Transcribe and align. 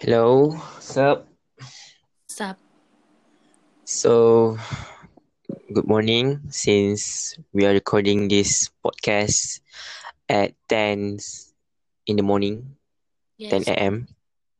Hello, 0.00 0.56
sup? 0.80 1.28
Sup? 2.26 2.56
So, 3.84 4.56
good 5.72 5.86
morning. 5.86 6.40
Since 6.48 7.34
we 7.52 7.66
are 7.66 7.74
recording 7.74 8.28
this 8.28 8.70
podcast 8.80 9.60
at 10.28 10.54
10 10.68 11.18
in 12.06 12.14
the 12.16 12.24
morning, 12.24 12.76
Yes. 13.36 13.64
10 13.64 13.72
a.m. 13.76 13.94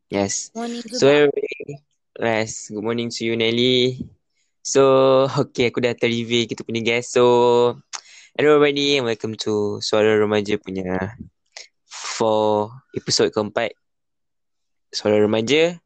Yes. 0.09 0.51
Morning 0.57 0.81
juga. 0.85 0.97
So, 0.99 1.05
everybody- 1.09 1.81
yes, 2.19 2.69
good 2.73 2.85
morning 2.85 3.09
to 3.13 3.21
you, 3.25 3.37
Nelly. 3.37 4.01
So, 4.65 5.25
okay, 5.49 5.69
aku 5.73 5.81
dah 5.81 5.97
terreview 5.97 6.45
kita 6.49 6.65
punya 6.65 6.81
guest. 6.85 7.17
So, 7.17 7.25
hello 8.37 8.57
everybody 8.61 8.97
and 9.01 9.09
welcome 9.09 9.37
to 9.49 9.81
Suara 9.81 10.17
Remaja 10.21 10.57
punya 10.61 11.17
for 11.85 12.69
episode 12.97 13.33
keempat 13.33 13.73
Suara 14.93 15.23
Remaja. 15.23 15.79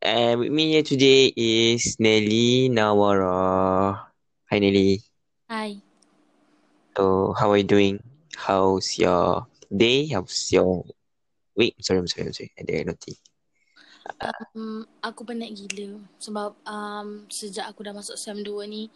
And 0.00 0.40
with 0.40 0.50
me 0.52 0.72
here 0.72 0.82
today 0.82 1.32
is 1.36 1.96
Nelly 2.00 2.68
Nawara. 2.72 4.08
Hi 4.50 4.58
Nelly. 4.58 5.02
Hi. 5.50 5.76
So 6.96 7.34
how 7.36 7.50
are 7.52 7.58
you 7.58 7.64
doing? 7.68 8.00
How's 8.34 8.98
your 8.98 9.46
day? 9.68 10.06
How's 10.08 10.52
your 10.52 10.84
week? 11.56 11.76
Sorry, 11.80 11.98
I'm 12.00 12.06
sorry, 12.08 12.26
I'm 12.28 12.32
sorry. 12.32 12.52
Ada 12.56 12.84
naughty. 12.84 13.16
Um, 14.06 14.86
aku 15.02 15.26
penat 15.26 15.50
gila 15.52 15.98
sebab 16.16 16.54
um, 16.64 17.26
sejak 17.26 17.66
aku 17.66 17.82
dah 17.82 17.92
masuk 17.92 18.14
SEM 18.14 18.40
2 18.40 18.64
ni 18.70 18.86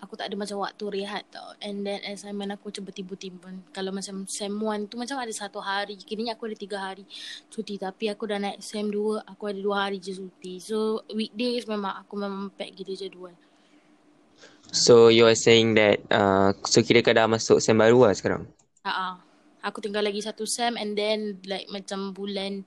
aku 0.00 0.16
tak 0.16 0.32
ada 0.32 0.34
macam 0.34 0.64
waktu 0.64 0.84
rehat 1.02 1.28
tau. 1.28 1.52
And 1.60 1.84
then 1.84 2.00
assignment 2.08 2.56
aku 2.56 2.72
macam 2.72 2.88
bertimbun-timbun. 2.88 3.54
Kalau 3.70 3.92
macam 3.92 4.24
SEM 4.24 4.56
1 4.56 4.88
tu 4.90 4.96
macam 4.96 5.16
ada 5.20 5.32
satu 5.32 5.60
hari. 5.60 6.00
Kini 6.00 6.32
aku 6.32 6.48
ada 6.48 6.56
tiga 6.56 6.78
hari 6.80 7.04
cuti. 7.52 7.76
Tapi 7.76 8.08
aku 8.10 8.24
dah 8.26 8.40
naik 8.40 8.64
SEM 8.64 8.88
2 8.88 9.28
aku 9.28 9.42
ada 9.52 9.60
dua 9.60 9.76
hari 9.88 10.00
je 10.00 10.16
cuti. 10.16 10.58
So 10.58 11.04
weekdays 11.12 11.68
memang 11.68 12.02
aku 12.02 12.16
memang 12.16 12.50
pack 12.56 12.72
gila 12.74 12.94
jadual. 12.96 13.36
So 14.74 15.08
you 15.12 15.28
are 15.28 15.38
saying 15.38 15.78
that 15.78 16.02
uh, 16.10 16.50
so 16.66 16.82
kira 16.82 17.04
kau 17.04 17.14
dah 17.14 17.30
masuk 17.30 17.62
SEM 17.62 17.78
baru 17.78 18.10
lah 18.10 18.14
sekarang? 18.16 18.48
Ha 18.82 19.22
Aku 19.66 19.82
tinggal 19.82 20.06
lagi 20.06 20.22
satu 20.22 20.46
SEM 20.46 20.78
and 20.78 20.94
then 20.94 21.42
like 21.42 21.66
macam 21.66 22.14
bulan 22.14 22.62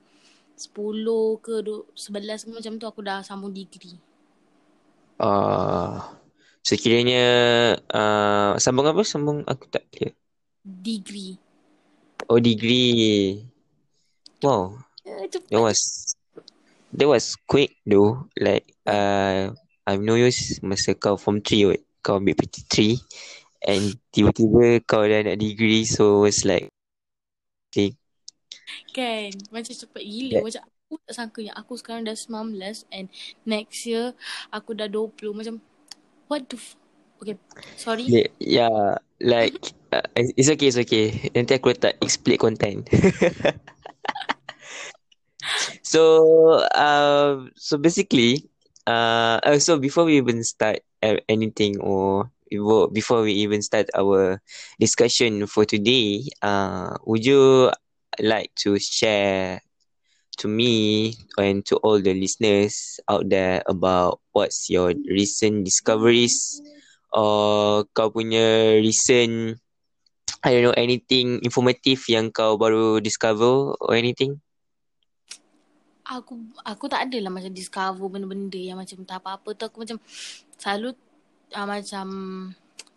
10 0.68 1.40
ke 1.40 1.64
11 1.64 2.44
ke 2.44 2.50
macam 2.52 2.72
tu 2.76 2.86
aku 2.86 3.00
dah 3.00 3.24
sambung 3.24 3.54
degree. 3.54 3.96
Uh, 5.16 6.00
so 6.60 6.76
kiranya 6.76 7.24
uh, 7.92 8.56
sambung 8.60 8.88
apa? 8.88 9.00
Sambung 9.04 9.44
aku 9.48 9.64
tak 9.72 9.88
clear. 9.88 10.12
Degree. 10.60 11.40
Oh 12.28 12.36
degree. 12.36 13.40
Wow. 14.44 14.76
Eh, 15.04 15.28
cepat. 15.28 15.48
That 15.48 15.60
was 15.64 15.80
that 16.92 17.08
was 17.08 17.36
quick 17.48 17.80
though. 17.88 18.28
Like 18.36 18.76
uh 18.84 19.52
I've 19.88 20.04
no 20.04 20.16
use 20.16 20.60
masa 20.60 20.92
kau 20.96 21.16
form 21.16 21.40
3 21.40 21.72
kot. 21.72 21.80
Kau 22.00 22.16
ambil 22.16 22.36
PT3 22.36 22.96
and 23.60 23.92
tiba-tiba 24.08 24.80
kau 24.88 25.04
dah 25.04 25.20
nak 25.20 25.36
degree 25.36 25.84
so 25.84 26.24
it's 26.24 26.48
like 26.48 26.72
okay. 27.68 27.99
Kan 28.92 29.30
Macam 29.50 29.72
cepat 29.72 30.02
gila 30.02 30.40
Yeah. 30.40 30.44
Macam 30.44 30.62
aku 30.66 30.94
tak 31.06 31.14
sangka 31.14 31.40
yang 31.42 31.56
Aku 31.58 31.72
sekarang 31.78 32.02
dah 32.06 32.16
19 32.16 32.86
And 32.90 33.06
next 33.46 33.86
year 33.86 34.12
Aku 34.50 34.74
dah 34.74 34.86
20 34.90 35.32
Macam 35.34 35.62
What 36.30 36.46
the 36.50 36.56
f- 36.58 36.78
Okay 37.20 37.36
Sorry 37.76 38.06
Yeah, 38.08 38.28
yeah 38.40 39.00
like 39.20 39.76
uh, 39.92 40.06
it's 40.16 40.48
okay, 40.48 40.72
it's 40.72 40.80
okay. 40.80 41.30
Nanti 41.36 41.60
aku 41.60 41.76
letak 41.76 42.00
explain 42.00 42.40
content. 42.40 42.88
so 45.82 46.60
um 46.76 47.50
so 47.56 47.76
basically 47.76 48.46
uh, 48.86 49.40
uh 49.42 49.58
so 49.58 49.76
before 49.78 50.04
we 50.06 50.16
even 50.16 50.44
start 50.44 50.80
uh, 51.02 51.18
anything 51.28 51.80
or 51.80 52.30
before 52.48 52.88
before 52.90 53.20
we 53.22 53.32
even 53.32 53.62
start 53.62 53.90
our 53.94 54.38
discussion 54.78 55.46
for 55.46 55.64
today 55.64 56.22
uh 56.42 56.94
would 57.06 57.24
you 57.24 57.70
like 58.18 58.50
to 58.66 58.74
share 58.82 59.62
to 60.42 60.48
me 60.48 61.14
and 61.38 61.62
to 61.68 61.76
all 61.84 62.00
the 62.00 62.16
listeners 62.16 62.98
out 63.06 63.28
there 63.28 63.62
about 63.68 64.18
what's 64.32 64.72
your 64.72 64.96
recent 65.06 65.62
discoveries 65.62 66.58
or 67.12 67.84
kau 67.94 68.10
punya 68.10 68.80
recent 68.80 69.60
I 70.40 70.56
don't 70.56 70.72
know 70.72 70.78
anything 70.80 71.44
informative 71.44 72.00
yang 72.08 72.32
kau 72.32 72.56
baru 72.56 72.96
discover 73.04 73.76
or 73.76 73.92
anything? 73.92 74.40
Aku 76.08 76.40
Aku 76.64 76.88
tak 76.88 77.06
adalah 77.06 77.28
macam 77.28 77.52
Discover 77.52 78.08
benda-benda 78.08 78.58
Yang 78.58 78.78
macam 78.82 78.98
tak 79.04 79.18
apa-apa 79.20 79.52
tu. 79.54 79.62
Aku 79.68 79.84
macam 79.84 80.00
Selalu 80.58 80.96
uh, 81.54 81.66
Macam 81.68 82.06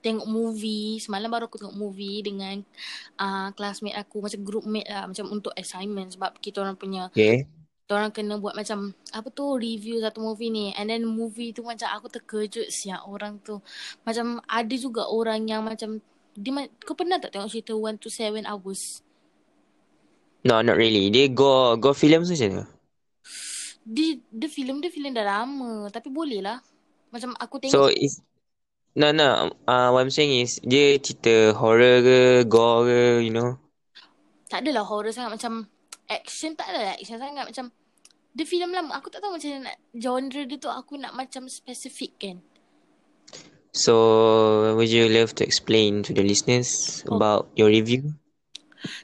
Tengok 0.04 0.28
movie 0.28 1.00
Semalam 1.00 1.30
baru 1.32 1.46
aku 1.48 1.60
tengok 1.60 1.78
movie 1.78 2.24
Dengan 2.24 2.60
uh, 3.20 3.50
Classmate 3.56 3.98
aku 3.98 4.24
Macam 4.24 4.40
group 4.44 4.66
mate 4.68 4.90
lah 4.90 5.08
Macam 5.08 5.26
untuk 5.32 5.54
assignment 5.56 6.14
Sebab 6.14 6.40
kita 6.40 6.64
orang 6.64 6.76
punya 6.76 7.08
okay 7.12 7.48
Kita 7.84 8.00
orang 8.00 8.12
kena 8.12 8.40
buat 8.40 8.56
macam 8.56 8.96
Apa 9.16 9.28
tu 9.32 9.60
Review 9.60 10.04
satu 10.04 10.24
movie 10.24 10.52
ni 10.52 10.72
And 10.76 10.92
then 10.92 11.08
movie 11.08 11.52
tu 11.52 11.64
macam 11.64 11.88
Aku 12.00 12.08
terkejut 12.12 12.72
siap 12.72 13.04
Orang 13.08 13.40
tu 13.44 13.60
Macam 14.04 14.40
ada 14.48 14.76
juga 14.76 15.08
orang 15.08 15.48
yang 15.48 15.64
macam 15.64 16.04
dia, 16.34 16.66
kau 16.82 16.98
pernah 16.98 17.22
tak 17.22 17.30
tengok 17.30 17.46
cerita 17.54 17.78
1 17.78 18.02
to 18.02 18.10
7 18.10 18.42
hours? 18.50 19.06
no 20.44 20.60
not 20.60 20.76
really 20.76 21.08
dia 21.08 21.32
go 21.32 21.74
go 21.80 21.96
film 21.96 22.28
tu 22.28 22.36
macam 22.36 22.50
mana 22.52 22.66
Dia, 23.84 24.16
dia 24.32 24.50
filem 24.52 24.80
dia 24.80 24.88
filem 24.88 25.12
dah 25.12 25.28
lama. 25.28 25.92
Tapi 25.92 26.08
boleh 26.08 26.40
lah. 26.40 26.64
Macam 27.12 27.36
aku 27.36 27.60
tengok. 27.60 27.76
so 27.76 27.92
is 27.92 28.24
no 28.96 29.10
no 29.12 29.30
uh, 29.66 29.90
what 29.90 30.02
I'm 30.06 30.14
saying 30.14 30.34
is 30.46 30.62
dia 30.62 30.98
cerita 31.02 31.58
horror 31.58 32.02
ke 32.06 32.20
gore 32.46 32.86
ke 32.86 33.00
you 33.26 33.34
know 33.34 33.58
tak 34.52 34.70
adalah 34.70 34.86
horror 34.86 35.10
sangat. 35.10 35.34
Macam 35.42 35.66
action 36.06 36.54
tak 36.54 36.70
adalah 36.70 36.94
action 36.94 37.18
sangat. 37.18 37.50
Macam 37.50 37.74
dia 38.38 38.46
filem 38.46 38.70
lama. 38.70 38.94
Aku 39.02 39.10
tak 39.10 39.26
tahu 39.26 39.34
macam 39.34 39.66
nak 39.66 39.78
genre 39.98 40.42
dia 40.46 40.58
tu 40.62 40.70
aku 40.70 40.94
nak 41.02 41.18
macam 41.18 41.50
spesifik 41.50 42.14
kan. 42.22 42.38
so 43.74 43.94
would 44.78 44.90
you 44.90 45.10
love 45.10 45.34
to 45.34 45.42
explain 45.44 46.06
to 46.06 46.14
the 46.14 46.22
listeners 46.22 47.02
Oh. 47.10 47.18
about 47.18 47.50
your 47.58 47.70
review 47.74 48.14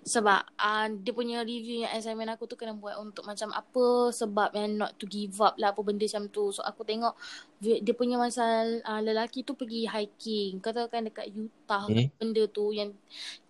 Sebab 0.03 0.41
uh, 0.59 0.87
dia 0.91 1.15
punya 1.15 1.39
review 1.47 1.87
yang 1.87 1.95
assignment 1.95 2.27
aku 2.35 2.43
tu 2.51 2.59
kena 2.59 2.75
buat 2.75 2.99
untuk 2.99 3.23
macam 3.23 3.47
apa 3.55 4.11
sebab 4.11 4.51
yang 4.51 4.75
not 4.75 4.91
to 4.99 5.07
give 5.07 5.39
up 5.39 5.55
lah 5.55 5.71
apa 5.71 5.79
benda 5.87 6.03
macam 6.03 6.27
tu. 6.27 6.51
So 6.51 6.59
aku 6.67 6.83
tengok 6.83 7.15
vi- 7.59 7.81
dia 7.83 7.93
punya 7.93 8.15
masa 8.15 8.43
uh, 8.81 9.01
lelaki 9.03 9.43
tu 9.43 9.53
pergi 9.53 9.83
hiking. 9.85 10.63
Kau 10.63 10.71
tahu 10.71 10.87
kan 10.87 11.05
dekat 11.07 11.27
Utah 11.29 11.85
Eh? 11.91 12.07
benda 12.15 12.43
tu 12.47 12.71
yang 12.71 12.95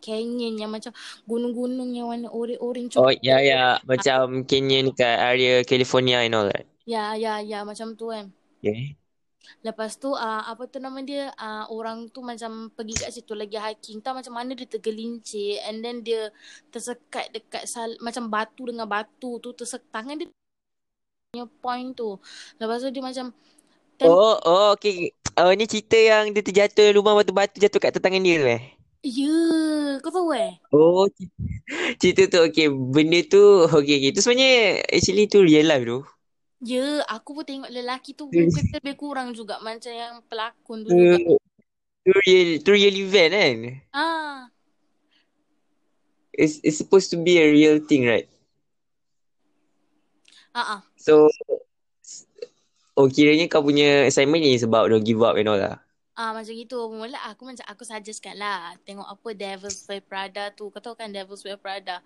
canyon 0.02 0.58
yang 0.58 0.72
macam 0.74 0.92
gunung-gunung 1.26 1.94
yang 1.94 2.10
warna 2.10 2.30
orange-orange. 2.30 2.98
oh 2.98 3.14
ya 3.22 3.38
ya 3.40 3.78
macam 3.86 4.44
canyon 4.44 4.92
kat 4.94 5.16
area 5.20 5.62
California 5.64 6.26
and 6.26 6.36
all 6.36 6.50
that 6.50 6.66
Ya, 6.90 7.14
ya, 7.14 7.38
ya 7.38 7.62
macam 7.62 7.94
tu 7.94 8.10
kan. 8.10 8.34
okay 8.60 8.98
Lepas 9.60 9.98
tu 9.98 10.14
uh, 10.14 10.44
apa 10.46 10.70
tu 10.70 10.78
nama 10.78 11.02
dia 11.02 11.34
uh, 11.34 11.66
orang 11.74 12.06
tu 12.14 12.22
macam 12.22 12.70
pergi 12.70 13.02
kat 13.02 13.10
situ 13.10 13.34
lagi 13.34 13.58
hiking 13.58 13.98
tahu 13.98 14.22
macam 14.22 14.34
mana 14.38 14.54
dia 14.54 14.70
tergelincir 14.70 15.58
and 15.66 15.82
then 15.82 16.06
dia 16.06 16.30
tersekat 16.70 17.34
dekat 17.34 17.66
sal, 17.66 17.94
macam 18.00 18.30
batu 18.30 18.66
dengan 18.70 18.86
batu 18.86 19.42
tu 19.42 19.50
tersekat 19.54 19.90
tangan 19.90 20.22
dia 20.22 20.28
punya 21.30 21.46
point 21.62 21.94
tu. 21.94 22.18
Lepas 22.58 22.82
tu 22.82 22.90
dia 22.90 23.02
macam 23.02 23.34
Tem- 24.00 24.08
oh 24.08 24.36
oh 24.48 24.68
okay 24.76 25.12
oh 25.36 25.52
ni 25.52 25.68
cerita 25.68 26.00
yang 26.00 26.32
dia 26.32 26.44
terjatuh 26.44 26.96
lubang 26.96 27.20
batu-batu 27.20 27.60
jatuh 27.60 27.80
kat 27.84 27.92
tangan 28.00 28.24
dia 28.24 28.36
tu 28.40 28.48
eh 28.48 28.64
Ya, 29.00 29.32
kau 30.04 30.12
tahu 30.12 30.36
eh? 30.36 30.60
Oh, 30.76 31.08
cerita 32.00 32.28
tu 32.28 32.40
okay. 32.44 32.68
Benda 32.68 33.20
tu 33.24 33.40
okay, 33.72 33.96
okay. 34.00 34.12
Tu 34.12 34.20
sebenarnya 34.20 34.84
actually 34.92 35.26
tu 35.32 35.40
real 35.44 35.66
life 35.72 35.86
tu. 35.88 36.00
Ya, 36.60 37.08
aku 37.08 37.32
pun 37.40 37.46
tengok 37.48 37.72
lelaki 37.72 38.12
tu 38.12 38.28
Hmm. 38.28 38.52
muka 38.52 38.60
dia 38.60 38.76
lebih 38.84 38.96
kurang 39.00 39.32
juga 39.32 39.64
macam 39.64 39.92
yang 39.96 40.20
pelakon 40.28 40.84
tu 40.84 40.92
Tu, 40.92 42.12
real 42.28 42.50
tu 42.60 42.70
real 42.76 42.96
event 43.00 43.32
kan. 43.32 43.56
Ah, 43.96 44.52
It's 46.36 46.60
it's 46.64 46.78
supposed 46.78 47.12
to 47.12 47.18
be 47.20 47.40
a 47.40 47.48
real 47.52 47.80
thing, 47.84 48.04
right? 48.08 48.28
ah, 50.54 50.80
ah. 50.80 50.82
So 51.00 51.32
Oh 53.00 53.08
kiranya 53.08 53.48
kau 53.48 53.64
punya 53.64 54.04
assignment 54.12 54.44
ni 54.44 54.60
sebab 54.60 54.92
don't 54.92 55.08
give 55.08 55.24
up 55.24 55.40
and 55.40 55.48
all 55.48 55.56
lah. 55.56 55.80
Ah 56.20 56.36
macam 56.36 56.52
gitu. 56.52 56.92
Mula 56.92 57.16
aku 57.32 57.48
macam 57.48 57.64
aku 57.64 57.88
suggestkan 57.88 58.36
lah 58.36 58.76
tengok 58.84 59.08
apa 59.08 59.30
Devil's 59.32 59.80
Wear 59.88 60.04
Prada 60.04 60.52
tu. 60.52 60.68
Kau 60.68 60.84
tahu 60.84 61.00
kan 61.00 61.08
Devil's 61.16 61.48
Wear 61.48 61.56
Prada? 61.56 62.04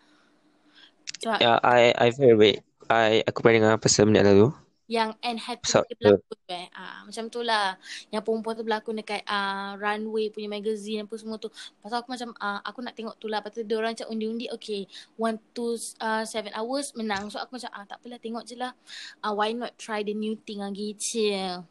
Sebab 1.18 1.42
Yeah, 1.42 1.58
I 1.66 1.98
I've 1.98 2.18
heard 2.22 2.38
of 2.38 2.46
it. 2.46 2.62
I 2.94 3.26
aku 3.26 3.42
pernah 3.42 3.74
dengar 3.74 3.82
pasal 3.82 4.06
benda 4.06 4.22
tu. 4.22 4.54
Yang 4.88 5.16
Anne 5.24 5.40
Hathaway 5.40 5.88
So- 5.88 5.98
berlakon 6.00 6.36
tu 6.36 6.52
eh. 6.52 6.68
Ah, 6.76 7.08
macam 7.08 7.24
tu 7.32 7.40
lah. 7.42 7.80
Yang 8.12 8.24
perempuan 8.28 8.54
tu 8.60 8.64
berlakon 8.68 8.96
dekat 9.00 9.22
ah, 9.26 9.80
runway 9.80 10.28
punya 10.30 10.52
magazine 10.52 11.08
apa 11.08 11.16
semua 11.16 11.40
tu. 11.40 11.48
Pasal 11.80 12.04
aku 12.04 12.12
macam 12.12 12.36
ah, 12.40 12.60
aku 12.66 12.80
nak 12.84 12.94
tengok 12.94 13.16
tu 13.18 13.32
lah. 13.32 13.40
Lepas 13.40 13.56
tu 13.56 13.64
dia 13.64 13.76
orang 13.80 13.96
macam 13.96 14.08
undi-undi 14.12 14.52
okay. 14.52 14.86
One 15.16 15.40
to 15.56 15.80
uh, 16.04 16.28
seven 16.28 16.52
hours 16.54 16.92
menang. 16.94 17.32
So 17.32 17.40
aku 17.40 17.56
macam 17.58 17.72
ah, 17.72 17.86
tak 17.88 18.04
apalah 18.04 18.20
tengok 18.20 18.44
je 18.44 18.56
lah. 18.60 18.76
Ah, 19.24 19.32
why 19.32 19.56
not 19.56 19.76
try 19.80 20.04
the 20.04 20.12
new 20.12 20.36
thing 20.44 20.60
ah 20.60 20.72
gitu. 20.74 21.64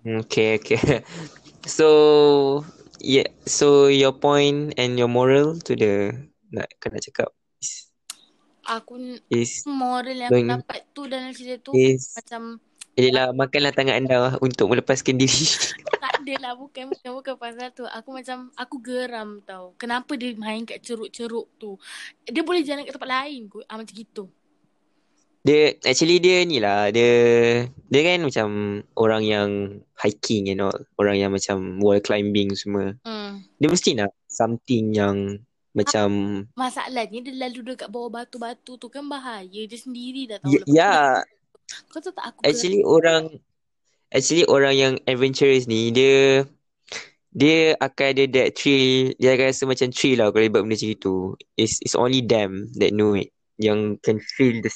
Okay, 0.00 0.56
okay. 0.56 1.04
So, 1.68 2.64
yeah. 3.04 3.28
So, 3.44 3.92
your 3.92 4.16
point 4.16 4.72
and 4.80 4.96
your 4.96 5.12
moral 5.12 5.60
to 5.68 5.76
the 5.76 6.16
nak 6.48 6.72
kau 6.80 6.88
nak 6.88 7.04
cakap 7.04 7.28
is, 7.60 7.89
Aku 8.70 8.94
is 9.26 9.66
moral 9.66 10.14
yang 10.14 10.30
aku 10.30 10.38
Going- 10.38 10.50
dapat 10.54 10.80
tu 10.94 11.02
dalam 11.10 11.34
cerita 11.34 11.58
tu 11.58 11.72
is 11.74 12.14
macam 12.14 12.62
ialah 12.98 13.32
makanlah 13.32 13.72
tangan 13.72 13.96
anda 13.96 14.16
untuk 14.44 14.68
melepaskan 14.68 15.16
diri. 15.16 15.46
tak 16.04 16.20
ada 16.20 16.34
lah 16.42 16.52
bukan 16.58 16.90
bukan 16.92 17.10
bukan 17.16 17.34
pasal 17.38 17.72
tu. 17.72 17.86
Aku 17.88 18.12
macam 18.12 18.52
aku 18.58 18.76
geram 18.82 19.40
tau. 19.46 19.72
Kenapa 19.80 20.18
dia 20.20 20.36
main 20.36 20.66
kat 20.68 20.84
ceruk-ceruk 20.84 21.48
tu? 21.56 21.80
Dia 22.28 22.42
boleh 22.44 22.60
jalan 22.60 22.84
kat 22.84 22.92
tempat 22.92 23.10
lain 23.10 23.48
kot. 23.48 23.64
Ah, 23.70 23.80
macam 23.80 23.94
gitu. 23.94 24.24
Dia 25.40 25.72
actually 25.80 26.20
dia 26.20 26.44
ni 26.44 26.60
lah. 26.60 26.92
Dia 26.92 27.12
dia 27.64 28.00
kan 28.04 28.18
macam 28.20 28.48
orang 29.00 29.22
yang 29.24 29.48
hiking 29.96 30.52
and 30.52 30.60
all, 30.60 30.76
orang 31.00 31.16
yang 31.16 31.32
macam 31.32 31.80
wall 31.80 32.02
climbing 32.04 32.52
semua. 32.52 32.92
hmm. 33.06 33.48
Dia 33.56 33.68
mesti 33.72 33.96
nak 33.96 34.12
something 34.28 34.92
yang 34.92 35.40
macam 35.70 36.08
masalahnya 36.58 37.18
dia 37.22 37.34
lalu 37.36 37.74
dekat 37.74 37.88
bawah 37.88 38.10
batu-batu 38.10 38.74
tu 38.74 38.88
kan 38.90 39.06
bahaya 39.06 39.62
dia 39.66 39.78
sendiri 39.78 40.26
dah 40.26 40.38
tahu 40.42 40.50
ya, 40.66 41.22
tu, 41.22 41.94
kau 41.94 42.00
tahu 42.02 42.14
tak 42.14 42.24
aku 42.34 42.38
actually 42.42 42.82
orang 42.82 43.38
actually 44.10 44.42
orang 44.50 44.74
yang 44.74 44.94
adventurous 45.06 45.70
ni 45.70 45.94
dia 45.94 46.42
dia 47.30 47.78
akan 47.78 48.06
ada 48.10 48.24
that 48.26 48.58
thrill 48.58 49.14
dia 49.14 49.38
akan 49.38 49.46
rasa 49.54 49.62
macam 49.62 49.88
thrill 49.94 50.18
lah 50.18 50.34
kalau 50.34 50.42
dia 50.42 50.50
buat 50.50 50.62
benda 50.66 50.74
macam 50.74 50.90
itu. 50.90 51.14
It's, 51.54 51.78
it's 51.78 51.94
only 51.94 52.26
them 52.26 52.66
that 52.82 52.90
know 52.90 53.14
it 53.14 53.30
yang 53.60 54.02
can 54.02 54.18
feel 54.18 54.58
the 54.58 54.72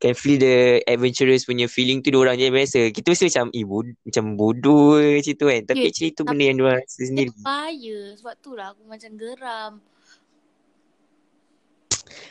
can 0.00 0.16
feel 0.16 0.40
the 0.40 0.80
adventurous 0.88 1.44
punya 1.44 1.68
feeling 1.68 2.00
tu 2.00 2.14
orang 2.16 2.40
je 2.40 2.48
biasa. 2.48 2.80
Kita 2.96 3.12
mesti 3.12 3.28
macam 3.28 3.46
eh 3.52 3.64
bod, 3.66 3.86
macam 4.08 4.24
bodoh 4.40 4.96
macam 4.96 5.34
tu 5.36 5.46
kan? 5.52 5.60
Tapi 5.68 5.78
Ya, 5.84 5.88
actually 5.92 6.12
tu 6.16 6.22
benda 6.24 6.44
yang 6.48 6.56
diorang 6.56 6.80
rasa 6.80 7.00
sendiri. 7.04 7.30
bahaya. 7.44 7.98
Sebab 8.16 8.34
tu 8.40 8.50
lah 8.56 8.66
aku 8.72 8.82
macam 8.88 9.10
geram 9.20 9.72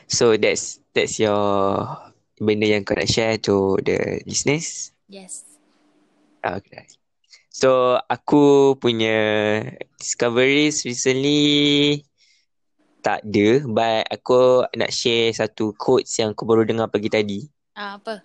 so 0.08 0.38
that's 0.38 0.80
that's 0.92 1.18
your 1.18 1.86
benda 2.38 2.70
yang 2.70 2.86
kau 2.86 2.94
nak 2.94 3.10
share 3.10 3.38
to 3.38 3.78
the 3.82 4.22
listeners 4.26 4.94
yes 5.08 5.44
Ah, 6.46 6.62
Okay. 6.62 6.86
So 7.50 7.98
aku 8.06 8.78
punya 8.78 9.18
discoveries 9.98 10.86
recently 10.86 12.06
tak 13.02 13.26
ada 13.26 13.66
but 13.66 14.06
aku 14.14 14.64
nak 14.78 14.94
share 14.94 15.34
satu 15.34 15.74
quotes 15.74 16.14
yang 16.22 16.38
aku 16.38 16.46
baru 16.46 16.64
dengar 16.64 16.88
pagi 16.88 17.10
tadi. 17.10 17.50
ah, 17.74 17.98
apa 17.98 18.22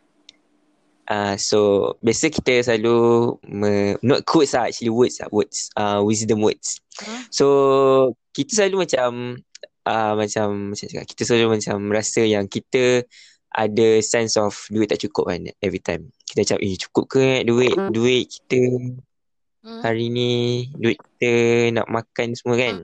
Ah 1.02 1.34
uh, 1.34 1.34
so 1.34 1.58
biasa 1.98 2.30
kita 2.30 2.62
selalu 2.62 3.34
me, 3.48 3.98
not 4.06 4.22
quotes 4.22 4.54
lah 4.54 4.70
actually 4.70 4.92
words 4.92 5.18
lah 5.18 5.26
words 5.34 5.66
uh, 5.74 5.98
wisdom 6.04 6.44
words. 6.44 6.78
hmm? 7.02 7.26
So 7.32 7.46
kita 8.36 8.54
selalu 8.54 8.86
macam 8.86 9.10
uh, 9.86 10.12
macam 10.18 10.74
macam 10.74 10.86
cakap 10.86 11.06
kita 11.06 11.22
selalu 11.26 11.60
macam 11.60 11.76
rasa 11.90 12.22
yang 12.26 12.46
kita 12.46 13.06
ada 13.52 13.88
sense 14.00 14.40
of 14.40 14.56
duit 14.72 14.88
tak 14.88 15.00
cukup 15.04 15.28
kan 15.28 15.44
every 15.60 15.80
time. 15.80 16.08
Kita 16.24 16.44
macam 16.44 16.58
eh 16.64 16.74
cukup 16.80 17.04
ke 17.10 17.24
duit 17.44 17.76
duit 17.92 18.24
kita 18.28 18.60
Hmm? 19.62 19.78
hari 19.78 20.10
ni 20.10 20.30
duit 20.74 20.98
kita 20.98 21.32
nak 21.70 21.86
makan 21.86 22.34
semua 22.34 22.58
kan. 22.58 22.82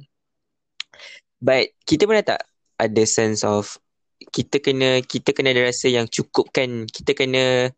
But 1.42 1.74
kita 1.82 2.06
pernah 2.06 2.22
tak 2.22 2.46
ada 2.78 3.02
sense 3.02 3.42
of 3.42 3.82
kita 4.30 4.62
kena 4.62 5.02
kita 5.02 5.34
kena 5.34 5.50
ada 5.50 5.66
rasa 5.66 5.90
yang 5.90 6.06
cukup 6.06 6.54
kan 6.54 6.86
kita 6.86 7.18
kena 7.18 7.74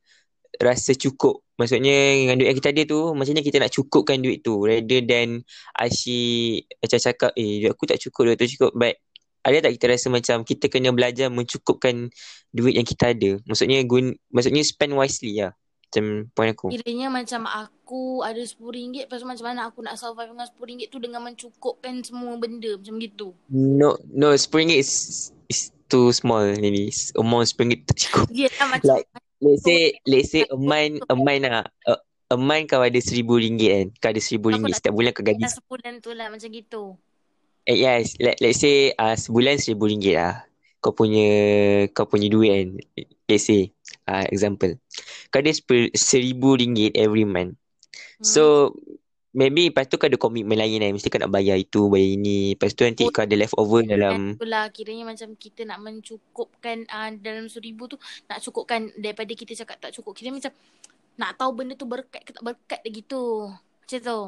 rasa 0.60 0.92
cukup 0.96 1.40
maksudnya 1.56 1.96
dengan 2.16 2.36
duit 2.36 2.48
yang 2.52 2.58
kita 2.60 2.72
ada 2.72 2.82
tu 2.84 3.00
macam 3.16 3.32
mana 3.32 3.44
kita 3.44 3.58
nak 3.60 3.72
cukupkan 3.72 4.16
duit 4.20 4.40
tu 4.40 4.56
rather 4.64 5.00
than 5.04 5.44
asyik 5.76 6.68
macam 6.80 6.98
cakap 7.00 7.32
eh 7.36 7.64
duit 7.64 7.72
aku 7.72 7.84
tak 7.88 8.00
cukup 8.00 8.22
duit 8.32 8.36
tu 8.40 8.48
cukup 8.56 8.72
but 8.76 8.96
ada 9.40 9.56
tak 9.64 9.72
kita 9.76 9.86
rasa 9.96 10.06
macam 10.12 10.44
kita 10.44 10.68
kena 10.68 10.92
belajar 10.92 11.32
mencukupkan 11.32 12.12
duit 12.52 12.76
yang 12.76 12.84
kita 12.84 13.16
ada? 13.16 13.40
Maksudnya 13.48 13.80
gun 13.88 14.12
maksudnya 14.28 14.60
spend 14.64 14.92
wisely 14.96 15.40
lah. 15.40 15.56
Macam 15.90 16.30
point 16.38 16.54
aku. 16.54 16.70
Kiranya 16.70 17.10
macam 17.10 17.50
aku 17.50 18.22
ada 18.22 18.38
RM10 18.38 19.10
Lepas 19.10 19.26
macam 19.26 19.42
mana 19.50 19.66
aku 19.66 19.82
nak 19.82 19.98
survive 19.98 20.30
dengan 20.30 20.46
RM10 20.46 20.86
tu 20.86 20.98
Dengan 21.02 21.20
mencukupkan 21.26 21.98
semua 22.06 22.38
benda? 22.38 22.78
Macam 22.78 22.94
gitu. 23.02 23.34
No 23.50 23.98
no 24.06 24.30
RM10 24.30 24.70
is 24.78 24.90
is 25.50 25.74
too 25.90 26.14
small 26.14 26.46
maybe 26.46 26.94
amount 27.18 27.50
RM10 27.50 27.90
tak 27.90 27.96
cukup. 28.06 28.26
Ya 28.36 28.46
yeah, 28.46 28.66
macam 28.70 29.02
like 29.02 29.10
let's 29.42 29.66
say 29.66 29.98
let's 30.10 30.30
say 30.30 30.46
a 30.46 30.58
month 30.58 31.02
a 31.10 31.16
month 31.18 31.42
lah. 31.42 31.66
A, 31.90 31.92
a 32.30 32.38
month 32.38 32.70
kau 32.70 32.86
ada 32.86 33.00
seribu 33.02 33.42
ringgit 33.42 33.70
kan? 33.74 33.86
Kau 33.98 34.08
ada 34.14 34.22
seribu 34.22 34.54
Aku 34.54 34.62
ringgit 34.62 34.70
nak- 34.70 34.78
setiap 34.78 34.94
bulan 34.94 35.10
kau 35.10 35.26
gaji 35.26 35.42
sebulan 35.48 35.94
tu 35.98 36.10
lah 36.14 36.30
macam 36.30 36.48
gitu 36.54 36.82
eh, 37.70 37.78
yes 37.78 38.18
let, 38.18 38.36
let's 38.42 38.58
say 38.58 38.90
uh, 38.98 39.14
sebulan 39.14 39.62
seribu 39.62 39.86
ringgit 39.86 40.18
lah 40.18 40.42
kau 40.80 40.96
punya 40.96 41.28
kau 41.92 42.08
punya 42.08 42.26
duit 42.26 42.50
kan 42.50 42.68
let's 43.28 43.46
say 43.46 43.70
uh, 44.10 44.24
example 44.32 44.74
kau 45.30 45.38
ada 45.38 45.52
seribu 45.94 46.58
ringgit 46.58 46.96
every 46.98 47.22
month 47.22 47.54
hmm. 47.54 48.26
so 48.26 48.74
maybe 49.30 49.70
lepas 49.70 49.86
tu 49.86 49.94
kau 49.94 50.10
ada 50.10 50.18
komitmen 50.18 50.58
lain 50.58 50.82
kan 50.82 50.90
mesti 50.90 51.06
kau 51.06 51.22
nak 51.22 51.30
bayar 51.30 51.54
itu 51.54 51.86
bayar 51.86 52.10
ini 52.18 52.58
lepas 52.58 52.74
tu 52.74 52.82
nanti 52.82 53.06
Oh. 53.06 53.12
kau 53.14 53.22
ada 53.22 53.36
leftover 53.38 53.86
dalam 53.86 54.34
Itulah 54.34 54.66
kiranya 54.74 55.04
macam 55.06 55.38
kita 55.38 55.62
nak 55.62 55.78
mencukupkan 55.78 56.88
uh, 56.90 57.10
dalam 57.22 57.46
seribu 57.46 57.86
tu 57.86 57.96
nak 58.26 58.42
cukupkan 58.42 58.90
daripada 58.98 59.30
kita 59.30 59.54
cakap 59.62 59.78
tak 59.78 59.94
cukup. 59.94 60.18
Kita 60.18 60.34
macam 60.34 60.52
nak 61.14 61.36
tahu 61.38 61.50
benda 61.54 61.76
tu 61.78 61.86
berkat 61.86 62.24
ke 62.26 62.30
tak 62.34 62.42
berkat 62.42 62.80
dia 62.82 62.90
gitu. 62.90 63.52
Macam 63.54 63.98
tu. 64.02 64.18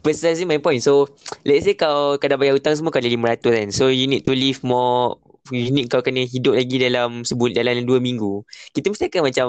Precisely 0.00 0.46
my 0.46 0.62
point. 0.62 0.80
So, 0.80 1.10
let's 1.42 1.66
say 1.66 1.74
kau 1.74 2.14
dah 2.16 2.38
bayar 2.38 2.54
hutang 2.54 2.78
semua 2.78 2.94
kau 2.94 3.02
ada 3.02 3.10
500 3.10 3.42
kan. 3.42 3.68
So, 3.74 3.90
you 3.90 4.06
need 4.06 4.22
to 4.26 4.34
live 4.34 4.62
more 4.62 5.18
you 5.50 5.74
need 5.74 5.90
kau 5.90 5.98
kena 5.98 6.22
hidup 6.22 6.54
lagi 6.54 6.78
dalam 6.78 7.26
sebulan 7.26 7.58
dalam 7.58 7.82
dua 7.82 7.98
minggu. 7.98 8.46
Kita 8.70 8.94
mesti 8.94 9.10
akan 9.10 9.22
macam 9.26 9.48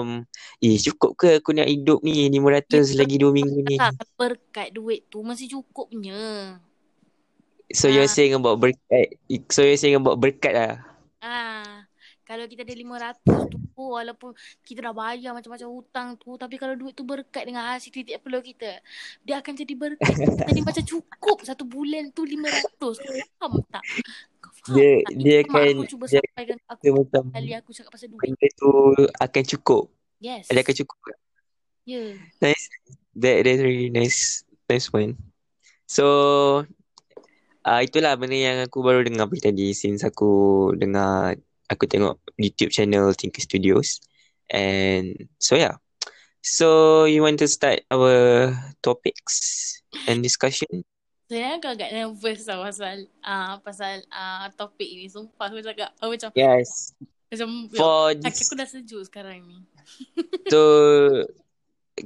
eh 0.58 0.76
cukup 0.82 1.10
ke 1.14 1.28
aku 1.38 1.54
nak 1.54 1.70
hidup 1.70 2.02
ni 2.02 2.26
500 2.26 2.66
Ya, 2.90 2.98
lagi 2.98 3.16
dua 3.22 3.30
minggu 3.30 3.62
ni. 3.62 3.78
Tak, 3.78 3.94
berkat 4.18 4.74
duit 4.74 5.06
tu 5.06 5.22
masih 5.22 5.46
cukupnya. 5.46 6.58
So 7.70 7.86
you're 7.86 8.10
Ah. 8.10 8.12
saying 8.12 8.34
about 8.34 8.58
berkat 8.58 9.16
so 9.48 9.62
you're 9.62 9.78
saying 9.78 9.96
about 9.96 10.18
berkat 10.18 10.52
lah. 10.52 10.72
Ah, 11.22 11.63
kalau 12.24 12.44
kita 12.44 12.62
ada 12.62 12.72
500 12.72 13.20
tu 13.70 13.84
walaupun 13.84 14.30
kita 14.60 14.80
dah 14.80 14.92
bayar 14.92 15.32
macam-macam 15.32 15.68
hutang 15.68 16.08
tu 16.16 16.34
tapi 16.34 16.56
kalau 16.56 16.72
duit 16.72 16.92
tu 16.92 17.02
berkat 17.02 17.44
dengan 17.44 17.68
hasil 17.68 17.90
titik 17.90 18.16
peluh 18.18 18.40
kita 18.40 18.80
dia 19.20 19.38
akan 19.38 19.52
jadi 19.52 19.74
berkat 19.74 20.14
jadi 20.40 20.60
macam 20.60 20.82
cukup 20.82 21.42
satu 21.42 21.64
bulan 21.64 22.08
tu 22.10 22.22
500 22.22 22.76
kau 22.76 22.94
faham 23.36 23.60
tak 23.68 23.84
kau 24.38 24.50
faham 24.54 24.74
Dia- 24.74 25.02
tak 25.02 25.14
dia 25.16 25.36
Itu 25.36 25.50
akan- 25.50 25.76
aku 25.76 25.84
cuba 25.86 26.04
dia- 26.06 26.22
sampaikan 26.22 26.58
aku 26.66 26.80
Dia 26.80 26.92
macam 26.92 27.22
kali 27.30 27.52
aku 27.52 27.70
cakap 27.72 27.90
pasal 27.92 28.08
duit 28.08 28.20
benda 28.20 28.46
tu 28.54 28.70
akan 29.14 29.42
cukup. 29.46 29.84
yes 30.18 30.44
Dia 30.48 30.60
akan 30.60 30.74
cukup. 30.76 30.98
ya 31.84 32.02
Nice. 32.40 32.64
That 33.12 33.44
that's 33.44 33.60
really 33.60 33.90
nice. 33.90 34.42
Nice 34.64 34.88
one. 34.88 35.14
So 35.86 36.04
uh, 37.62 37.80
itulah 37.80 38.16
benda 38.16 38.34
yang 38.34 38.58
aku 38.62 38.80
baru 38.80 39.02
dengar 39.02 39.28
tadi 39.30 39.70
since 39.70 40.00
aku 40.00 40.30
dengar 40.74 41.36
aku 41.70 41.88
tengok 41.88 42.20
YouTube 42.36 42.72
channel 42.72 43.12
Tinker 43.16 43.40
Studios 43.40 44.00
and 44.52 45.28
so 45.40 45.56
yeah. 45.56 45.80
So 46.44 47.08
you 47.08 47.24
want 47.24 47.40
to 47.40 47.48
start 47.48 47.88
our 47.88 48.52
topics 48.84 49.80
and 50.04 50.20
discussion? 50.20 50.84
Sebenarnya 51.24 51.56
aku 51.56 51.68
agak 51.72 51.90
nervous 51.96 52.44
tau 52.44 52.60
pasal 52.60 53.08
uh, 53.24 53.56
pasal 53.64 54.04
uh, 54.12 54.52
topik 54.52 54.92
ni 54.92 55.08
sumpah 55.08 55.48
aku 55.48 55.64
cakap 55.64 55.96
aku 55.96 56.20
macam 56.20 56.30
Yes. 56.36 56.92
macam 57.32 57.48
For 57.72 58.12
kaki 58.12 58.28
this, 58.28 58.44
aku 58.44 58.54
dah 58.60 58.68
sejuk 58.68 59.02
sekarang 59.08 59.42
ni 59.48 59.58
so 60.52 60.60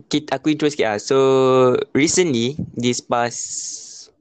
kita 0.07 0.39
aku 0.39 0.55
intro 0.55 0.71
sikit 0.71 0.87
lah. 0.95 0.99
So 1.03 1.19
recently 1.91 2.55
this 2.79 3.03
past 3.03 3.43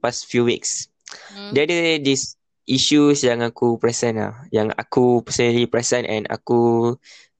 past 0.02 0.26
few 0.26 0.42
weeks 0.42 0.90
hmm? 1.30 1.54
Dia 1.54 1.62
ada 1.68 1.78
this 2.02 2.37
issues 2.68 3.24
yang 3.24 3.40
aku 3.40 3.80
perasan 3.80 4.20
lah. 4.20 4.44
Yang 4.52 4.76
aku 4.76 5.24
personally 5.24 5.64
perasan 5.64 6.04
and 6.04 6.28
aku 6.28 6.94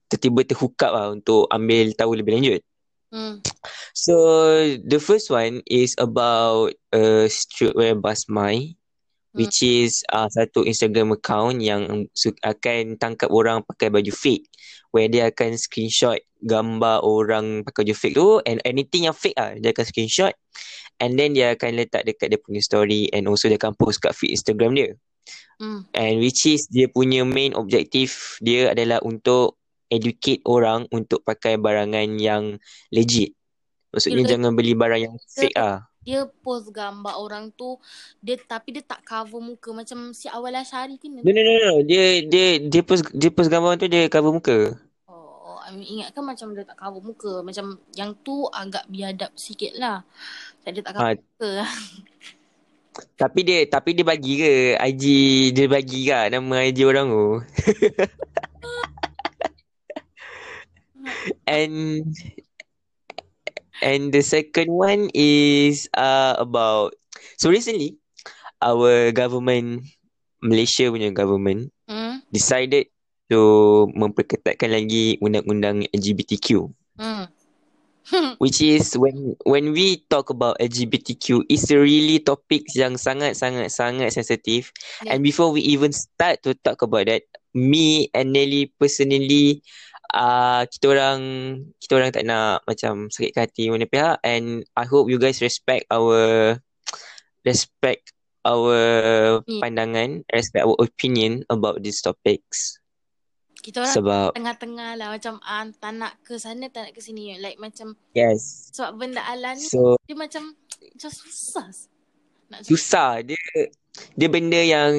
tiba-tiba 0.09 0.41
terhook 0.49 0.81
up 0.81 0.91
lah 0.91 1.07
untuk 1.13 1.45
ambil 1.53 1.93
tahu 1.93 2.17
lebih 2.17 2.41
lanjut. 2.41 2.61
Hmm. 3.09 3.41
So 3.93 4.13
the 4.81 4.97
first 5.01 5.29
one 5.33 5.61
is 5.65 5.97
about 5.97 6.73
uh, 6.93 7.25
streetwear 7.29 7.97
Basmai 7.97 8.77
which 9.37 9.61
is 9.61 10.01
uh, 10.09 10.25
satu 10.29 10.65
Instagram 10.65 11.13
account 11.13 11.61
yang 11.61 12.09
su- 12.17 12.37
akan 12.41 12.97
tangkap 12.97 13.29
orang 13.29 13.61
pakai 13.61 13.93
baju 13.93 14.09
fake 14.09 14.49
where 14.89 15.05
dia 15.05 15.29
akan 15.29 15.53
screenshot 15.53 16.17
gambar 16.41 17.05
orang 17.05 17.61
pakai 17.61 17.85
baju 17.85 17.95
fake 17.95 18.15
tu 18.17 18.29
and 18.49 18.57
anything 18.65 19.05
yang 19.05 19.13
fake 19.13 19.37
ah 19.37 19.53
dia 19.53 19.69
akan 19.69 19.85
screenshot 19.85 20.33
and 20.97 21.15
then 21.15 21.37
dia 21.37 21.53
akan 21.53 21.77
letak 21.77 22.09
dekat 22.09 22.33
dia 22.33 22.39
punya 22.41 22.61
story 22.63 23.05
and 23.13 23.29
also 23.29 23.45
dia 23.45 23.61
akan 23.61 23.77
post 23.77 24.01
kat 24.01 24.17
feed 24.17 24.33
Instagram 24.33 24.73
dia 24.73 24.97
Hmm. 25.59 25.83
and 25.91 26.23
which 26.23 26.47
is 26.47 26.65
dia 26.71 26.87
punya 26.87 27.27
main 27.27 27.51
objective 27.51 28.39
dia 28.39 28.71
adalah 28.71 29.03
untuk 29.03 29.59
educate 29.89 30.39
orang 30.45 30.85
untuk 30.93 31.25
pakai 31.25 31.57
barangan 31.57 32.07
yang 32.15 32.61
legit 32.89 33.33
maksudnya 33.89 34.23
Kira- 34.23 34.31
jangan 34.37 34.51
beli 34.53 34.73
barang 34.77 35.01
yang 35.01 35.15
fake 35.27 35.57
ah 35.57 35.89
Dia 35.99 36.25
post 36.25 36.71
gambar 36.71 37.19
orang 37.19 37.51
tu 37.53 37.75
dia 38.23 38.39
tapi 38.39 38.71
dia 38.71 38.81
tak 38.81 39.03
cover 39.03 39.43
muka 39.43 39.75
macam 39.75 40.15
si 40.15 40.31
awal 40.31 40.55
Asyari 40.55 40.95
ke 40.95 41.05
No, 41.11 41.21
no, 41.21 41.41
no, 41.43 41.53
no. 41.59 41.73
Dia 41.83 42.23
dia 42.23 42.57
dia 42.57 42.81
post 42.81 43.03
dia 43.11 43.29
post 43.29 43.51
gambar 43.51 43.77
tu 43.77 43.85
dia 43.91 44.07
cover 44.07 44.31
muka. 44.31 44.79
Oh, 45.05 45.59
I 45.59 45.75
mean, 45.75 45.99
ingatkan 45.99 46.23
macam 46.23 46.55
dia 46.55 46.63
tak 46.63 46.79
cover 46.79 47.03
muka. 47.03 47.43
Macam 47.43 47.77
yang 47.93 48.15
tu 48.23 48.47
agak 48.49 48.87
biadab 48.87 49.29
sikit 49.35 49.75
lah. 49.75 50.01
Tak 50.63 50.71
dia 50.71 50.81
tak 50.81 50.93
cover 50.97 51.13
Ha, 51.13 51.19
muka. 51.19 51.51
tapi 53.15 53.43
dia 53.45 53.65
tapi 53.67 53.95
dia 53.95 54.05
bagi 54.05 54.33
ke 54.39 54.53
IG 54.77 55.03
dia 55.55 55.67
bagi 55.67 56.07
ke 56.07 56.29
nama 56.31 56.65
IG 56.67 56.83
orang 56.85 57.07
tu. 57.09 57.27
and 61.49 62.05
and 63.81 64.03
the 64.11 64.21
second 64.21 64.69
one 64.69 65.09
is 65.15 65.89
uh 65.97 66.35
about 66.37 66.93
so 67.39 67.49
recently 67.49 67.97
our 68.59 69.09
government 69.15 69.83
Malaysia 70.39 70.87
punya 70.91 71.11
government 71.11 71.71
Hmm? 71.89 72.21
decided 72.29 72.85
to 73.33 73.41
memperketatkan 73.97 74.69
lagi 74.69 75.17
undang-undang 75.25 75.89
LGBTQ. 75.89 76.69
Hmm. 77.01 77.25
Which 78.43 78.61
is 78.61 78.97
when 78.97 79.35
when 79.45 79.71
we 79.71 80.03
talk 80.09 80.29
about 80.29 80.57
LGBTQ, 80.59 81.45
it's 81.49 81.69
really 81.69 82.19
topics 82.19 82.75
yang 82.75 82.97
sangat 82.97 83.37
sangat 83.37 83.69
sangat 83.69 84.13
sensitive. 84.13 84.71
Yeah. 85.03 85.15
And 85.15 85.19
before 85.21 85.53
we 85.53 85.61
even 85.69 85.93
start 85.93 86.41
to 86.45 86.55
talk 86.57 86.81
about 86.81 87.05
that, 87.07 87.25
me 87.53 88.09
and 88.13 88.33
Nelly 88.33 88.73
personally, 88.79 89.61
uh, 90.13 90.65
kita 90.65 90.85
orang 90.89 91.19
kita 91.77 91.91
orang 91.97 92.11
tak 92.13 92.25
nak 92.25 92.65
macam 92.65 93.09
sakit 93.13 93.33
hati 93.37 93.69
mana 93.69 93.85
pihak. 93.85 94.17
And 94.25 94.65
I 94.73 94.85
hope 94.89 95.09
you 95.09 95.21
guys 95.21 95.41
respect 95.43 95.85
our 95.93 96.57
respect 97.45 98.13
our 98.47 99.43
Yeah. 99.45 99.61
pandangan, 99.61 100.23
respect 100.31 100.63
our 100.65 100.77
opinion 100.79 101.43
about 101.51 101.83
these 101.83 101.99
topics. 102.01 102.79
Kita 103.59 103.83
orang 103.83 103.95
Sebab 103.95 104.29
tengah-tengah 104.35 104.89
lah. 104.95 105.07
Macam 105.11 105.39
ah, 105.43 105.67
tak 105.77 105.91
nak 105.95 106.13
ke 106.23 106.39
sana, 106.39 106.71
tak 106.71 106.89
nak 106.89 106.93
ke 106.95 107.01
sini. 107.03 107.37
Like 107.37 107.59
macam 107.59 107.95
yes, 108.15 108.71
sebab 108.73 108.97
benda 108.97 109.21
ala 109.27 109.55
ni 109.55 109.67
so 109.67 109.99
dia 110.07 110.15
macam 110.15 110.55
macam 110.55 111.11
susah. 111.11 111.67
Nak 112.49 112.65
cakap. 112.65 112.71
susah 112.71 113.09
dia 113.21 113.41
dia 114.17 114.27
benda 114.31 114.57
yang 114.57 114.93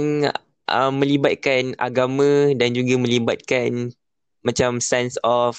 uh, 0.71 0.93
melibatkan 0.95 1.75
agama 1.81 2.55
dan 2.55 2.77
juga 2.77 2.95
melibatkan 3.01 3.91
macam 4.47 4.79
sense 4.79 5.19
of 5.27 5.59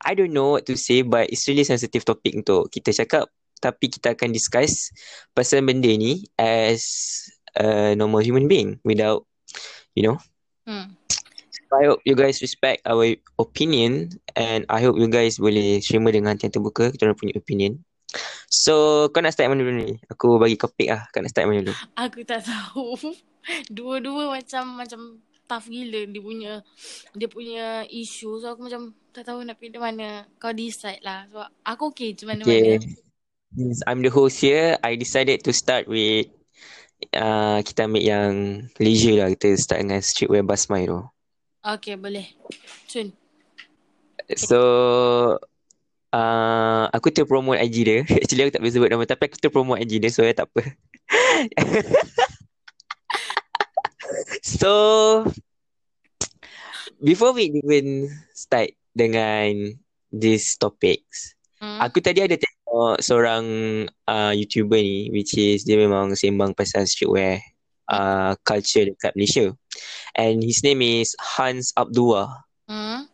I 0.00 0.16
don't 0.16 0.32
know 0.32 0.56
what 0.56 0.64
to 0.72 0.80
say 0.80 1.04
but 1.04 1.28
it's 1.28 1.44
really 1.44 1.68
sensitive 1.68 2.08
topic 2.08 2.32
untuk 2.40 2.72
kita 2.72 2.90
cakap 2.96 3.28
tapi 3.60 3.92
kita 3.92 4.16
akan 4.16 4.32
discuss 4.32 4.88
pasal 5.36 5.60
benda 5.60 5.92
ni 5.92 6.24
as 6.40 6.80
a 7.52 7.92
normal 7.92 8.24
human 8.24 8.48
being 8.48 8.80
without 8.80 9.28
you 9.92 10.00
know 10.00 10.16
Hmm. 10.68 10.94
I 11.70 11.86
hope 11.86 12.02
you 12.02 12.18
guys 12.18 12.42
respect 12.42 12.82
our 12.82 13.06
opinion 13.38 14.10
and 14.34 14.66
I 14.66 14.82
hope 14.82 14.98
you 14.98 15.06
guys 15.06 15.38
boleh 15.38 15.78
terima 15.78 16.10
dengan 16.10 16.34
hati 16.34 16.50
yang 16.50 16.54
terbuka 16.58 16.90
kita 16.90 17.06
orang 17.06 17.18
punya 17.18 17.38
opinion. 17.38 17.78
So 18.50 19.06
kau 19.14 19.22
nak 19.22 19.38
start 19.38 19.54
mana 19.54 19.62
dulu 19.62 19.74
ni? 19.78 19.94
Aku 20.10 20.42
bagi 20.42 20.58
kau 20.58 20.66
pick 20.66 20.90
lah. 20.90 21.06
Kau 21.14 21.22
nak 21.22 21.30
start 21.30 21.46
mana 21.46 21.62
dulu? 21.62 21.76
Aku 21.94 22.26
tak 22.26 22.42
tahu. 22.42 22.98
Dua-dua 23.76 24.34
macam 24.34 24.82
macam 24.82 25.00
tough 25.46 25.66
gila 25.70 26.06
dia 26.10 26.22
punya 26.22 26.52
dia 27.14 27.28
punya 27.30 27.86
isu. 27.86 28.42
So 28.42 28.50
aku 28.50 28.66
macam 28.66 28.90
tak 29.14 29.30
tahu 29.30 29.46
nak 29.46 29.62
pilih 29.62 29.78
mana. 29.78 30.26
Kau 30.42 30.50
decide 30.50 31.02
lah. 31.06 31.30
Sebab 31.30 31.48
aku 31.62 31.94
okay 31.94 32.10
je 32.18 32.26
mana-mana. 32.26 32.50
Okay. 32.50 32.82
Since 33.54 33.82
I'm 33.86 34.02
the 34.02 34.10
host 34.10 34.42
here, 34.42 34.78
I 34.82 34.94
decided 34.94 35.42
to 35.46 35.50
start 35.50 35.90
with 35.90 36.30
uh, 37.14 37.58
kita 37.62 37.86
ambil 37.86 38.02
yang 38.02 38.32
leisure 38.82 39.22
lah. 39.22 39.30
Kita 39.34 39.54
start 39.54 39.86
dengan 39.86 40.02
streetwear 40.02 40.42
basmai 40.42 40.90
tu. 40.90 41.02
Okay, 41.60 41.94
boleh. 42.00 42.26
Sun. 42.88 43.12
So 44.38 44.60
uh, 46.14 46.84
aku 46.94 47.12
terpromote 47.12 47.60
IG 47.60 47.76
dia. 47.84 47.98
Actually 48.22 48.48
aku 48.48 48.52
tak 48.56 48.62
boleh 48.62 48.74
sebut 48.74 48.88
nama 48.88 49.04
tapi 49.04 49.22
aku 49.28 49.36
terpromote 49.36 49.82
IG 49.84 50.00
dia 50.00 50.10
so 50.10 50.24
ya 50.24 50.32
tak 50.32 50.48
apa. 50.48 50.62
so 54.58 54.72
before 57.02 57.36
we 57.36 57.50
even 57.50 58.08
start 58.32 58.72
dengan 58.96 59.76
these 60.14 60.56
topics, 60.56 61.34
Hmm? 61.60 61.76
aku 61.76 62.00
tadi 62.00 62.24
ada 62.24 62.40
tengok 62.40 63.04
seorang 63.04 63.44
uh, 64.08 64.32
YouTuber 64.32 64.80
ni 64.80 65.12
which 65.12 65.36
is 65.36 65.68
dia 65.68 65.76
memang 65.76 66.16
sembang 66.16 66.56
pasal 66.56 66.88
streetwear 66.88 67.36
uh, 67.90 68.38
culture 68.46 68.86
dekat 68.86 69.12
Malaysia. 69.18 69.50
And 70.14 70.40
his 70.40 70.62
name 70.62 70.80
is 70.80 71.18
Hans 71.18 71.74
Abdullah. 71.74 72.46
Hmm? 72.70 73.10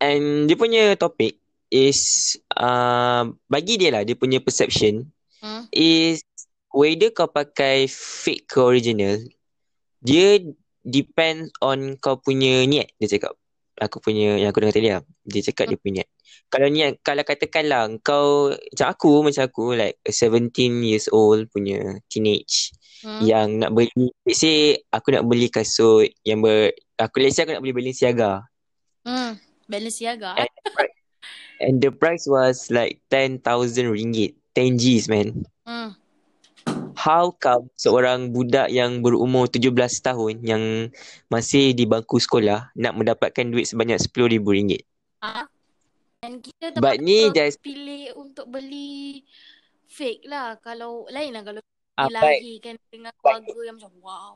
And 0.00 0.48
dia 0.48 0.56
punya 0.56 0.96
topik 0.96 1.38
is 1.68 2.34
uh, 2.56 3.28
bagi 3.48 3.76
dia 3.76 3.94
lah 3.94 4.02
dia 4.02 4.16
punya 4.16 4.38
perception 4.42 5.14
Hmm? 5.44 5.68
is 5.76 6.24
whether 6.72 7.12
kau 7.12 7.28
pakai 7.28 7.84
fake 7.84 8.48
ke 8.48 8.64
original 8.64 9.20
dia 10.00 10.40
depend 10.80 11.52
on 11.60 12.00
kau 12.00 12.16
punya 12.16 12.64
niat 12.64 12.88
dia 12.96 13.20
cakap 13.20 13.36
aku 13.76 14.00
punya 14.00 14.40
yang 14.40 14.48
aku 14.48 14.64
dengar 14.64 14.72
tadi 14.72 14.88
lah 14.88 15.04
dia 15.28 15.44
cakap 15.44 15.68
dia 15.68 15.76
punya 15.76 16.00
niat 16.00 16.08
kalau 16.48 16.68
niat 16.72 16.96
kalau 17.04 17.20
katakanlah 17.28 17.92
kau 18.00 18.56
macam 18.56 18.88
aku 18.88 19.12
macam 19.20 19.44
aku 19.44 19.64
like 19.76 20.00
a 20.08 20.12
17 20.16 20.48
years 20.80 21.12
old 21.12 21.44
punya 21.52 22.00
teenage 22.08 22.72
Hmm? 23.04 23.20
yang 23.20 23.60
nak 23.60 23.70
beli 23.70 23.92
let's 24.24 24.40
say 24.40 24.80
aku 24.88 25.12
nak 25.12 25.28
beli 25.28 25.52
kasut 25.52 26.08
yang 26.24 26.40
ber 26.40 26.72
aku 26.96 27.20
let's 27.20 27.36
say 27.36 27.44
aku 27.44 27.52
nak 27.52 27.60
beli 27.60 27.76
Balenciaga 27.76 28.48
Hmm. 29.04 29.36
Balenciaga. 29.68 30.32
and 30.40 30.48
the 30.48 30.70
price, 30.72 30.96
and 31.60 31.76
the 31.84 31.90
price 31.92 32.24
was 32.24 32.72
like 32.72 33.04
10,000 33.12 33.44
ringgit 33.92 34.32
10 34.56 34.80
Gs 34.80 35.12
man 35.12 35.44
Hmm. 35.68 35.92
how 36.96 37.28
come 37.36 37.68
seorang 37.76 38.32
budak 38.32 38.72
yang 38.72 39.04
berumur 39.04 39.52
17 39.52 39.68
tahun 40.00 40.40
yang 40.40 40.88
masih 41.28 41.76
di 41.76 41.84
bangku 41.84 42.16
sekolah 42.16 42.72
nak 42.72 42.96
mendapatkan 42.96 43.44
duit 43.44 43.68
sebanyak 43.68 44.00
RM10,000 44.00 44.80
Ah. 45.20 45.44
Dan 46.24 46.40
kita 46.40 46.80
but 46.80 46.96
ni 47.04 47.28
terpaksa 47.28 47.36
just 47.52 47.60
pilih 47.60 48.16
untuk 48.16 48.48
beli 48.48 49.20
fake 49.92 50.24
lah. 50.24 50.56
Kalau 50.56 51.04
lain 51.12 51.36
lah 51.36 51.44
kalau 51.44 51.60
ah, 51.98 52.08
but, 52.10 52.18
dilahirkan 52.20 52.74
dengan 52.90 53.12
keluarga 53.18 53.60
yang 53.66 53.76
macam 53.78 53.92
wow. 54.02 54.34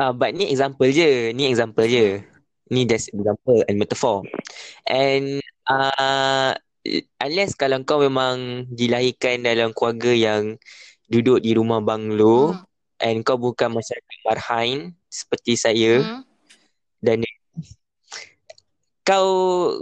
ah, 0.00 0.12
but 0.12 0.30
ni 0.32 0.50
example 0.50 0.88
je 0.90 1.32
ni 1.36 1.48
example 1.48 1.86
je 1.86 2.22
ni 2.72 2.88
just 2.88 3.12
example 3.12 3.60
and 3.68 3.76
metaphor 3.76 4.24
and 4.88 5.44
uh, 5.68 6.56
unless 7.20 7.52
kalau 7.56 7.80
kau 7.84 8.00
memang 8.00 8.68
dilahirkan 8.72 9.44
dalam 9.44 9.72
keluarga 9.76 10.12
yang 10.12 10.56
duduk 11.08 11.44
di 11.44 11.52
rumah 11.52 11.80
banglo 11.84 12.56
Hmm. 12.56 12.64
and 13.04 13.20
kau 13.26 13.36
bukan 13.36 13.68
masyarakat 13.68 14.18
marhain 14.24 14.96
seperti 15.12 15.60
saya 15.60 16.00
Hmm. 16.00 16.22
Kau 19.04 19.28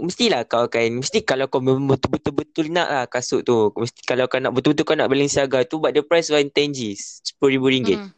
mestilah 0.03 0.43
kau 0.43 0.67
akan 0.67 0.99
mesti 0.99 1.23
kalau 1.23 1.47
kau 1.47 1.63
betul-betul 1.63 2.35
betul 2.35 2.65
nak 2.67 2.87
lah 2.91 3.05
kasut 3.07 3.47
tu 3.47 3.71
mesti 3.71 4.03
kalau 4.03 4.27
kau 4.27 4.43
nak 4.43 4.51
betul-betul 4.51 4.83
kau 4.83 4.99
nak 4.99 5.07
Balenciaga 5.07 5.63
tu 5.63 5.79
but 5.79 5.95
the 5.95 6.03
price 6.03 6.27
was 6.27 6.43
10 6.43 6.51
Gs 6.75 7.23
RM10,000 7.39 8.03
Hmm. 8.03 8.11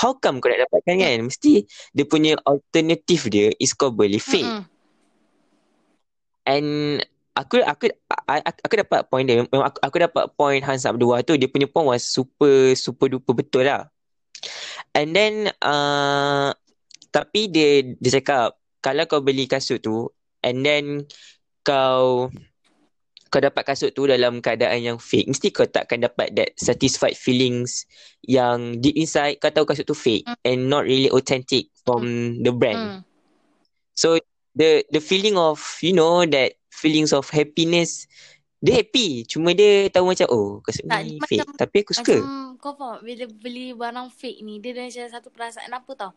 how 0.00 0.16
come 0.16 0.40
kau 0.40 0.48
nak 0.48 0.64
dapatkan 0.64 0.96
kan? 0.96 1.18
Mesti 1.28 1.68
dia 1.92 2.04
punya 2.08 2.40
alternative 2.48 3.22
dia 3.28 3.46
is 3.60 3.76
kau 3.76 3.92
beli 3.92 4.16
fake. 4.16 4.48
Hmm. 4.48 4.64
and 6.48 6.68
aku 7.36 7.60
aku 7.60 7.92
aku, 8.24 8.60
aku 8.64 8.74
dapat 8.80 9.00
point 9.12 9.28
dia. 9.28 9.44
Memang 9.44 9.68
aku, 9.68 9.78
aku 9.84 9.96
dapat 10.00 10.24
point 10.40 10.62
Hans 10.64 10.88
Abdullah 10.88 11.20
tu 11.20 11.36
dia 11.36 11.52
punya 11.52 11.68
point 11.68 11.84
was 11.84 12.00
super 12.08 12.72
super 12.72 13.12
duper 13.12 13.36
betul 13.36 13.68
lah. 13.68 13.92
And 14.96 15.12
then 15.12 15.52
uh, 15.60 16.56
tapi 17.12 17.52
dia 17.52 17.84
dia 18.00 18.20
cakap 18.20 18.56
kalau 18.80 19.04
kau 19.04 19.20
beli 19.20 19.44
kasut 19.44 19.84
tu 19.84 20.08
and 20.46 20.62
then 20.62 21.02
kau 21.60 22.30
kau 23.26 23.42
dapat 23.42 23.66
kasut 23.66 23.90
tu 23.90 24.06
dalam 24.06 24.38
keadaan 24.38 24.78
yang 24.78 24.98
fake, 25.02 25.26
mesti 25.26 25.50
kau 25.50 25.66
takkan 25.66 25.98
dapat 25.98 26.30
that 26.32 26.54
satisfied 26.54 27.18
feelings 27.18 27.82
yang 28.22 28.78
deep 28.78 28.94
inside 28.94 29.42
kau 29.42 29.50
tahu 29.50 29.66
kasut 29.66 29.82
tu 29.82 29.92
fake 29.92 30.22
Mm. 30.24 30.38
and 30.46 30.60
not 30.70 30.86
really 30.86 31.10
authentic 31.10 31.74
from 31.82 32.06
the 32.40 32.54
brand. 32.54 32.78
Hmm. 32.78 32.98
So 33.92 34.22
the 34.54 34.86
the 34.88 35.02
feeling 35.02 35.34
of 35.34 35.58
you 35.82 35.90
know 35.90 36.22
that 36.22 36.54
feelings 36.70 37.10
of 37.10 37.26
happiness 37.28 38.06
dia 38.56 38.80
happy 38.80 39.26
cuma 39.26 39.52
dia 39.52 39.90
tahu 39.90 40.14
macam 40.14 40.26
oh 40.32 40.62
kasut 40.62 40.86
Tak, 40.86 41.02
ni 41.02 41.18
fake 41.26 41.44
macam- 41.44 41.58
tapi 41.58 41.76
aku 41.82 41.92
suka. 41.92 42.16
Macam 42.16 42.56
kau 42.56 42.72
faham 42.72 42.98
bila 43.02 43.24
beli 43.28 43.74
barang 43.74 44.08
fake 44.08 44.38
ni 44.40 44.62
dia 44.62 44.70
ada 44.72 44.86
macam 44.86 45.06
satu 45.12 45.28
perasaan 45.28 45.70
apa 45.74 45.90
tau. 45.92 46.12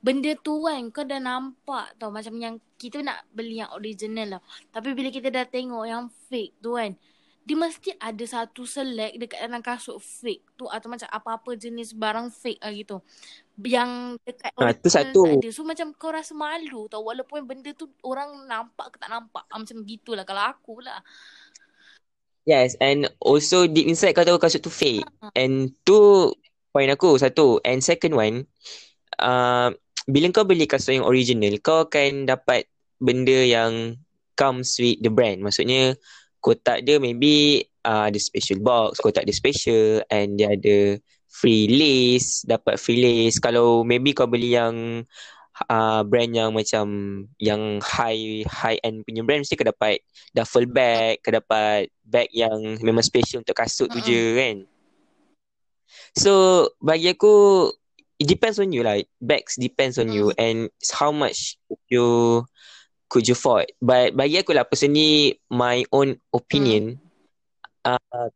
Benda 0.00 0.32
tu 0.40 0.64
kan 0.64 0.88
kau 0.88 1.04
dah 1.04 1.20
nampak 1.20 1.92
tau 2.00 2.08
macam 2.08 2.32
yang 2.40 2.56
kita 2.80 3.04
nak 3.04 3.20
beli 3.36 3.60
yang 3.60 3.68
original 3.76 4.36
lah. 4.36 4.42
Tapi 4.72 4.96
bila 4.96 5.12
kita 5.12 5.28
dah 5.28 5.44
tengok 5.44 5.84
yang 5.84 6.08
fake 6.28 6.56
tu 6.60 6.76
kan 6.76 6.96
dia 7.40 7.56
mesti 7.56 7.90
ada 7.96 8.24
satu 8.28 8.68
select 8.68 9.16
dekat 9.16 9.40
dalam 9.42 9.64
kasut 9.64 9.96
fake 9.98 10.44
tu 10.60 10.68
atau 10.68 10.86
macam 10.92 11.08
apa-apa 11.08 11.56
jenis 11.56 11.96
barang 11.96 12.28
fake 12.30 12.60
lah 12.60 12.70
gitu. 12.70 12.96
Yang 13.60 14.20
dekat 14.22 14.52
Ah, 14.60 14.72
tu 14.76 14.88
satu. 14.92 15.20
ada. 15.26 15.48
So 15.50 15.64
macam 15.64 15.90
kau 15.96 16.12
rasa 16.12 16.36
malu 16.36 16.86
tau 16.86 17.00
walaupun 17.00 17.48
benda 17.48 17.72
tu 17.72 17.88
orang 18.04 18.44
nampak 18.44 18.94
ke 18.94 18.96
tak 19.00 19.10
nampak. 19.10 19.42
Ah, 19.48 19.56
macam 19.56 19.82
gitulah 19.82 20.22
kalau 20.22 20.46
aku 20.46 20.84
lah. 20.84 21.00
Yes, 22.48 22.76
and 22.80 23.08
also 23.20 23.68
deep 23.68 23.88
inside 23.88 24.16
kau 24.16 24.24
tahu 24.24 24.40
kasut 24.40 24.64
tu 24.64 24.72
fake. 24.72 25.04
Ha. 25.20 25.32
And 25.36 25.72
tu 25.84 26.30
point 26.72 26.88
aku 26.92 27.16
satu. 27.20 27.58
And 27.64 27.82
second 27.82 28.14
one, 28.16 28.48
uh, 29.18 29.74
bila 30.10 30.30
kau 30.34 30.46
beli 30.46 30.66
kasut 30.66 30.98
yang 30.98 31.06
original, 31.06 31.54
kau 31.62 31.86
akan 31.86 32.26
dapat 32.26 32.66
benda 33.00 33.46
yang 33.46 33.96
comes 34.36 34.76
with 34.76 35.00
the 35.00 35.10
brand. 35.10 35.40
Maksudnya 35.40 35.96
kotak 36.40 36.84
dia 36.84 36.96
maybe 36.96 37.64
uh, 37.84 38.08
ada 38.08 38.18
special 38.20 38.60
box, 38.60 39.00
kotak 39.00 39.24
dia 39.24 39.36
special 39.36 40.04
and 40.12 40.40
dia 40.40 40.52
ada 40.52 40.98
free 41.30 41.70
lace, 41.70 42.44
dapat 42.44 42.76
free 42.80 43.00
lace. 43.00 43.38
Kalau 43.38 43.86
maybe 43.86 44.12
kau 44.12 44.28
beli 44.28 44.56
yang 44.56 45.04
uh, 45.68 46.02
brand 46.04 46.32
yang 46.32 46.50
macam 46.56 46.86
yang 47.36 47.80
high 47.84 48.44
high 48.48 48.80
end 48.80 49.04
punya 49.04 49.20
brand 49.20 49.44
mesti 49.44 49.56
kau 49.56 49.68
dapat 49.68 50.00
duffel 50.32 50.64
bag, 50.68 51.20
kau 51.20 51.32
dapat 51.32 51.92
bag 52.04 52.28
yang 52.32 52.80
memang 52.80 53.04
special 53.04 53.44
untuk 53.44 53.56
kasut 53.56 53.92
tu 53.92 54.00
Mm-mm. 54.00 54.08
je 54.08 54.24
kan. 54.36 54.56
So 56.16 56.32
bagi 56.80 57.12
aku 57.12 57.68
it 58.20 58.28
depends 58.28 58.60
on 58.60 58.70
you 58.70 58.84
lah. 58.84 59.00
Bags 59.18 59.56
depends 59.56 59.96
on 59.96 60.12
you 60.12 60.30
and 60.36 60.68
how 60.92 61.08
much 61.10 61.56
you 61.88 62.44
could 63.08 63.24
you 63.24 63.32
afford. 63.32 63.72
But 63.80 64.12
bagi 64.12 64.44
aku 64.44 64.52
lah 64.52 64.68
personally 64.68 65.40
my 65.48 65.82
own 65.90 66.20
opinion 66.30 67.00
uh, 67.88 68.28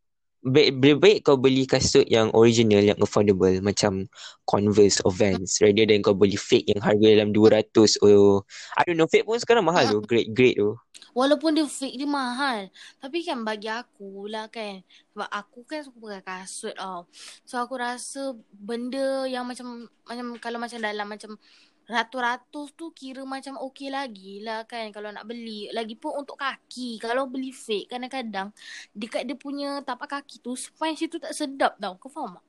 lebih 0.45 1.01
baik 1.01 1.25
kau 1.25 1.41
beli 1.41 1.65
kasut 1.65 2.05
yang 2.05 2.29
original 2.37 2.85
yang 2.85 3.01
affordable 3.01 3.53
macam 3.65 4.05
Converse 4.45 5.01
or 5.01 5.09
Vans 5.09 5.57
rather 5.65 5.89
than 5.89 6.05
kau 6.05 6.13
beli 6.13 6.37
fake 6.37 6.69
yang 6.69 6.85
harga 6.85 7.17
dalam 7.17 7.33
200 7.33 8.05
or 8.05 8.45
I 8.77 8.85
don't 8.85 9.01
know 9.01 9.09
fake 9.09 9.25
pun 9.25 9.41
sekarang 9.41 9.65
mahal 9.65 9.89
tu 9.89 10.05
grade 10.05 10.37
grade 10.37 10.61
tu. 10.61 10.77
Walaupun 11.17 11.57
dia 11.57 11.65
fake 11.65 11.97
dia 11.97 12.05
mahal. 12.05 12.69
Tapi 13.01 13.25
kan 13.25 13.41
bagi 13.41 13.73
aku 13.73 14.29
lah 14.29 14.53
kan. 14.53 14.85
Sebab 15.17 15.29
aku 15.33 15.65
kan 15.65 15.81
suka 15.81 15.97
pakai 15.97 16.23
kasut 16.23 16.75
tau. 16.77 17.09
So 17.49 17.57
aku 17.57 17.81
rasa 17.81 18.37
benda 18.53 19.25
yang 19.25 19.49
macam 19.49 19.89
macam 20.05 20.27
kalau 20.45 20.61
macam 20.61 20.77
dalam 20.77 21.07
macam 21.09 21.41
ratus-ratus 21.85 22.73
tu 22.75 22.91
kira 22.97 23.23
macam 23.29 23.61
okey 23.69 23.93
lagi 23.93 24.41
lah 24.41 24.64
kan 24.64 24.88
kalau 24.91 25.12
nak 25.12 25.29
beli. 25.29 25.69
Lagipun 25.73 26.25
untuk 26.25 26.41
kaki. 26.41 26.97
Kalau 27.00 27.29
beli 27.29 27.53
fake 27.53 27.93
kadang-kadang 27.93 28.49
dekat 28.97 29.29
dia 29.29 29.37
punya 29.37 29.85
tapak 29.85 30.21
kaki 30.21 30.41
tu 30.41 30.57
sponge 30.57 31.05
tu 31.09 31.21
tak 31.21 31.37
sedap 31.37 31.76
tau. 31.76 31.97
Kau 32.00 32.09
faham 32.09 32.41
tak? 32.41 32.45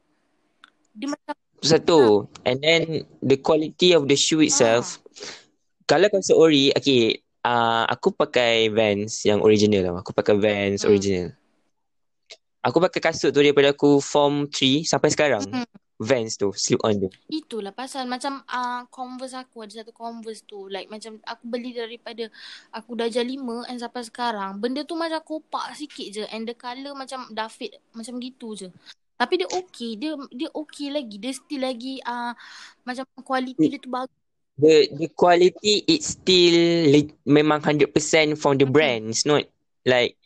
Dia 0.96 1.08
macam 1.12 1.34
Tu 1.56 1.68
satu. 1.72 2.28
And 2.44 2.60
then 2.60 2.84
the 3.24 3.40
quality 3.40 3.96
of 3.96 4.06
the 4.06 4.16
shoe 4.20 4.44
itself. 4.44 5.00
Kalau 5.86 6.10
kasut 6.10 6.38
ori, 6.38 6.74
okay, 6.74 7.22
uh, 7.46 7.86
aku 7.86 8.12
pakai 8.12 8.74
Vans 8.74 9.22
yang 9.24 9.40
original 9.46 9.82
lah. 9.86 9.94
Aku 10.02 10.12
pakai 10.12 10.36
Vans 10.36 10.82
Hmm. 10.84 10.90
original. 10.92 11.28
Aku 12.66 12.82
pakai 12.82 12.98
kasut 12.98 13.30
tu 13.30 13.46
daripada 13.46 13.72
aku 13.72 14.02
form 14.02 14.50
3 14.50 14.82
sampai 14.84 15.10
sekarang. 15.14 15.46
Hmm. 15.46 15.70
Vans 15.96 16.28
tu, 16.36 16.52
slip 16.52 16.84
on 16.84 17.08
tu. 17.08 17.10
Itulah 17.32 17.72
pasal 17.72 18.04
macam 18.04 18.44
uh, 18.52 18.84
Converse 18.92 19.40
aku 19.40 19.64
ada 19.64 19.80
satu 19.80 19.96
Converse 19.96 20.44
tu 20.44 20.68
like 20.68 20.92
macam 20.92 21.16
aku 21.24 21.44
beli 21.48 21.72
daripada 21.72 22.28
aku 22.76 23.00
dah 23.00 23.08
darjah 23.08 23.24
5 23.24 23.72
and 23.72 23.80
sampai 23.80 24.04
sekarang 24.04 24.60
benda 24.60 24.84
tu 24.84 25.00
macam 25.00 25.24
kopak 25.24 25.72
sikit 25.72 26.08
je 26.12 26.24
and 26.36 26.52
the 26.52 26.56
colour 26.58 26.92
macam 26.92 27.24
dah 27.32 27.48
fade 27.48 27.80
macam 27.96 28.20
gitu 28.20 28.60
je. 28.60 28.68
Tapi 29.16 29.40
dia 29.40 29.48
okay, 29.56 29.96
dia 29.96 30.12
dia 30.36 30.50
okay 30.52 30.92
lagi. 30.92 31.16
Dia 31.16 31.32
still 31.32 31.64
lagi 31.64 32.04
uh, 32.04 32.36
macam 32.84 33.08
quality 33.24 33.72
dia 33.72 33.80
tu 33.80 33.88
bagus. 33.88 34.12
The 34.60 34.92
the 34.92 35.08
quality 35.16 35.88
it's 35.88 36.20
still 36.20 36.92
le- 36.92 37.16
memang 37.24 37.64
100% 37.64 37.96
from 38.36 38.60
the 38.60 38.68
brand. 38.68 39.16
It's 39.16 39.24
not 39.24 39.48
like 39.88 40.20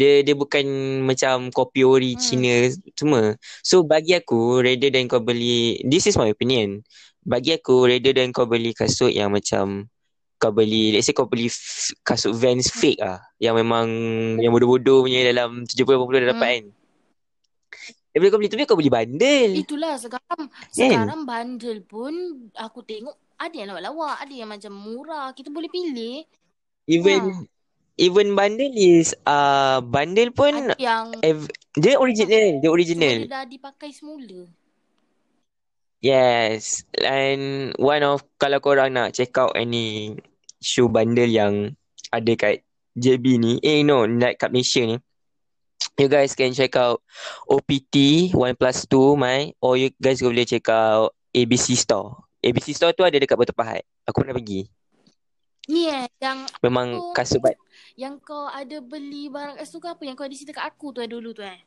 dia 0.00 0.24
dia 0.24 0.32
bukan 0.32 0.64
macam 1.04 1.52
kopi 1.52 1.84
ori 1.84 2.16
Hmm. 2.16 2.22
Cina 2.22 2.54
semua. 2.96 3.36
So 3.60 3.84
bagi 3.84 4.16
aku 4.16 4.64
rather 4.64 4.88
than 4.88 5.04
kau 5.04 5.20
beli 5.20 5.76
this 5.84 6.08
is 6.08 6.16
my 6.16 6.32
opinion. 6.32 6.80
Bagi 7.20 7.52
aku 7.52 7.84
rather 7.84 8.16
than 8.16 8.32
kau 8.32 8.48
beli 8.48 8.72
kasut 8.72 9.12
yang 9.12 9.28
macam 9.28 9.92
kau 10.40 10.48
beli 10.48 10.96
let's 10.96 11.04
say 11.04 11.12
kau 11.12 11.28
beli 11.28 11.52
f- 11.52 11.92
kasut 12.00 12.32
Vans 12.32 12.72
fake 12.72 12.96
ah 12.98 13.20
yang 13.36 13.52
memang 13.52 13.84
yang 14.40 14.48
bodoh-bodoh 14.48 15.04
punya 15.04 15.20
dalam 15.28 15.68
70 15.68 15.84
80 16.00 16.16
dah 16.16 16.28
dapat 16.32 16.48
Hmm. 16.48 16.48
kan. 16.48 16.64
Daripada 18.10 18.30
kau 18.32 18.38
beli 18.40 18.48
tu 18.48 18.56
kau 18.64 18.74
beli 18.74 18.90
bundle. 18.90 19.52
Itulah 19.54 19.94
sekarang 19.94 20.48
Kan? 20.48 20.72
sekarang 20.72 21.20
bundle 21.22 21.80
pun 21.84 22.12
aku 22.56 22.82
tengok 22.82 23.14
ada 23.36 23.54
yang 23.54 23.68
lawak-lawak, 23.70 24.16
ada 24.18 24.34
yang 24.34 24.50
macam 24.50 24.72
murah. 24.74 25.30
Kita 25.30 25.48
boleh 25.48 25.70
pilih. 25.70 26.26
Even 26.84 27.46
even 28.00 28.32
bundle 28.32 28.72
is 28.72 29.12
uh 29.28 29.84
bundle 29.84 30.32
pun 30.32 30.72
Ada 30.72 30.80
yang 30.80 31.12
ev- 31.20 31.52
dia 31.76 32.00
original, 32.00 32.58
dia 32.58 32.70
original. 32.72 33.16
dia 33.28 33.30
dah 33.30 33.44
dipakai 33.44 33.92
semula. 33.92 34.48
Yes. 36.00 36.88
And 36.96 37.76
one 37.76 38.00
of 38.00 38.24
kalau 38.40 38.58
korang 38.58 38.96
nak 38.96 39.12
check 39.12 39.36
out 39.36 39.52
any 39.52 40.16
shoe 40.58 40.88
bundle 40.88 41.28
yang 41.28 41.76
ada 42.08 42.32
kat 42.34 42.64
JB 42.96 43.24
ni, 43.36 43.52
eh 43.60 43.84
no, 43.84 44.08
like 44.08 44.40
kat 44.40 44.50
Malaysia 44.50 44.80
ni. 44.82 44.96
You 46.00 46.08
guys 46.08 46.32
can 46.32 46.56
check 46.56 46.72
out 46.80 47.04
OPT 47.44 48.32
1 48.32 48.56
plus 48.56 48.88
2 48.88 49.20
my 49.20 49.52
or 49.60 49.76
you 49.76 49.92
guys 50.00 50.24
boleh 50.24 50.48
check 50.48 50.64
out 50.72 51.12
ABC 51.30 51.76
Store. 51.76 52.16
ABC 52.40 52.72
Store 52.72 52.96
tu 52.96 53.04
ada 53.04 53.12
dekat 53.12 53.36
Batu 53.36 53.52
Pahat. 53.52 53.84
Aku 54.08 54.24
pernah 54.24 54.32
pergi. 54.32 54.64
Ni 55.68 55.90
eh 55.90 56.08
yang 56.22 56.48
Memang 56.64 57.12
kasut 57.12 57.42
yang 57.98 58.16
kau 58.22 58.48
ada 58.48 58.80
beli 58.80 59.28
barang 59.28 59.60
kat 59.60 59.64
situ 59.68 59.82
ke 59.82 59.88
apa 59.92 60.02
yang 60.08 60.16
kau 60.16 60.24
ada 60.24 60.32
cerita 60.32 60.56
kat 60.56 60.66
aku 60.72 60.94
tu 60.96 61.04
eh 61.04 61.10
dulu 61.10 61.36
tu 61.36 61.44
eh. 61.44 61.60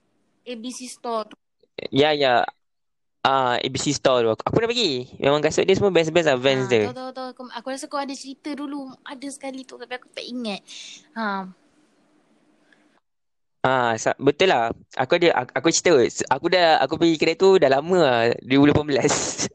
ABC 0.44 0.90
Store 0.90 1.30
tu. 1.30 1.36
Ya 1.94 2.10
ya. 2.12 2.44
Ah 3.24 3.56
ABC 3.62 3.94
Store 3.96 4.26
tu. 4.26 4.30
Aku, 4.34 4.42
aku 4.44 4.54
pernah 4.58 4.72
pergi. 4.74 5.14
Memang 5.22 5.40
kasut 5.40 5.64
dia 5.64 5.78
semua 5.78 5.94
best-best 5.94 6.28
lah 6.28 6.36
Vans 6.36 6.68
Ha, 6.68 6.72
dia. 6.72 6.90
tahu 6.90 6.96
tahu 6.96 7.10
tahu 7.14 7.28
aku, 7.32 7.42
aku 7.54 7.68
rasa 7.70 7.86
kau 7.88 8.02
ada 8.02 8.12
cerita 8.18 8.52
dulu. 8.58 8.92
Ada 9.06 9.28
sekali 9.30 9.64
tu 9.64 9.78
tapi 9.78 9.94
aku 9.96 10.10
tak 10.12 10.26
ingat. 10.26 10.60
Ha. 11.16 11.48
Ah, 13.64 13.96
sa- 13.96 14.20
betul 14.20 14.52
lah. 14.52 14.76
Aku 15.00 15.16
ada 15.16 15.40
aku, 15.40 15.52
aku 15.56 15.68
cerita. 15.72 15.96
Aku 16.36 16.52
dah 16.52 16.84
aku 16.84 17.00
pergi 17.00 17.16
kedai 17.16 17.40
tu 17.40 17.56
dah 17.56 17.72
lama 17.72 18.00
lah, 18.04 18.20
2018. 18.44 19.48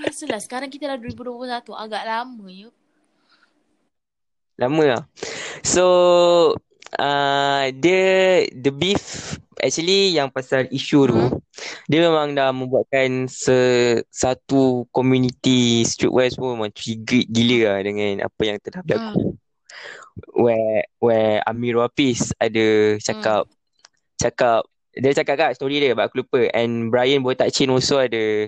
Biasalah 0.00 0.40
sekarang 0.40 0.72
kita 0.72 0.88
dah 0.88 0.96
2021 0.96 1.76
agak 1.76 2.02
lama 2.08 2.46
ya. 2.48 2.72
Lama 4.60 4.84
lah. 4.84 5.02
So 5.62 5.84
uh, 6.98 7.64
dia 7.74 8.46
the 8.54 8.70
beef 8.70 9.36
actually 9.58 10.14
yang 10.14 10.30
pasal 10.30 10.68
isu 10.70 11.00
tu 11.10 11.16
Hmm. 11.16 11.38
dia 11.86 12.02
memang 12.02 12.34
dah 12.34 12.50
membuatkan 12.50 13.30
se, 13.30 13.54
satu 14.10 14.84
community 14.90 15.86
streetwear 15.86 16.26
semua 16.26 16.58
memang 16.58 16.74
triggered 16.74 17.30
gila 17.30 17.58
lah 17.70 17.78
dengan 17.86 18.26
apa 18.26 18.42
yang 18.42 18.58
telah 18.58 18.82
berlaku. 18.82 19.38
Where 20.34 20.82
where 20.98 21.38
Amir 21.46 21.78
Wapis 21.78 22.34
ada 22.42 22.98
cakap 22.98 23.46
cakap 24.18 24.66
dia 24.94 25.10
cakap 25.10 25.34
kat 25.36 25.50
story 25.58 25.82
dia 25.82 25.92
but 25.92 26.06
aku 26.06 26.22
lupa. 26.22 26.46
And 26.54 26.90
Brian 26.94 27.26
Botak 27.26 27.50
Chin 27.50 27.70
also 27.70 27.98
ada 27.98 28.46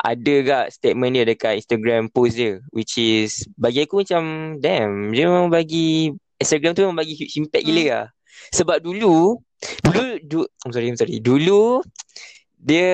ada 0.00 0.34
kat 0.44 0.66
statement 0.72 1.12
dia 1.12 1.24
dekat 1.28 1.60
Instagram 1.60 2.08
post 2.08 2.40
dia 2.40 2.64
which 2.72 2.96
is 2.96 3.44
bagi 3.60 3.84
aku 3.84 4.00
macam 4.00 4.56
damn 4.58 5.12
dia 5.12 5.28
memang 5.28 5.52
bagi 5.52 6.12
Instagram 6.40 6.72
tu 6.72 6.82
memang 6.82 6.98
bagi 6.98 7.14
huge 7.14 7.36
impact 7.38 7.62
gila 7.62 7.82
Hmm. 7.82 7.90
lah. 7.92 8.04
Sebab 8.50 8.76
dulu 8.82 9.38
dulu 9.86 10.04
du, 10.26 10.42
I'm 10.66 10.72
sorry 10.74 10.88
I'm 10.90 10.98
sorry. 10.98 11.22
Dulu 11.22 11.84
dia 12.58 12.90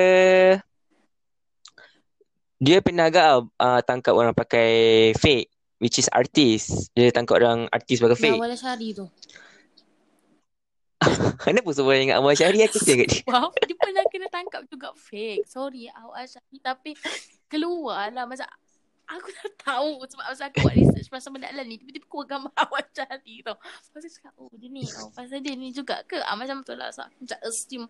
dia 2.58 2.78
pernah 2.82 3.06
agak 3.06 3.46
uh, 3.54 3.80
tangkap 3.86 4.12
orang 4.18 4.34
pakai 4.34 4.70
fake 5.14 5.46
which 5.78 6.02
is 6.02 6.10
artis 6.10 6.90
dia 6.90 7.14
tangkap 7.14 7.38
orang 7.38 7.70
artis 7.70 8.02
pakai 8.02 8.18
fake. 8.18 8.38
Awal 8.42 8.58
Syari 8.58 8.88
tu. 8.92 9.06
Kenapa 11.46 11.70
semua 11.70 11.94
ingat 11.94 12.18
Awal 12.18 12.34
Syahri 12.34 12.66
aku 12.66 12.82
kesian 12.82 13.06
kat 13.06 13.08
dia. 13.10 13.22
Wow, 13.30 13.54
dia 13.54 13.76
pernah 13.78 14.02
kena 14.10 14.28
tangkap 14.30 14.66
juga 14.66 14.90
fake. 14.98 15.46
Sorry, 15.46 15.86
awak 15.94 16.26
Syahri. 16.26 16.58
Tapi 16.58 16.90
keluar 17.46 18.10
lah 18.10 18.26
masa 18.26 18.50
aku 19.08 19.32
tak 19.32 19.52
tahu 19.62 20.04
sebab 20.04 20.24
masa 20.26 20.50
aku 20.50 20.58
buat 20.66 20.74
research 20.74 21.08
pasal 21.08 21.30
benda 21.30 21.54
lah 21.54 21.62
ni. 21.62 21.78
Tiba-tiba 21.78 22.06
keluar 22.10 22.26
gambar 22.26 22.52
awak 22.66 22.90
Syahri 22.90 23.46
tau. 23.46 23.56
Lepas 23.56 24.00
tu 24.02 24.10
cakap, 24.18 24.32
oh 24.42 24.50
dia 24.58 24.68
ni. 24.68 24.84
Oh, 24.98 25.10
pasal 25.14 25.38
dia 25.38 25.54
ni 25.54 25.70
juga 25.70 26.02
ke? 26.04 26.18
Ah, 26.26 26.34
macam 26.34 26.66
tu 26.66 26.74
lah. 26.74 26.90
So, 26.90 27.06
aku 27.06 27.16
macam 27.22 27.38
assume. 27.46 27.86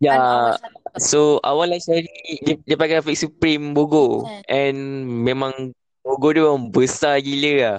Ya, 0.00 0.16
Syahri. 0.16 0.80
so 0.98 1.20
Awal 1.46 1.78
Syahri 1.78 2.10
dia, 2.42 2.54
dia 2.58 2.76
pakai 2.76 3.04
Fake 3.06 3.22
Supreme 3.22 3.70
Bogo. 3.70 4.26
Kan. 4.26 4.42
And 4.50 4.78
memang 5.22 5.70
Bogo 6.02 6.34
dia 6.34 6.42
memang 6.42 6.74
besar 6.74 7.22
gila 7.22 7.52
lah. 7.62 7.78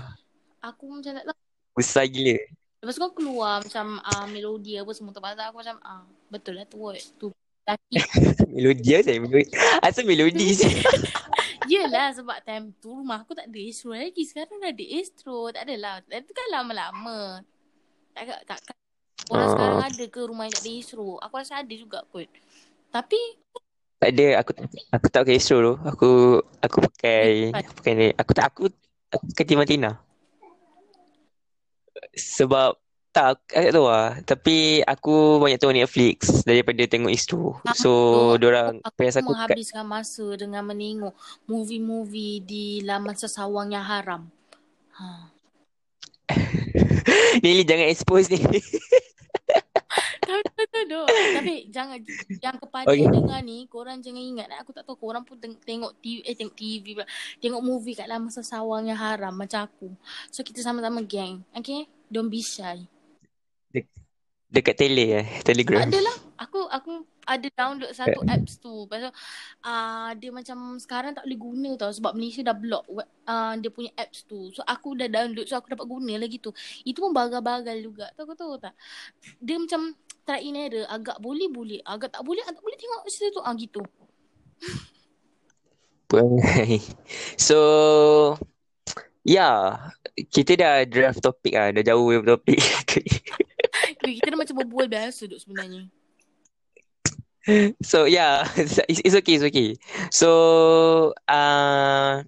Aku 0.64 0.88
macam 0.88 1.20
tak 1.20 1.26
tahu. 1.28 1.40
Besar 1.76 2.08
gila. 2.08 2.40
Lepas 2.82 2.98
tu 2.98 3.02
kan 3.06 3.14
keluar 3.14 3.54
macam 3.62 4.02
uh, 4.02 4.26
melodi 4.26 4.74
apa 4.74 4.90
semua 4.98 5.14
tu. 5.14 5.22
Pasal 5.22 5.54
aku 5.54 5.62
macam, 5.62 5.78
ah 5.86 6.02
betul 6.34 6.58
lah 6.58 6.66
tu 6.66 6.82
word. 6.82 6.98
Tu 7.22 7.30
lelaki. 7.62 7.96
Melodi 8.50 8.90
saya. 8.98 9.18
Melodi. 9.22 9.46
Asal 9.86 10.04
melodi 10.10 10.48
sih. 10.58 10.74
Yelah 11.72 12.10
sebab 12.18 12.42
time 12.42 12.74
tu 12.82 12.90
rumah 12.90 13.22
aku 13.22 13.38
tak 13.38 13.48
ada 13.48 13.60
Astro 13.62 13.94
lagi. 13.94 14.26
Sekarang 14.26 14.58
dah 14.58 14.74
ada 14.74 14.86
Astro. 14.98 15.54
Tak 15.54 15.62
adalah. 15.62 16.02
Itu 16.10 16.34
kan 16.34 16.48
lama-lama. 16.50 17.46
Tak, 18.18 18.24
tak, 18.50 18.60
tak. 18.66 18.76
Orang 19.30 19.46
Ah. 19.46 19.52
sekarang 19.54 19.82
ada 19.86 20.06
ke 20.10 20.20
rumah 20.26 20.44
yang 20.50 20.56
tak 20.58 20.66
ada 20.66 20.74
Astro? 20.82 21.08
Aku 21.22 21.34
rasa 21.38 21.54
ada 21.62 21.74
juga 21.78 22.02
kot. 22.10 22.28
Tapi 22.90 23.20
Tak 24.02 24.10
ada. 24.10 24.28
Aku 24.42 24.52
aku 24.90 25.08
tak 25.14 25.20
pakai 25.22 25.38
Astro 25.38 25.58
tu. 25.62 25.74
Aku 25.86 26.10
aku 26.66 26.78
pakai 26.90 27.54
aku 27.54 27.72
pakai 27.78 27.94
ni. 27.94 28.08
Aku 28.18 28.32
tak 28.34 28.46
aku 28.50 28.64
aku 29.14 29.24
pakai 29.32 29.46
Timatina. 29.46 30.02
Sebab 32.14 32.78
tak 33.12 33.26
aku 33.36 33.44
tak 33.52 33.74
tahu 33.76 33.88
lah. 33.92 34.10
Tapi 34.24 34.58
aku 34.88 35.16
banyak 35.44 35.60
tengok 35.60 35.78
Netflix 35.84 36.48
daripada 36.48 36.80
tengok 36.88 37.12
Astro. 37.12 37.60
So, 37.76 37.92
Aku- 37.92 38.40
diorang 38.40 38.80
aku 38.80 39.00
aku 39.04 39.12
kat, 39.12 39.24
menghabiskan 39.28 39.86
masa 39.86 40.26
dengan 40.40 40.64
menengok 40.64 41.14
movie-movie 41.46 42.40
di 42.44 42.66
laman 42.88 43.16
sesawang 43.16 43.76
yang 43.76 43.84
haram. 43.84 44.32
Ha. 44.96 45.28
Ni 47.44 47.68
jangan 47.68 47.88
expose 47.92 48.32
ni. 48.32 48.40
Tak 50.22 50.38
tak 50.54 50.68
tak 50.70 50.84
tak. 50.86 51.06
Tapi 51.10 51.54
jangan 51.74 51.98
yang 52.38 52.58
kepada 52.62 52.86
Okay. 52.94 53.10
dengar 53.10 53.42
ni 53.42 53.66
korang 53.66 54.00
jangan 54.06 54.22
ingat 54.22 54.48
aku 54.62 54.72
tak 54.72 54.86
tahu 54.86 54.98
korang 54.98 55.26
pun 55.26 55.42
teng- 55.42 55.58
tengok 55.58 55.98
TV 55.98 56.22
eh 56.24 56.38
tengok 56.38 56.56
TV 56.56 56.86
pula. 56.94 57.08
Tengok 57.42 57.62
movie 57.66 57.98
kat 57.98 58.06
laman 58.06 58.30
sesawang 58.30 58.86
yang 58.86 59.00
haram 59.02 59.34
macam 59.34 59.66
aku. 59.66 59.90
So 60.30 60.46
kita 60.46 60.62
sama-sama 60.62 61.02
geng. 61.02 61.42
Okay? 61.58 61.90
Don't 62.08 62.30
be 62.30 62.46
shy. 62.46 62.86
Dekat 64.52 64.76
tele 64.76 65.24
eh. 65.24 65.26
Telegram. 65.48 65.88
Adalah. 65.88 66.18
Aku 66.42 66.66
aku 66.68 67.06
ada 67.24 67.48
download 67.54 67.94
satu 67.94 68.20
apps 68.28 68.60
tu. 68.60 68.90
Pasal 68.90 69.14
uh, 69.64 70.12
dia 70.18 70.34
macam 70.34 70.76
sekarang 70.82 71.16
tak 71.16 71.24
boleh 71.24 71.40
guna 71.40 71.70
tau 71.78 71.94
sebab 71.94 72.18
Malaysia 72.18 72.42
dah 72.44 72.58
block 72.58 72.84
uh, 73.30 73.54
dia 73.62 73.70
punya 73.72 73.94
apps 73.96 74.26
tu. 74.28 74.52
So 74.52 74.66
aku 74.66 74.98
dah 74.98 75.08
download 75.08 75.48
so 75.48 75.56
aku 75.56 75.72
dapat 75.72 75.88
guna 75.88 76.20
lagi 76.20 76.42
tu. 76.44 76.52
Itu 76.84 77.00
pun 77.00 77.14
bagal-bagal 77.16 77.78
juga. 77.80 78.12
Tahu 78.18 78.26
kau 78.34 78.38
tahu 78.38 78.54
tak? 78.60 78.76
Dia 79.40 79.56
macam 79.56 79.96
try 80.26 80.42
in 80.42 80.58
error. 80.58 80.86
Agak 80.88 81.18
boleh 81.20 81.48
boleh. 81.52 81.80
Agak 81.86 82.14
tak 82.14 82.24
boleh 82.26 82.42
agak 82.46 82.62
boleh 82.62 82.78
tengok 82.78 83.02
situ 83.10 83.30
tu. 83.34 83.42
Ah 83.42 83.54
gitu. 83.56 83.82
Perangai. 86.12 86.84
So, 87.40 87.60
ya. 89.24 89.80
Kita 90.12 90.54
dah 90.60 90.84
draft 90.86 91.24
topik 91.24 91.56
lah. 91.56 91.72
Dah 91.72 91.84
jauh 91.88 92.08
dari 92.12 92.28
topik. 92.28 92.60
Kita 94.20 94.28
dah 94.28 94.40
macam 94.40 94.56
berbual 94.66 94.92
biasa 94.92 95.32
duk 95.32 95.40
sebenarnya. 95.40 95.88
so, 97.82 98.06
yeah. 98.06 98.46
It's, 98.60 98.78
it's 98.86 99.16
okay, 99.18 99.40
it's 99.40 99.48
okay. 99.48 99.80
So, 100.12 100.30
uh, 101.26 102.28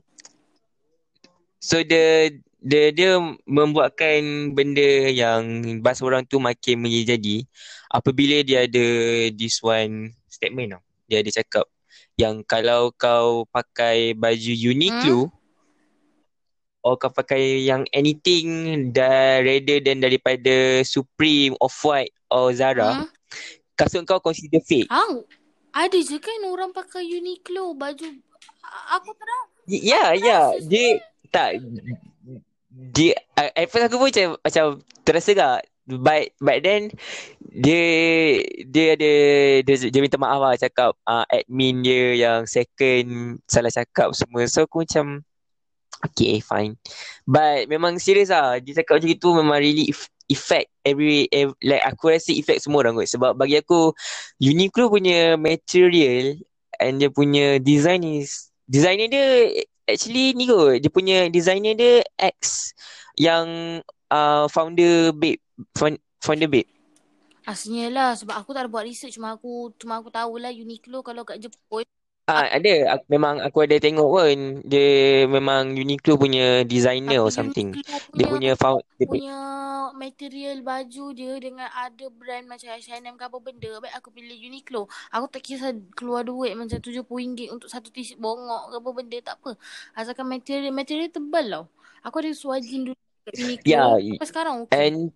so 1.60 1.84
dia 1.84 2.32
dia 2.63 2.95
dia 2.95 3.19
membuatkan 3.43 4.56
benda 4.56 5.12
yang 5.12 5.43
bahasa 5.84 6.08
orang 6.08 6.23
tu 6.23 6.39
makin 6.39 6.79
menjadi 6.79 7.43
apabila 7.93 8.41
dia 8.41 8.65
ada 8.65 8.86
this 9.38 9.62
one 9.62 10.12
statement 10.25 10.75
tau. 10.75 10.84
Dia 11.06 11.21
ada 11.21 11.29
cakap 11.29 11.65
yang 12.17 12.41
kalau 12.41 12.89
kau 12.93 13.45
pakai 13.53 14.17
baju 14.17 14.53
Uniqlo 14.53 15.29
or 16.84 16.97
kau 16.97 17.13
pakai 17.13 17.63
yang 17.63 17.86
anything 17.93 18.89
dah 18.91 19.39
rather 19.39 19.77
than 19.79 20.01
daripada 20.01 20.82
Supreme, 20.84 21.53
Off-White 21.62 22.12
or 22.34 22.51
Zara, 22.51 23.06
Hmm? 23.06 23.08
kasut 23.77 24.03
kau 24.03 24.19
consider 24.19 24.60
fake. 24.65 24.89
Ah, 24.89 25.21
ada 25.71 25.97
je 26.01 26.17
kan 26.17 26.41
orang 26.49 26.73
pakai 26.73 27.06
Uniqlo 27.06 27.77
baju 27.77 28.10
aku 28.93 29.12
Y- 29.69 29.95
Ya, 29.95 30.12
ya. 30.12 30.51
rasa 30.51 30.60
Dia 30.67 30.88
tak 31.32 31.49
dia 32.73 33.13
uh, 33.38 33.49
at 33.53 33.69
first 33.69 33.86
aku 33.86 33.97
pun 34.01 34.10
macam 34.10 34.29
macam 34.41 34.65
terasa 35.06 35.29
gak 35.34 35.62
but 35.86 36.34
but 36.41 36.58
then 36.65 36.89
dia 37.54 37.86
dia 38.66 38.86
ada 38.98 39.13
dia, 39.62 39.76
dia 39.94 40.02
minta 40.02 40.18
maaf 40.18 40.42
lah 40.42 40.58
cakap 40.58 40.98
uh, 41.06 41.22
admin 41.30 41.86
dia 41.86 42.18
yang 42.18 42.50
second 42.50 43.38
salah 43.46 43.70
cakap 43.70 44.10
semua. 44.18 44.50
So 44.50 44.66
aku 44.66 44.82
macam 44.82 45.22
okay 46.02 46.42
fine. 46.42 46.74
But 47.30 47.70
memang 47.70 48.02
serius 48.02 48.34
lah. 48.34 48.58
Dia 48.58 48.82
cakap 48.82 48.98
macam 48.98 49.12
itu 49.13 49.28
memang 49.38 49.58
really 49.62 49.94
eff- 49.94 50.10
effect 50.34 50.74
every, 50.82 51.30
every 51.30 51.54
like 51.62 51.86
aku 51.86 52.18
rasa 52.18 52.34
effect 52.34 52.66
semua 52.66 52.89
orang 52.89 52.98
kot. 52.98 53.13
Sebab 53.13 53.38
bagi 53.38 53.62
aku 53.62 53.94
Uniqlo 54.42 54.89
punya 54.89 55.38
material 55.38 56.42
and 56.82 56.98
dia 56.98 57.13
punya 57.13 57.62
design 57.62 58.02
is 58.02 58.50
designer 58.66 59.06
dia 59.06 59.28
actually 59.86 60.34
ni 60.34 60.50
kot. 60.50 60.82
Dia 60.82 60.89
punya 60.89 61.30
designer 61.30 61.78
dia 61.78 62.02
X 62.18 62.74
yang 63.13 63.78
uh, 64.10 64.50
founder 64.50 65.13
Babe 65.13 65.38
found, 65.78 66.02
founder 66.18 66.50
Babe 66.50 66.72
Asalnya 67.43 67.91
lah 67.91 68.10
sebab 68.15 68.39
aku 68.39 68.56
tak 68.56 68.67
ada 68.67 68.71
buat 68.71 68.88
research. 68.88 69.19
Cuma 69.19 69.36
aku 69.36 69.75
cuma 69.75 69.99
aku 69.99 70.08
tahulah 70.08 70.51
Uniqlo 70.51 71.03
kalau 71.03 71.27
kat 71.27 71.43
Jepun. 71.43 71.84
Ah 72.23 72.47
ada. 72.47 72.95
Aku, 72.95 73.06
memang 73.12 73.43
aku 73.43 73.67
ada 73.67 73.75
tengok 73.84 74.08
pun. 74.08 74.38
Dia 74.63 75.27
memang 75.27 75.75
Uniqlo 75.75 76.15
punya 76.15 76.63
designer 76.63 77.19
or 77.19 77.27
something. 77.27 77.75
Uniqlo 77.75 78.15
Dia 78.15 78.25
punya 78.32 78.51
found 78.56 78.79
dia 78.95 79.03
punya, 79.03 79.36
punya 79.36 79.39
material 79.91 80.58
baju 80.63 81.06
dia 81.12 81.34
dengan 81.36 81.67
ada 81.67 82.06
brand 82.08 82.47
macam 82.47 82.67
H&M 82.79 83.15
ke 83.19 83.23
apa 83.27 83.38
benda 83.43 83.71
baik 83.84 83.93
aku 83.99 84.10
pilih 84.15 84.39
Uniqlo. 84.39 84.88
Aku 85.12 85.25
tak 85.27 85.43
kisah 85.43 85.75
keluar 85.99 86.23
duit 86.23 86.56
macam 86.56 86.79
RM70 86.79 87.51
untuk 87.51 87.67
satu 87.67 87.91
t-shirt 87.91 88.19
bongok 88.23 88.71
ke 88.71 88.75
apa 88.79 88.89
benda 88.95 89.17
tak 89.19 89.36
apa. 89.43 89.51
Asalkan 89.91 90.32
material 90.32 90.71
material 90.71 91.12
tebal 91.12 91.45
tau. 91.51 91.65
Aku 92.08 92.15
ada 92.23 92.32
suajin 92.32 92.88
dulu 92.88 92.99
kat 93.27 93.36
Uniqlo. 93.36 93.67
Ya, 93.67 93.99
sampai 93.99 94.27
sekarang 94.32 94.56
okey 94.63 94.75
and 94.79 95.12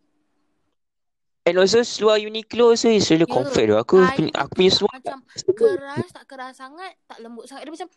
and 1.47 1.55
also 1.55 1.79
seluar 1.81 2.19
Uniqlo 2.19 2.75
so 2.75 2.91
is 2.91 3.07
really 3.07 3.23
Ya, 3.23 3.31
comfort 3.31 3.65
tu. 3.71 3.75
Aku 3.79 3.95
punya 4.03 4.31
aku 4.35 4.51
punya 4.53 4.71
seluar 4.75 4.91
macam 4.99 5.17
keras 5.55 6.07
tak 6.11 6.25
keras 6.27 6.53
sangat 6.59 6.91
tak 7.07 7.17
lembut 7.23 7.47
sangat 7.47 7.63
dia 7.63 7.73
macam 7.73 7.89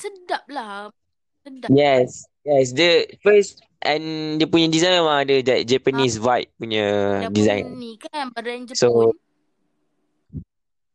sedap 0.00 0.44
lah 0.48 0.88
sedap 1.44 1.68
Yes. 1.68 2.24
Yes, 2.42 2.74
dia 2.74 3.06
first 3.22 3.62
and 3.84 4.38
dia 4.40 4.50
punya 4.50 4.66
design 4.66 4.98
memang 4.98 5.22
ada 5.22 5.36
that 5.44 5.62
Japanese 5.62 6.18
vibe 6.18 6.50
punya 6.58 6.86
dia 7.28 7.30
design. 7.30 7.76
ni 7.78 7.94
kan 8.00 8.32
brand 8.32 8.66
Jepun 8.66 8.78
So 8.78 8.88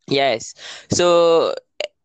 Yes. 0.08 0.56
So 0.88 1.06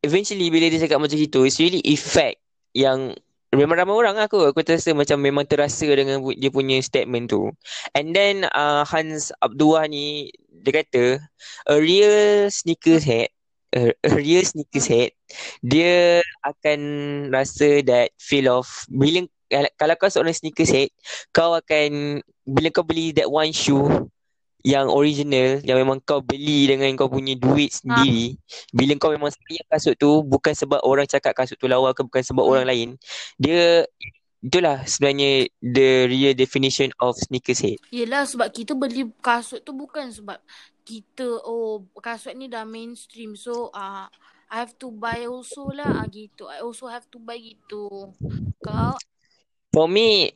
eventually 0.02 0.50
bila 0.50 0.66
dia 0.66 0.82
cakap 0.82 0.98
macam 0.98 1.14
itu, 1.14 1.46
it's 1.46 1.62
really 1.62 1.78
effect 1.86 2.42
yang 2.74 3.14
memang 3.52 3.76
ramai 3.76 3.94
orang 3.94 4.16
lah 4.16 4.26
aku. 4.26 4.48
Aku 4.50 4.64
terasa 4.64 4.96
macam 4.96 5.20
memang 5.20 5.44
terasa 5.44 5.84
dengan 5.88 6.24
dia 6.36 6.50
punya 6.50 6.80
statement 6.80 7.28
tu. 7.28 7.52
And 7.92 8.16
then 8.16 8.48
uh, 8.52 8.84
Hans 8.88 9.30
Abdullah 9.44 9.86
ni 9.88 10.32
dia 10.62 10.82
kata 10.82 11.18
a 11.66 11.74
real 11.76 12.48
sneakers 12.48 13.02
head 13.02 13.28
a, 13.74 13.90
a 14.04 14.10
real 14.14 14.44
sneakers 14.46 14.86
head 14.86 15.10
dia 15.64 16.22
akan 16.46 16.80
rasa 17.34 17.82
that 17.82 18.14
feel 18.20 18.46
of 18.46 18.68
bila 18.86 19.26
kalau 19.76 19.94
kau 19.98 20.08
seorang 20.08 20.36
sneakers 20.36 20.70
head 20.70 20.90
kau 21.34 21.56
akan 21.58 22.22
bila 22.46 22.68
kau 22.70 22.86
beli 22.86 23.10
that 23.12 23.28
one 23.28 23.50
shoe 23.50 24.06
yang 24.62 24.86
original 24.86 25.58
yang 25.66 25.78
memang 25.78 25.98
kau 26.02 26.22
beli 26.22 26.70
dengan 26.70 26.90
kau 26.94 27.10
punya 27.10 27.34
duit 27.34 27.74
sendiri 27.74 28.38
bila 28.70 28.94
kau 28.98 29.10
memang 29.10 29.34
sayang 29.34 29.66
kasut 29.66 29.94
tu 29.98 30.22
bukan 30.22 30.54
sebab 30.54 30.80
orang 30.86 31.06
cakap 31.06 31.34
kasut 31.34 31.58
tu 31.58 31.66
lawa 31.66 31.90
ke 31.90 32.06
bukan 32.06 32.22
sebab 32.22 32.46
Hmm. 32.46 32.52
orang 32.54 32.66
lain 32.70 32.88
dia 33.42 33.82
itulah 34.42 34.82
sebenarnya 34.86 35.50
the 35.62 36.06
real 36.10 36.34
definition 36.34 36.90
of 36.98 37.14
sneakerhead 37.18 37.78
Yelah 37.90 38.26
sebab 38.26 38.50
kita 38.50 38.74
beli 38.74 39.06
kasut 39.22 39.62
tu 39.62 39.74
bukan 39.74 40.10
sebab 40.10 40.38
kita 40.82 41.42
oh 41.46 41.86
kasut 42.02 42.34
ni 42.34 42.50
dah 42.50 42.66
mainstream 42.66 43.38
so 43.38 43.70
ah 43.74 44.06
uh, 44.06 44.06
I 44.52 44.60
have 44.60 44.76
to 44.84 44.92
buy 44.92 45.24
also 45.24 45.72
lah 45.72 46.04
ah, 46.04 46.06
gitu. 46.12 46.44
I 46.44 46.60
also 46.60 46.84
have 46.84 47.08
to 47.08 47.16
buy 47.16 47.40
gitu. 47.40 48.12
Kau 48.60 49.00
for 49.72 49.88
me 49.88 50.28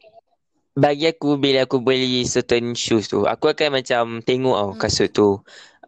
bagi 0.77 1.09
aku 1.09 1.41
bila 1.41 1.65
aku 1.65 1.81
beli 1.81 2.29
certain 2.29 2.77
shoes 2.77 3.09
tu, 3.09 3.25
aku 3.25 3.49
akan 3.49 3.81
macam 3.81 4.21
tengok 4.21 4.57
tau 4.57 4.71
Hmm. 4.77 4.81
kasut 4.81 5.09
tu. 5.09 5.29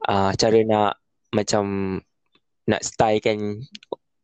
Uh, 0.09 0.33
cara 0.33 0.59
nak 0.65 0.97
macam 1.37 1.65
nak 2.65 2.81
style 2.81 3.21
kan 3.21 3.37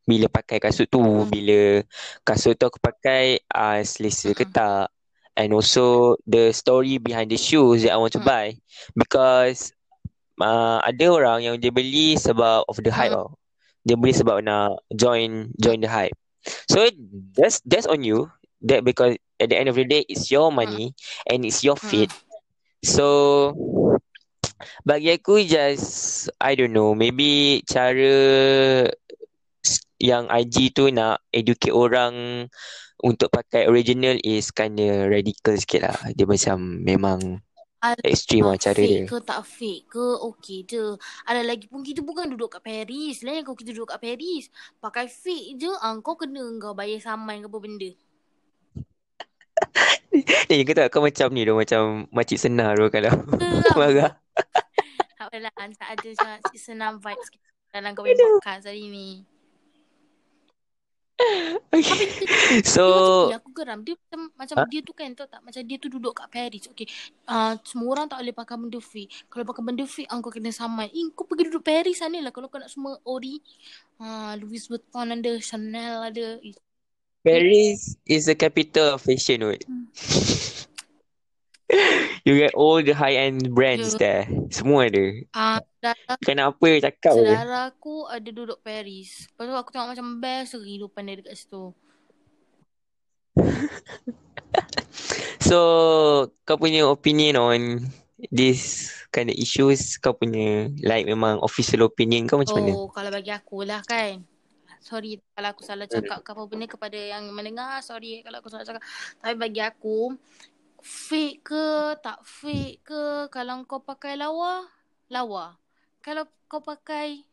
bila 0.09 0.27
pakai 0.33 0.57
kasut 0.65 0.89
tu, 0.89 1.05
Hmm. 1.05 1.29
bila 1.29 1.85
kasut 2.25 2.57
tu 2.57 2.65
aku 2.65 2.81
pakai 2.81 3.45
uh, 3.53 3.85
selesa 3.85 4.33
ke 4.33 4.49
Hmm. 4.49 4.57
tak. 4.57 4.87
And 5.37 5.53
also 5.53 6.17
the 6.25 6.55
story 6.55 6.97
behind 6.97 7.29
the 7.29 7.37
shoes 7.37 7.85
that 7.85 7.93
I 7.93 8.01
want 8.01 8.17
to 8.17 8.25
Hmm. 8.25 8.29
buy. 8.33 8.47
Because 8.97 9.77
uh, 10.41 10.81
ada 10.81 11.07
orang 11.13 11.45
yang 11.45 11.57
dia 11.61 11.69
beli 11.69 12.17
sebab 12.17 12.65
of 12.65 12.81
the 12.81 12.89
hype 12.89 13.13
Hmm. 13.13 13.21
tau. 13.21 13.29
Dia 13.85 14.01
beli 14.01 14.17
sebab 14.17 14.41
nak 14.41 14.81
join 14.97 15.53
join 15.61 15.85
the 15.85 15.91
hype. 15.93 16.17
So 16.73 16.89
that's 17.37 17.61
that's 17.69 17.85
on 17.85 18.01
you. 18.01 18.33
That 18.65 18.81
because 18.81 19.21
at 19.45 19.53
the 19.53 19.57
end 19.61 19.69
of 19.69 19.77
the 19.77 19.85
day 19.85 20.09
it's 20.09 20.33
your 20.33 20.49
Hmm. 20.49 20.57
money 20.57 20.97
and 21.29 21.45
it's 21.45 21.61
your 21.61 21.77
Hmm. 21.77 22.09
feet. 22.09 22.11
So 22.81 23.53
bagi 24.83 25.13
aku 25.13 25.45
just 25.45 26.27
I 26.41 26.57
don't 26.57 26.73
know 26.73 26.97
maybe 26.97 27.61
cara 27.69 28.17
yang 30.01 30.29
IG 30.29 30.73
tu 30.73 30.89
nak 30.93 31.25
educate 31.33 31.73
orang 31.73 32.47
untuk 33.01 33.29
pakai 33.29 33.69
original 33.69 34.17
is 34.25 34.49
kinda 34.53 35.09
radical 35.09 35.57
sikit 35.57 35.93
lah. 35.93 35.99
Dia 36.17 36.25
macam 36.25 36.57
memang 36.81 37.41
extreme 38.01 38.49
lah 38.49 38.57
Alah, 38.57 38.61
cara 38.61 38.81
dia. 38.81 39.05
fake 39.05 39.09
ke 39.09 39.17
tak 39.21 39.41
fake 39.45 39.85
ke 39.93 40.05
okey 40.33 40.59
je. 40.65 40.85
Ada 41.29 41.45
lagi 41.45 41.69
pun 41.69 41.85
kita 41.85 42.01
bukan 42.01 42.33
duduk 42.33 42.57
kat 42.57 42.65
Paris. 42.65 43.21
Lain 43.21 43.45
kau 43.45 43.53
kita 43.53 43.77
duduk 43.77 43.93
kat 43.93 44.01
Paris. 44.01 44.49
Pakai 44.81 45.07
fake 45.09 45.61
je, 45.61 45.71
ah, 45.81 45.93
kau 46.01 46.17
kena 46.17 46.41
kau 46.61 46.73
bayar 46.73 47.01
saman 47.01 47.45
ke 47.45 47.49
apa 47.49 47.59
benda. 47.61 47.91
Eh, 50.55 50.63
kau 50.63 50.75
tak 50.77 50.87
kau 50.95 51.03
macam 51.03 51.29
ni 51.35 51.43
tu 51.43 51.59
macam 51.59 52.07
makcik 52.15 52.39
senar 52.39 52.79
tu 52.79 52.87
kalau 52.93 53.13
marah. 53.79 54.15
Tak 55.15 55.31
apalah, 55.31 55.55
tak 55.79 55.89
ada 55.95 56.09
macam 56.11 56.31
cik 56.53 56.59
senam 56.61 56.93
vibes 57.01 57.29
dalam 57.73 57.97
kau 57.97 58.05
punya 58.05 58.19
podcast 58.19 58.69
hari 58.69 58.93
ni. 58.93 59.25
Okay. 61.71 61.81
dia, 61.81 62.07
dia 62.61 62.67
So 62.67 62.85
eh, 63.31 63.39
aku 63.39 63.55
geram. 63.55 63.87
Dia 63.87 63.95
macam, 63.95 64.21
macam 64.35 64.57
Ha? 64.59 64.67
dia 64.67 64.81
tu 64.83 64.93
kan, 64.93 65.09
tahu 65.15 65.29
tak? 65.31 65.41
Macam 65.47 65.63
dia 65.63 65.77
tu 65.79 65.89
duduk 65.89 66.13
kat 66.19 66.27
Paris. 66.29 66.67
Okay, 66.71 66.87
uh, 67.31 67.55
semua 67.63 67.89
orang 67.95 68.07
tak 68.11 68.19
boleh 68.21 68.35
pakai 68.35 68.57
benda 68.59 68.81
fake. 68.83 69.11
Kalau 69.31 69.45
pakai 69.47 69.63
benda 69.63 69.85
fake, 69.87 70.11
ah, 70.11 70.19
kau 70.19 70.33
kena 70.35 70.51
saman. 70.51 70.91
Eh, 70.91 71.07
kau 71.15 71.25
pergi 71.25 71.47
duduk 71.49 71.63
Paris 71.63 71.97
sana 72.03 72.19
lah. 72.19 72.33
Kalau 72.35 72.51
kau 72.51 72.59
nak 72.59 72.71
semua 72.71 72.99
ori. 73.07 73.39
Uh, 74.03 74.35
Louis 74.43 74.63
Vuitton 74.67 75.07
ada, 75.15 75.33
Chanel 75.39 75.95
ada. 76.11 76.27
Eh, 76.43 76.55
Paris 77.25 77.97
is 78.05 78.29
the 78.29 78.37
capital 78.37 78.95
of 78.95 79.03
fashion. 79.03 79.41
Hmm. 79.41 79.89
You 82.25 82.41
get 82.41 82.57
all 82.57 82.81
the 82.81 82.97
high-end 82.97 83.53
brands 83.53 83.97
Ya. 83.97 84.01
there. 84.01 84.25
Semua 84.49 84.89
ada. 84.89 85.05
Ah, 85.37 85.61
saudara, 85.61 86.13
Kenapa 86.25 86.69
cakap 86.81 87.13
je? 87.13 87.21
saudara 87.21 87.59
aku 87.69 88.09
ada 88.09 88.31
duduk 88.33 88.61
Paris. 88.65 89.29
Lepas 89.29 89.45
tu 89.45 89.53
aku 89.53 89.71
tengok 89.73 89.89
macam 89.93 90.09
best 90.25 90.57
kehidupan 90.57 91.05
dia 91.05 91.21
dekat 91.21 91.37
situ. 91.37 91.73
So, 95.45 95.59
kau 96.49 96.57
punya 96.57 96.89
opinion 96.89 97.37
on 97.37 97.61
this 98.33 98.89
kind 99.13 99.29
of 99.29 99.37
issues, 99.37 100.01
kau 100.01 100.17
punya 100.17 100.73
like 100.81 101.05
memang 101.05 101.37
official 101.45 101.85
opinion 101.85 102.25
kau 102.25 102.41
macam 102.41 102.65
mana? 102.65 102.73
Oh, 102.73 102.89
kalau 102.89 103.13
bagi 103.13 103.29
aku 103.29 103.69
lah 103.69 103.85
kan. 103.85 104.25
Sorry 104.85 105.17
kalau 105.33 105.49
aku 105.49 105.65
salah 105.65 105.89
cakap 105.89 106.21
ke 106.21 106.29
apa 106.37 106.45
benda 106.45 106.69
kepada 106.69 106.99
yang 107.01 107.25
mendengar. 107.33 107.81
Sorry 107.81 108.21
kalau 108.21 108.45
aku 108.45 108.53
salah 108.53 108.69
cakap. 108.69 108.85
Tapi 109.17 109.35
bagi 109.41 109.65
aku, 109.65 110.13
fake 110.85 111.41
ke 111.41 111.97
tak 112.05 112.21
fake 112.21 112.85
ke, 112.85 113.33
kalau 113.33 113.65
kau 113.65 113.81
pakai 113.81 114.21
lawa, 114.21 114.69
lawa. 115.09 115.57
Kalau 116.05 116.29
kau 116.53 116.61
pakai 116.61 117.25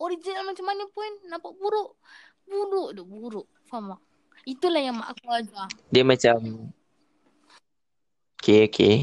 original 0.00 0.48
macam 0.48 0.64
mana 0.64 0.88
pun, 0.88 1.10
nampak 1.28 1.52
buruk. 1.60 2.00
Buruk 2.48 2.96
tu, 2.96 3.04
buruk. 3.04 3.46
Faham 3.68 3.92
tak? 3.92 4.00
Itulah 4.48 4.80
yang 4.80 4.96
mak 4.96 5.12
aku 5.12 5.28
ajar. 5.36 5.68
Dia 5.92 6.00
macam 6.00 6.72
Okay, 8.40 8.70
okay. 8.70 8.96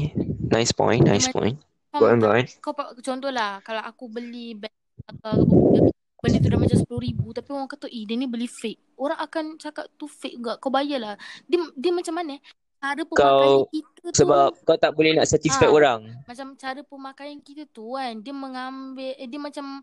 Nice 0.50 0.72
point, 0.74 1.04
nice 1.04 1.28
Dia 1.30 1.36
point. 1.36 1.56
Go 1.94 2.10
on, 2.10 2.18
go 2.18 2.32
on. 2.32 2.48
Kau 2.58 2.74
contohlah 2.98 3.62
kalau 3.62 3.86
aku 3.86 4.10
beli 4.10 4.58
bag 4.58 4.72
atau 5.04 5.46
apa 5.46 5.94
benda, 6.24 6.38
tu 6.40 6.48
dah 6.48 6.58
macam 6.58 6.78
RM10,000 6.80 7.20
tapi 7.36 7.48
orang 7.52 7.68
kata 7.68 7.86
eh 7.86 8.02
dia 8.02 8.16
ni 8.16 8.24
beli 8.24 8.48
fake. 8.48 8.80
Orang 8.96 9.18
akan 9.20 9.44
cakap 9.60 9.84
tu 9.94 10.08
fake 10.08 10.40
juga. 10.40 10.56
Kau 10.56 10.72
bayarlah. 10.72 11.20
Dia 11.44 11.60
dia 11.76 11.92
macam 11.92 12.16
mana? 12.16 12.40
Cara 12.80 13.00
pemakaian 13.00 13.60
Kau 13.60 13.72
kita 13.72 14.00
tu 14.12 14.18
sebab 14.24 14.48
kau 14.60 14.76
tak 14.76 14.92
boleh 14.92 15.16
nak 15.16 15.24
satisfy 15.24 15.64
Ah. 15.64 15.72
orang. 15.72 16.00
macam 16.24 16.52
cara 16.52 16.80
pemakaian 16.80 17.40
kita 17.40 17.64
tu 17.68 17.96
kan 17.96 18.12
dia 18.20 18.32
mengambil 18.32 19.12
eh, 19.16 19.24
dia 19.24 19.40
macam 19.40 19.80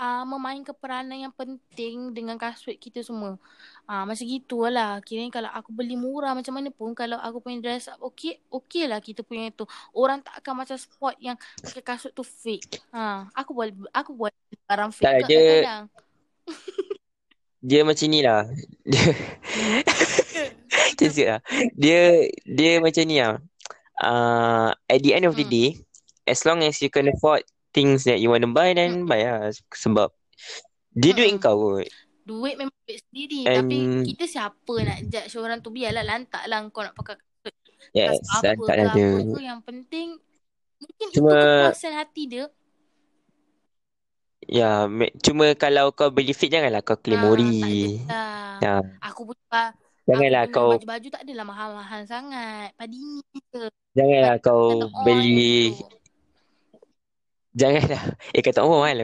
uh, 0.00 0.24
memainkan 0.24 0.72
peranan 0.72 1.28
yang 1.28 1.34
penting 1.36 2.16
dengan 2.16 2.40
kasut 2.40 2.72
kita 2.80 3.04
semua. 3.04 3.36
Ah 3.84 4.02
uh, 4.02 4.04
macam 4.08 4.24
gitulah. 4.24 5.04
Kira 5.04 5.28
kalau 5.28 5.52
aku 5.52 5.70
beli 5.70 5.94
murah 5.94 6.32
macam 6.32 6.56
mana 6.56 6.72
pun 6.72 6.96
kalau 6.96 7.20
aku 7.20 7.44
punya 7.44 7.60
dress 7.60 7.92
up 7.92 8.00
okey, 8.00 8.40
okey 8.48 8.88
lah 8.88 8.98
kita 9.04 9.20
punya 9.20 9.52
tu. 9.52 9.68
Orang 9.92 10.24
tak 10.24 10.40
akan 10.40 10.64
macam 10.64 10.76
spot 10.80 11.20
yang 11.20 11.36
pakai 11.60 11.84
kasut 11.84 12.16
tu 12.16 12.24
fake. 12.24 12.80
Ha, 12.96 13.28
aku 13.36 13.52
buat 13.52 13.68
aku 13.92 14.10
buat 14.16 14.32
barang 14.64 14.90
fake 14.96 15.04
Tak, 15.04 15.16
dia- 15.28 15.60
kadang. 15.60 15.84
Dia 17.60 17.84
macam 17.84 18.06
ni 18.08 18.24
lah. 18.24 18.48
Dia 20.96 21.04
macam 21.04 21.12
sikit 21.12 21.28
lah. 21.28 21.40
Dia 21.76 22.00
dia 22.44 22.72
macam 22.80 23.04
ni 23.04 23.16
lah. 23.20 23.36
Uh, 24.00 24.72
at 24.88 25.00
the 25.00 25.12
end 25.12 25.28
of 25.28 25.36
the 25.36 25.44
Hmm. 25.44 25.52
day, 25.52 25.68
as 26.24 26.40
long 26.48 26.64
as 26.64 26.80
you 26.80 26.88
can 26.88 27.08
afford 27.08 27.44
things 27.70 28.02
that 28.02 28.18
you 28.18 28.28
want 28.28 28.40
to 28.40 28.48
buy, 28.48 28.70
then 28.70 29.02
Hmm. 29.02 29.06
buy 29.06 29.20
lah. 29.20 29.48
Sebab 29.70 30.10
dia 30.92 31.12
duit 31.12 31.30
Hmm. 31.32 31.40
kau 31.40 31.56
kot. 31.56 31.86
Duit 32.20 32.54
memang 32.54 32.74
duit 32.84 33.00
sendiri 33.02 33.40
And- 33.42 33.66
tapi 33.66 33.76
kita 34.06 34.24
siapa 34.24 34.74
nak 34.80 34.98
judge 35.04 35.34
orang 35.34 35.58
tu 35.58 35.68
biarlah 35.68 36.02
lantak 36.02 36.42
lah 36.44 36.62
kau 36.68 36.80
nak 36.80 36.94
pakai 36.94 37.16
kasut 37.16 37.54
Yes, 37.90 38.18
kasut 38.20 38.44
apa 38.50 38.62
tak 38.62 38.76
ke 38.76 38.82
ada. 38.84 39.06
apa 39.08 39.30
ke 39.30 39.40
yang 39.40 39.60
penting 39.60 40.08
mungkin 40.76 41.06
Cuma- 41.10 41.32
itu 41.32 41.46
kepuasan 41.66 41.92
hati 41.92 42.22
dia. 42.26 42.44
Ya, 44.42 44.70
me- 44.86 45.14
cuma 45.16 45.52
kalau 45.54 45.90
kau 45.90 46.08
beli 46.08 46.32
fit 46.32 46.48
janganlah 46.48 46.80
kau 46.80 46.96
claim 46.96 47.20
Ah, 47.20 47.30
ori. 47.30 47.54
tak 48.02 48.10
adalah. 48.10 48.58
Ya, 48.60 48.74
Aku 49.04 49.22
pun 49.24 49.36
ba- 49.46 49.74
janganlah 50.04 50.42
aku 50.44 50.52
kau 50.52 50.68
baju-baju 50.74 51.08
tak 51.08 51.22
adalah 51.22 51.44
mahal-mahal 51.44 52.00
sangat. 52.04 52.70
Padini 52.74 53.22
ke. 53.48 53.62
janganlah 53.92 54.36
kau 54.38 54.62
beli 55.02 55.74
gitu. 57.50 57.58
janganlah. 57.66 58.02
Eh 58.30 58.42
kata 58.42 58.62
orang 58.62 58.80
mahal. 58.80 58.98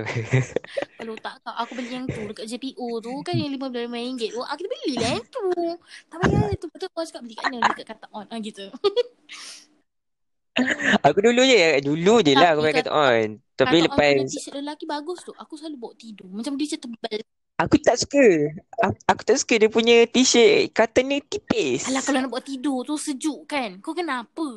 Kalau 0.98 1.14
tak 1.24 1.34
kau 1.42 1.54
aku 1.54 1.72
beli 1.74 1.90
yang 1.90 2.06
tu 2.06 2.22
dekat 2.30 2.46
JPO 2.46 2.86
tu 3.02 3.12
kan 3.26 3.34
yang 3.34 3.50
RM55 3.58 4.22
tu. 4.30 4.40
Ah 4.46 4.54
kita 4.54 4.68
belilah 4.70 5.10
yang 5.18 5.26
tu. 5.26 5.46
Tak 6.06 6.16
payah 6.22 6.54
tu 6.58 6.66
betul 6.70 6.88
kau 6.94 7.02
cakap 7.02 7.22
beli 7.26 7.34
kat 7.34 7.44
mana 7.50 7.66
dekat 7.74 7.86
kata 7.90 8.06
on 8.14 8.26
ah 8.30 8.38
gitu. 8.38 8.70
Aku 11.04 11.20
dulu 11.20 11.44
je, 11.44 11.84
dulu 11.84 12.24
je 12.24 12.32
lah 12.32 12.56
aku 12.56 12.64
pakai 12.64 12.80
kata 12.80 12.92
on. 12.92 13.28
Tapi 13.60 13.76
Kata 13.76 13.84
on 13.84 13.86
lepas 13.92 14.08
punya 14.16 14.24
t-shirt 14.24 14.54
lelaki 14.56 14.84
bagus 14.88 15.18
tu. 15.20 15.32
Aku 15.36 15.52
selalu 15.60 15.76
bawa 15.76 15.92
tidur. 16.00 16.28
Macam 16.32 16.56
dia 16.56 16.64
macam 16.64 16.80
tebal. 16.80 17.20
aku 17.60 17.76
tak 17.80 17.96
suka. 18.00 18.26
Aku, 18.80 18.96
aku 19.04 19.22
tak 19.28 19.36
suka 19.36 19.54
dia 19.60 19.68
punya 19.68 19.96
t-shirt 20.08 20.72
cotton 20.72 21.12
ni 21.12 21.20
tipis. 21.20 21.84
Alah 21.92 22.00
kalau 22.00 22.24
nak 22.24 22.32
buat 22.32 22.44
tidur 22.44 22.88
tu 22.88 22.96
sejuk 22.96 23.44
kan. 23.44 23.84
Kau 23.84 23.92
kenapa? 23.92 24.56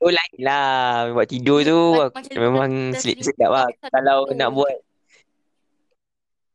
Oh 0.00 0.12
lain 0.12 0.38
lah 0.42 1.10
Buat 1.12 1.28
tidur 1.30 1.60
tu 1.62 1.78
macam- 1.96 2.06
aku, 2.08 2.16
macam 2.20 2.40
Memang 2.40 2.70
selimut 2.94 3.24
sedap 3.24 3.50
lah 3.50 3.66
Kalau 3.90 4.18
nak 4.32 4.50
buat 4.52 4.76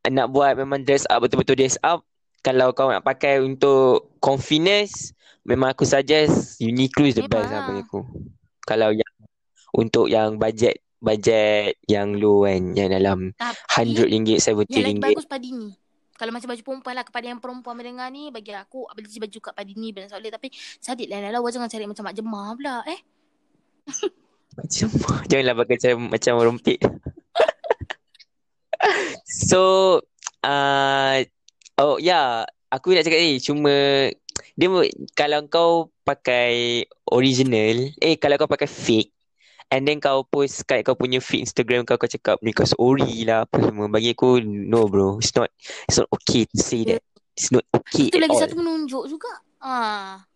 Nak 0.09 0.27
buat 0.29 0.51
memang 0.57 0.81
dress 0.85 1.05
up 1.09 1.21
Betul-betul 1.21 1.57
dress 1.57 1.77
up 1.81 2.05
Kalau 2.41 2.73
kau 2.73 2.89
nak 2.89 3.05
pakai 3.05 3.41
untuk 3.41 4.13
Convenience 4.21 5.13
Memang 5.45 5.73
aku 5.73 5.85
suggest 5.85 6.61
Uniqlo 6.61 7.09
is 7.09 7.17
the 7.17 7.25
best 7.25 7.49
lah 7.49 7.65
Memang. 7.65 7.81
bagi 7.81 7.81
aku 7.85 8.01
Kalau 8.65 8.89
yang 8.93 9.13
Untuk 9.73 10.05
yang 10.09 10.37
budget 10.37 10.81
Budget 11.01 11.81
yang 11.89 12.13
low 12.17 12.45
kan 12.45 12.77
Yang 12.77 12.89
dalam 13.01 13.19
Tapi 13.33 13.57
RM100, 13.89 14.09
yang 14.09 14.23
lagi 14.23 14.35
RM70 14.37 15.01
bagus 15.01 15.25
Padini. 15.25 15.69
Kalau 16.21 16.29
macam 16.29 16.53
baju 16.53 16.61
perempuan 16.61 16.93
lah 16.93 17.01
kepada 17.01 17.25
yang 17.33 17.41
perempuan 17.41 17.73
mendengar 17.73 18.05
ni 18.13 18.29
bagi 18.29 18.53
aku 18.53 18.85
beli 18.93 19.09
baju 19.09 19.37
kat 19.41 19.53
Padini 19.57 19.89
benar 19.89 20.13
soleh 20.13 20.29
tapi 20.29 20.53
Sadik 20.77 21.09
lah 21.09 21.17
lah 21.17 21.41
jangan 21.49 21.65
cari 21.65 21.89
macam 21.89 22.05
mak 22.05 22.13
jemah 22.13 22.53
pula 22.53 22.75
eh. 22.85 23.01
Macam 24.57 24.87
Janganlah 25.29 25.55
pakai 25.63 25.75
macam 25.79 25.95
Macam 26.11 26.33
rompit 26.43 26.79
So 29.47 29.61
uh, 30.43 31.17
Oh 31.79 31.95
ya 31.97 32.07
yeah, 32.07 32.27
Aku 32.71 32.95
nak 32.95 33.03
cakap 33.03 33.19
ni. 33.19 33.39
Cuma 33.39 33.71
Dia 34.55 34.67
Kalau 35.15 35.39
kau 35.47 35.71
pakai 36.03 36.83
Original 37.11 37.95
Eh 37.99 38.15
kalau 38.19 38.35
kau 38.39 38.51
pakai 38.51 38.67
fake 38.67 39.11
And 39.71 39.87
then 39.87 40.03
kau 40.03 40.27
post 40.27 40.67
kat 40.67 40.83
kau 40.83 40.99
punya 40.99 41.23
feed 41.23 41.47
Instagram 41.47 41.87
kau 41.87 41.95
Kau 41.95 42.11
cakap 42.11 42.43
ni 42.43 42.51
kau 42.51 42.67
ori 42.75 43.23
lah 43.23 43.47
Apa 43.47 43.63
semua. 43.63 43.87
Bagi 43.87 44.11
aku 44.11 44.43
No 44.43 44.91
bro. 44.91 45.23
It's 45.23 45.31
not 45.31 45.47
It's 45.87 45.95
not 45.95 46.11
okay 46.11 46.43
to 46.51 46.57
say 46.59 46.83
that. 46.91 46.99
It's 47.39 47.55
not 47.55 47.63
okay 47.71 48.11
Itu 48.11 48.19
lagi 48.19 48.35
all 48.35 48.43
satu 48.43 48.59
menunjuk 48.59 49.03
juga. 49.07 49.31
Ah. 49.63 50.27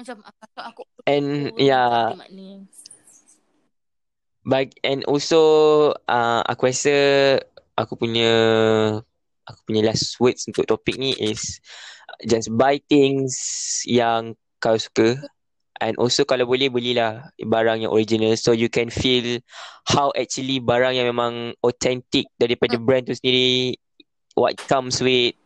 Macam 0.00 0.16
aku 0.24 0.40
aku 0.56 0.82
And 1.04 1.52
aku 1.52 1.60
yeah, 1.60 2.16
bag 4.48 4.72
and 4.80 5.04
also 5.04 5.92
uh, 6.08 6.40
aku 6.48 6.72
rasa 6.72 6.96
aku 7.76 8.00
punya 8.00 8.32
aku 9.44 9.60
punya 9.68 9.92
last 9.92 10.16
words 10.16 10.48
untuk 10.48 10.64
topik 10.64 10.96
ni 10.96 11.12
is 11.20 11.60
just 12.24 12.48
buy 12.56 12.80
things 12.88 13.36
yang 13.84 14.32
kau 14.62 14.80
suka. 14.80 15.20
And 15.80 15.96
also 16.00 16.24
kalau 16.24 16.48
boleh 16.48 16.72
belilah 16.72 17.32
barang 17.40 17.84
yang 17.84 17.92
original 17.92 18.36
so 18.40 18.56
you 18.56 18.72
can 18.72 18.88
feel 18.88 19.40
how 19.88 20.12
actually 20.16 20.60
barang 20.60 20.96
yang 20.96 21.08
memang 21.08 21.56
authentic 21.60 22.28
daripada 22.40 22.76
Hmm. 22.76 22.84
brand 22.84 23.04
tu 23.08 23.16
sendiri 23.16 23.76
what 24.36 24.56
comes 24.68 25.00
with 25.00 25.36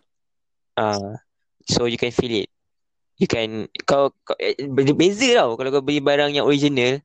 uh, 0.79 1.19
so 1.67 1.87
you 1.87 1.99
can 1.99 2.11
feel 2.15 2.47
it 2.47 2.54
you 3.21 3.29
can 3.31 3.71
kau, 3.87 4.11
kau 4.27 4.35
eh, 4.43 4.55
beza 4.71 5.29
tau 5.39 5.55
kalau 5.55 5.71
kau 5.71 5.85
beli 5.85 6.03
barang 6.03 6.35
yang 6.35 6.47
original 6.47 6.99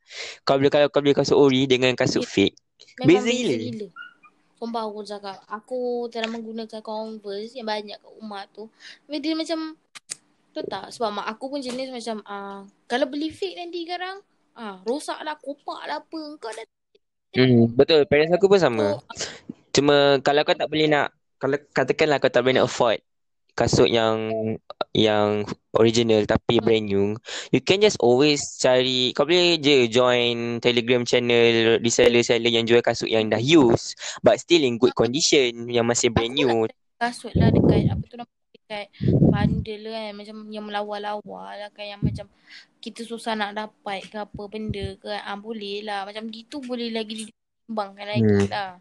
kau 0.48 0.58
beli 0.58 0.74
kalau 0.74 0.90
kau 0.90 1.02
beli 1.04 1.14
kasut 1.14 1.38
ori 1.38 1.70
dengan 1.70 1.94
kasut 1.94 2.26
fake 2.26 2.58
Memang 3.00 3.24
Beza 3.24 3.32
beza 3.32 3.32
gila. 3.32 3.56
gila. 3.56 3.88
Sumpah 4.60 4.82
aku 4.84 5.00
cakap. 5.08 5.38
Aku 5.48 5.80
telah 6.12 6.28
menggunakan 6.28 6.84
Converse 6.84 7.56
yang 7.56 7.68
banyak 7.68 7.96
kat 7.96 8.12
rumah 8.20 8.44
tu. 8.52 8.68
Tapi 9.08 9.18
dia 9.24 9.36
macam 9.36 9.80
tu 10.52 10.66
tak 10.66 10.90
sebab 10.92 11.14
mak 11.14 11.28
aku 11.30 11.46
pun 11.46 11.62
jenis 11.62 11.94
macam 11.94 12.26
ah 12.26 12.66
kalau 12.90 13.06
beli 13.06 13.30
fake 13.30 13.54
nanti 13.54 13.86
sekarang 13.86 14.18
ah 14.58 14.82
rosak 14.82 15.22
lah 15.22 15.38
kopak 15.38 15.78
lah 15.86 16.02
apa 16.02 16.22
kau 16.42 16.50
dah 16.50 16.66
hmm, 17.38 17.78
betul 17.78 18.02
parents 18.10 18.34
aku 18.34 18.50
pun 18.50 18.58
sama 18.58 18.98
tu 18.98 18.98
cuma 19.78 20.18
kalau 20.26 20.42
kau 20.42 20.58
tak 20.58 20.66
boleh 20.66 20.90
nak 20.90 21.14
kalau 21.38 21.54
katakanlah 21.70 22.18
kau 22.18 22.34
tak 22.34 22.42
boleh 22.42 22.58
nak 22.58 22.66
afford 22.66 22.98
kasut 23.58 23.90
yang 23.90 24.32
yang 24.92 25.46
original 25.78 26.26
tapi 26.26 26.58
Hmm. 26.58 26.66
brand 26.66 26.86
new 26.90 27.08
you 27.54 27.62
can 27.62 27.78
just 27.78 28.00
always 28.02 28.42
cari 28.58 29.14
kau 29.14 29.24
boleh 29.24 29.62
je 29.62 29.86
join 29.86 30.58
telegram 30.58 31.06
channel 31.06 31.78
reseller-seller 31.80 32.50
yang 32.50 32.66
jual 32.66 32.82
kasut 32.82 33.06
yang 33.06 33.30
dah 33.30 33.40
use 33.40 33.94
but 34.26 34.42
still 34.42 34.62
in 34.62 34.82
good 34.82 34.96
condition 34.98 35.70
yang 35.70 35.86
masih 35.86 36.10
brand 36.10 36.34
new 36.34 36.66
kasut 36.98 37.32
lah 37.38 37.54
dekat 37.54 37.86
apa 37.88 38.04
tu 38.08 38.16
nama 38.18 38.34
dekat 38.50 38.86
bundle 39.30 39.86
kan 39.88 40.12
macam 40.14 40.38
yang 40.50 40.66
melawa-lawa 40.66 41.44
lah 41.56 41.70
kan 41.72 41.86
yang 41.86 42.02
macam 42.02 42.26
kita 42.80 43.04
susah 43.04 43.36
nak 43.36 43.52
dapat 43.54 44.08
ke 44.08 44.18
apa 44.18 44.42
benda 44.48 44.96
ke 44.98 45.12
ah 45.12 45.36
boleh 45.36 45.84
lah 45.84 46.08
macam 46.08 46.28
gitu 46.32 46.64
boleh 46.64 46.90
lagi 46.90 47.28
ditimbangkan 47.28 48.06
lagi 48.08 48.24
Hmm. 48.26 48.48
lah. 48.50 48.72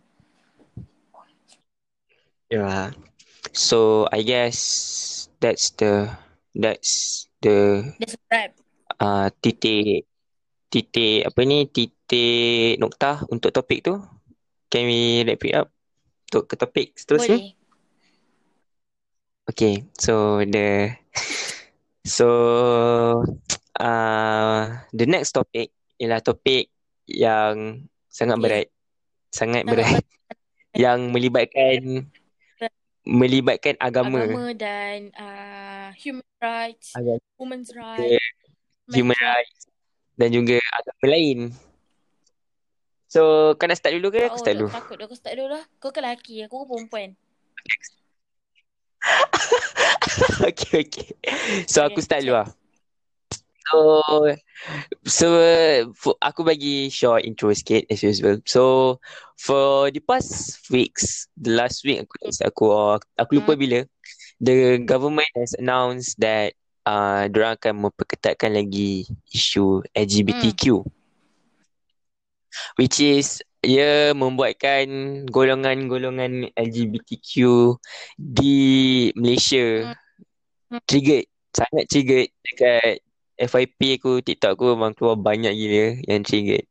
Yeah. 2.49 2.97
So 3.55 4.07
I 4.13 4.23
guess 4.23 4.59
that's 5.41 5.71
the 5.79 6.11
that's 6.55 7.27
the 7.43 7.87
That's 7.99 8.15
a 8.15 8.23
wrap. 8.31 8.51
uh, 9.01 9.27
titik 9.41 10.07
titik 10.69 11.25
apa 11.25 11.41
ni 11.47 11.67
titik 11.71 12.77
noktah 12.83 13.25
untuk 13.31 13.51
topik 13.55 13.83
tu. 13.83 13.99
Can 14.69 14.85
we 14.85 15.25
wrap 15.25 15.41
it 15.41 15.55
up 15.57 15.69
untuk 16.29 16.45
ke 16.51 16.55
topik 16.61 16.89
seterusnya? 16.99 17.41
Boleh. 17.41 17.57
Okay, 19.49 19.89
so 19.97 20.45
the 20.45 20.93
so 22.05 22.29
uh, 23.81 24.63
the 24.93 25.09
next 25.09 25.33
topic 25.33 25.73
ialah 25.97 26.21
topik 26.21 26.69
yang 27.09 27.89
sangat 28.13 28.37
berat, 28.37 28.67
sangat 29.33 29.65
Sangat 29.65 29.73
berat 29.73 30.05
yang 30.85 31.09
melibatkan 31.17 32.13
melibatkan 33.09 33.75
agama, 33.81 34.21
agama 34.21 34.53
dan 34.53 35.09
uh, 35.17 35.89
human 35.97 36.29
rights, 36.37 36.93
agama 36.93 37.25
women's 37.41 37.73
rights, 37.73 38.21
human 38.93 39.17
men's 39.17 39.25
rights 39.25 39.61
dan 40.21 40.29
juga 40.29 40.61
agama 40.77 41.07
lain. 41.09 41.39
So, 43.09 43.57
kau 43.57 43.65
nak 43.65 43.81
start 43.81 43.97
dulu 43.97 44.13
ke 44.13 44.29
aku 44.29 44.37
Oh, 44.37 44.43
start 44.45 44.55
dulu? 44.61 44.69
takut 44.69 45.01
dah. 45.01 45.09
Kau 45.09 45.17
start 45.17 45.35
dulu 45.41 45.49
lah. 45.57 45.65
Kau 45.81 45.89
kan 45.89 46.05
lelaki. 46.05 46.45
Aku 46.45 46.69
perempuan. 46.69 47.17
okay, 50.53 50.85
okay. 50.85 51.09
So, 51.65 51.89
aku 51.89 52.05
Okay, 52.05 52.05
start 52.05 52.29
dulu 52.29 52.37
lah. 52.45 52.53
So, 53.69 54.03
so 55.05 55.27
for, 55.97 56.17
aku 56.21 56.45
bagi 56.45 56.89
short 56.89 57.25
intro 57.25 57.53
sikit 57.53 57.85
as 57.93 58.01
usual. 58.03 58.41
So, 58.49 58.97
for 59.37 59.93
the 59.93 60.01
past 60.01 60.59
weeks, 60.73 61.29
the 61.37 61.53
last 61.57 61.85
week 61.85 62.03
aku 62.05 62.33
aku 62.41 62.65
aku 63.17 63.31
lupa 63.39 63.53
Hmm. 63.55 63.61
bila 63.61 63.81
the 64.41 64.81
government 64.83 65.29
has 65.37 65.53
announced 65.59 66.17
that 66.21 66.55
uh, 66.89 67.29
diorang 67.29 67.59
akan 67.61 67.75
memperketatkan 67.89 68.57
lagi 68.57 69.05
isu 69.31 69.85
LGBTQ. 69.93 70.83
Which 72.81 72.99
is 73.05 73.43
ia 73.61 74.15
membuatkan 74.15 74.87
golongan-golongan 75.29 76.55
LGBTQ 76.55 77.35
di 78.17 78.57
Malaysia 79.19 79.93
Hmm. 80.69 80.81
triggered, 80.85 81.27
sangat 81.57 81.85
triggered 81.89 82.29
dekat 82.45 83.01
FYP 83.39 84.03
aku, 84.03 84.21
TikTok 84.21 84.59
aku 84.59 84.75
memang 84.75 84.93
keluar 84.99 85.15
banyak 85.15 85.55
gila 85.55 85.87
yang 86.11 86.21
triggered. 86.27 86.67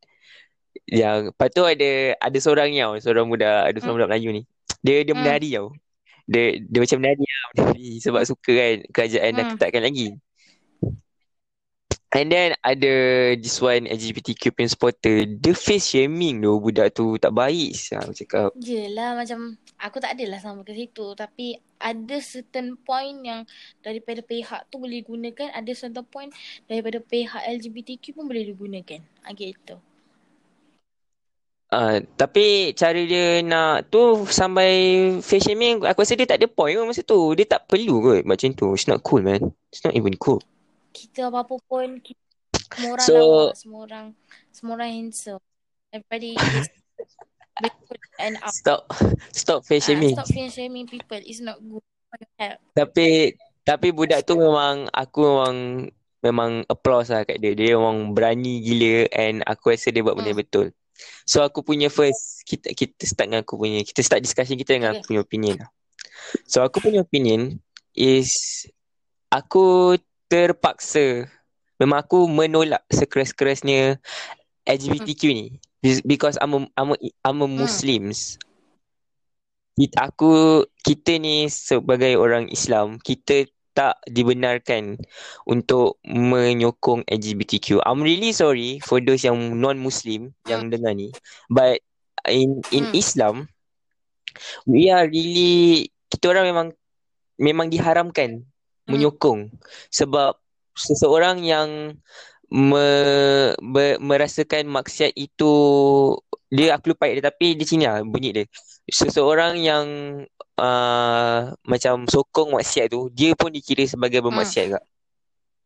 Yang 0.87 1.33
lepas 1.33 1.49
tu 1.51 1.63
ada 1.63 1.89
ada 2.19 2.37
seorang 2.37 2.67
ni 2.71 2.79
tau, 2.83 2.95
seorang 2.99 3.25
budak, 3.27 3.71
ada 3.71 3.77
seorang 3.79 3.95
Hmm. 3.97 3.99
budak 4.03 4.09
Melayu 4.13 4.29
ni. 4.35 4.41
Dia 4.83 4.95
dia 5.07 5.13
Hmm. 5.15 5.21
menari 5.23 5.49
tau. 5.55 5.67
Dia 6.27 6.43
dia 6.59 6.79
macam 6.83 6.97
menari 7.01 7.23
lah, 7.23 7.43
menari 7.55 7.87
sebab 8.03 8.21
Hmm. 8.21 8.29
suka 8.29 8.51
kan 8.51 8.75
kerajaan 8.91 9.31
dah 9.33 9.43
Hmm. 9.47 9.51
ketatkan 9.55 9.83
lagi. 9.87 10.07
And 12.15 12.31
then 12.31 12.55
ada 12.63 12.93
this 13.35 13.59
one 13.59 13.83
LGBTQ 13.83 14.55
punya 14.55 14.71
supporter 14.71 15.27
Dia 15.27 15.51
face 15.51 15.91
shaming 15.91 16.39
tu 16.39 16.55
Budak 16.63 16.95
tu 16.95 17.19
tak 17.19 17.35
baik 17.35 17.75
Aku 17.99 18.15
cakap 18.15 18.49
Yelah 18.55 19.19
macam 19.19 19.59
aku 19.77 19.97
tak 20.01 20.17
adalah 20.17 20.41
sama 20.41 20.61
ke 20.65 20.73
situ 20.73 21.13
tapi 21.13 21.57
ada 21.77 22.17
certain 22.17 22.73
point 22.81 23.17
yang 23.21 23.45
daripada 23.79 24.25
pihak 24.25 24.65
tu 24.67 24.81
boleh 24.81 25.05
gunakan 25.05 25.53
ada 25.53 25.71
certain 25.77 26.05
point 26.05 26.33
daripada 26.65 26.97
pihak 26.97 27.41
LGBTQ 27.45 28.17
pun 28.17 28.25
boleh 28.25 28.43
digunakan. 28.45 29.01
Ah 29.21 29.33
gitu. 29.37 29.77
uh, 31.69 32.01
Tapi 32.15 32.71
cara 32.73 32.97
dia 33.03 33.43
nak 33.43 33.91
tu 33.91 34.23
Sampai 34.25 34.71
face 35.19 35.51
shaming 35.51 35.83
Aku 35.83 36.01
rasa 36.01 36.15
dia 36.15 36.23
tak 36.23 36.39
ada 36.39 36.47
point 36.47 36.79
pun 36.79 36.87
masa 36.87 37.03
tu 37.03 37.35
Dia 37.35 37.43
tak 37.43 37.67
perlu 37.67 37.99
kot 37.99 38.21
macam 38.23 38.49
tu 38.55 38.71
It's 38.71 38.87
not 38.87 39.03
cool 39.03 39.19
man 39.19 39.51
It's 39.67 39.83
not 39.83 39.91
even 39.93 40.15
cool 40.15 40.39
Kita 40.95 41.27
apa 41.27 41.43
pun 41.67 41.99
kita, 41.99 42.17
semua 42.71 42.95
orang 42.95 43.05
So- 43.05 43.19
lawa, 43.19 43.43
semua 43.53 43.79
orang 43.83 44.05
semua 44.49 44.73
orang 44.79 44.89
handsome. 44.89 45.43
Everybody 45.93 46.33
is 46.33 46.67
and 48.17 48.35
up. 48.39 48.51
Stop 48.51 48.81
Stop 49.31 49.59
face 49.63 49.85
Ah, 49.85 49.93
shaming 49.93 50.13
stop 50.13 50.29
face 50.29 50.53
shaming 50.53 50.85
people. 50.85 51.19
It's 51.19 51.39
not 51.39 51.57
good 51.59 51.81
for 51.81 52.17
your 52.17 52.33
health. 52.37 52.61
Tapi 52.73 53.33
Tapi 53.61 53.87
budak 53.91 54.23
tu 54.23 54.35
memang 54.35 54.87
Aku 54.89 55.19
memang 55.27 55.55
Memang 56.17 56.51
applause 56.65 57.13
lah 57.13 57.21
kat 57.21 57.37
dia 57.37 57.53
Dia 57.53 57.77
memang 57.77 58.11
berani 58.11 58.57
gila 58.59 59.05
And 59.11 59.43
aku 59.43 59.69
rasa 59.69 59.91
dia 59.91 60.01
buat 60.01 60.17
benda 60.17 60.31
Hmm. 60.31 60.41
betul 60.41 60.67
So 61.23 61.45
aku 61.45 61.61
punya 61.61 61.91
first 61.91 62.41
Kita 62.41 62.73
kita 62.73 63.05
start 63.05 63.29
dengan 63.29 63.45
aku 63.45 63.59
punya 63.59 63.83
Kita 63.83 64.01
start 64.01 64.23
discussion 64.23 64.57
kita 64.57 64.75
dengan 64.75 64.95
Okay. 64.95 65.03
aku 65.03 65.07
punya 65.13 65.21
opinion 65.21 65.55
lah 65.61 65.69
So 66.49 66.65
aku 66.65 66.81
punya 66.81 67.05
opinion 67.05 67.61
Is 67.93 68.65
Aku 69.29 69.93
terpaksa 70.25 71.29
Memang 71.77 72.01
aku 72.01 72.25
menolak 72.25 72.81
Sekeras-kerasnya 72.89 74.01
LGBTQ 74.65 75.21
ni 75.31 75.45
Be- 75.53 75.76
Because 76.05 76.37
I'm 76.41 76.53
a, 76.53 76.59
I'm 76.75 76.91
a, 76.93 76.97
I'm 77.23 77.39
a 77.41 77.49
Hmm. 77.57 77.57
Muslims 77.65 78.37
Kita, 79.77 80.09
aku 80.09 80.65
kita 80.81 81.21
ni 81.21 81.45
sebagai 81.53 82.17
orang 82.17 82.49
Islam 82.49 82.97
kita 82.97 83.45
tak 83.77 83.93
dibenarkan 84.09 84.97
untuk 85.45 86.01
menyokong 86.01 87.05
LGBTQ. 87.05 87.85
I'm 87.85 88.01
really 88.01 88.33
sorry 88.33 88.81
for 88.81 88.97
those 88.97 89.21
yang 89.21 89.37
non-Muslim 89.61 90.33
yang 90.49 90.73
dengar 90.73 90.97
ni. 90.97 91.13
But 91.45 91.85
in 92.25 92.65
in 92.73 92.89
Hmm. 92.89 92.97
Islam 92.97 93.35
we 94.65 94.89
are 94.89 95.05
really 95.05 95.93
kita 96.09 96.33
orang 96.33 96.45
memang 96.49 96.67
memang 97.37 97.67
diharamkan 97.69 98.41
Hmm. 98.41 98.89
menyokong 98.89 99.53
sebab 99.93 100.35
seseorang 100.73 101.45
yang 101.45 101.97
me, 102.51 102.87
me, 103.59 103.85
merasakan 103.99 104.67
maksiat 104.67 105.13
itu 105.15 105.53
dia 106.47 106.79
aku 106.79 106.95
lupa 106.95 107.11
dia 107.11 107.19
tapi 107.19 107.59
di 107.59 107.65
sini 107.67 107.83
lah 107.87 107.99
bunyi 108.03 108.31
dia. 108.31 108.45
Seseorang 108.87 109.59
yang 109.59 109.85
uh, 110.55 111.39
macam 111.67 112.07
sokong 112.07 112.55
maksiat 112.55 112.87
tu 112.91 113.11
dia 113.11 113.35
pun 113.35 113.51
dikira 113.51 113.83
sebagai 113.83 114.23
bermaksiat 114.23 114.65
juga. 114.71 114.81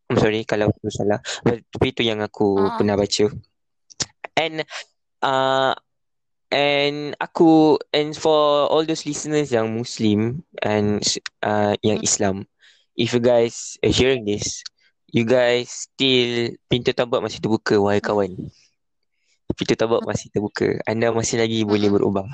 I'm 0.09 0.17
sorry 0.19 0.41
kalau 0.43 0.67
aku 0.73 0.89
salah. 0.91 1.21
Tapi 1.45 1.86
itu 1.93 2.01
yang 2.03 2.19
aku 2.19 2.57
Ah. 2.57 2.75
pernah 2.75 2.97
baca. 2.97 3.25
And 4.36 4.65
uh, 5.21 5.73
and 6.51 7.15
aku 7.21 7.79
and 7.95 8.11
for 8.11 8.67
all 8.67 8.84
those 8.84 9.05
listeners 9.07 9.53
yang 9.53 9.71
Muslim 9.71 10.43
and 10.59 10.99
uh, 11.45 11.77
yang 11.86 12.01
Hmm. 12.01 12.07
Islam 12.09 12.36
if 12.99 13.15
you 13.15 13.23
guys 13.23 13.79
are 13.86 13.93
hearing 13.93 14.27
this 14.27 14.65
you 15.12 15.28
guys 15.28 15.91
still 15.91 16.55
pintu 16.72 16.95
taubat 16.95 17.20
masih 17.20 17.43
terbuka 17.43 17.76
wahai 17.78 17.99
kawan. 17.99 18.32
Pintu 19.51 19.76
taubat 19.76 20.07
masih 20.07 20.32
terbuka. 20.32 20.80
Anda 20.88 21.12
masih 21.12 21.43
lagi 21.43 21.68
boleh 21.68 21.91
berubah. 21.91 22.28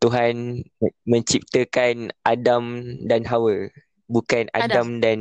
Tuhan 0.00 0.64
menciptakan 1.04 2.08
Adam 2.24 2.96
dan 3.04 3.28
Hawa, 3.28 3.68
bukan 4.08 4.48
Adam, 4.56 4.96
Adam. 4.96 5.04
dan 5.04 5.18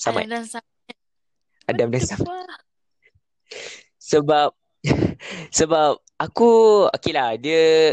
Samad. 0.00 0.24
Dan 0.24 0.48
Samad. 0.48 0.96
Adam 1.68 1.88
dan 1.92 2.02
Samad. 2.02 2.26
Sebab 4.00 4.48
sebab 5.58 6.00
aku 6.16 6.50
okay 6.88 7.12
lah 7.12 7.36
dia 7.36 7.92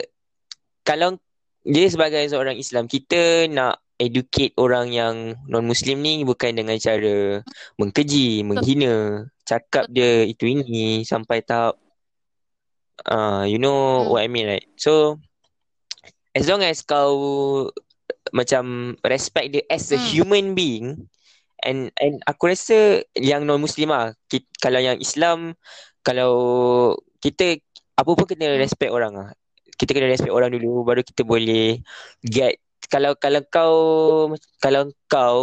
kalau 0.88 1.20
dia 1.66 1.92
sebagai 1.92 2.24
seorang 2.32 2.56
Islam 2.56 2.88
kita 2.88 3.52
nak 3.52 3.85
educate 4.00 4.54
orang 4.60 4.92
yang 4.92 5.16
non 5.48 5.66
muslim 5.66 6.02
ni 6.04 6.24
bukan 6.28 6.52
dengan 6.56 6.76
cara 6.80 7.42
mengkeji, 7.80 8.44
menghina, 8.44 9.26
cakap 9.48 9.88
dia 9.90 10.26
itu 10.28 10.46
ini 10.50 11.04
sampai 11.08 11.42
tahap 11.46 11.80
uh, 13.10 13.44
you 13.48 13.58
know 13.60 14.04
Hmm. 14.04 14.10
what 14.10 14.24
I 14.24 14.28
mean 14.28 14.48
right. 14.48 14.66
So 14.78 15.20
as 16.36 16.46
long 16.48 16.62
as 16.64 16.84
kau 16.84 17.14
macam 18.34 18.96
respect 19.06 19.54
dia 19.54 19.64
as 19.70 19.90
a 19.92 19.98
Hmm. 19.98 20.02
human 20.02 20.54
being 20.58 21.08
and 21.64 21.90
and 22.02 22.20
aku 22.28 22.52
rasa 22.52 23.04
yang 23.16 23.46
non 23.48 23.62
muslim 23.62 23.90
lah 23.94 24.14
ki- 24.28 24.50
kalau 24.60 24.80
yang 24.82 25.00
Islam 25.00 25.56
kalau 26.04 26.34
kita 27.24 27.58
apa 27.96 28.12
pun 28.12 28.26
kena 28.28 28.56
Hmm. 28.56 28.60
respect 28.60 28.92
orang 28.92 29.14
lah 29.16 29.30
kita 29.80 29.92
kena 29.96 30.10
respect 30.12 30.34
orang 30.34 30.52
dulu 30.52 30.84
baru 30.84 31.02
kita 31.04 31.24
boleh 31.24 31.80
get 32.26 32.60
kalau 32.88 33.12
kalau 33.18 33.42
kau 33.48 33.76
kalau 34.60 34.82
kau 35.06 35.38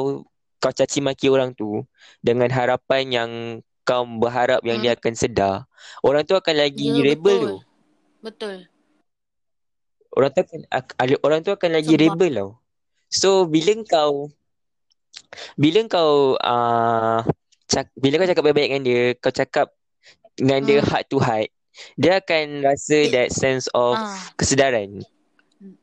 kau 0.57 0.73
caci 0.73 1.03
maki 1.03 1.27
orang 1.27 1.53
tu 1.53 1.83
dengan 2.23 2.47
harapan 2.49 3.03
yang 3.11 3.31
kau 3.83 4.07
berharap 4.07 4.63
yang 4.63 4.79
Hmm. 4.79 4.85
dia 4.85 4.93
akan 4.95 5.15
sedar 5.15 5.55
orang 6.01 6.23
tu 6.23 6.35
akan 6.35 6.55
lagi 6.55 7.03
Ya, 7.03 7.03
rebel 7.03 7.35
betul. 7.35 7.51
tu 7.51 7.59
Betul. 8.23 8.57
orang 10.13 10.31
tu 10.31 10.41
akan 10.41 10.61
ak- 10.71 10.97
orang 11.25 11.41
tu 11.43 11.51
akan 11.51 11.71
lagi 11.73 11.95
Sebab- 11.95 12.01
rebel 12.15 12.33
tau 12.33 12.51
so 13.09 13.31
bila 13.45 13.73
kau 13.85 14.31
bila 15.57 15.81
kau 15.89 16.37
uh, 16.37 17.21
cak, 17.67 17.89
bila 17.97 18.21
kau 18.21 18.29
cakap 18.29 18.43
baik-baik 18.45 18.69
dengan 18.69 18.83
dia 18.85 19.03
kau 19.17 19.33
cakap 19.33 19.67
dengan 20.37 20.61
dia 20.63 20.79
Hmm. 20.79 20.89
heart 20.89 21.07
to 21.09 21.19
heart 21.19 21.49
dia 21.97 22.21
akan 22.21 22.61
rasa 22.63 23.09
that 23.09 23.33
sense 23.33 23.67
of 23.73 23.97
Ah, 23.97 24.21
kesedaran 24.37 25.01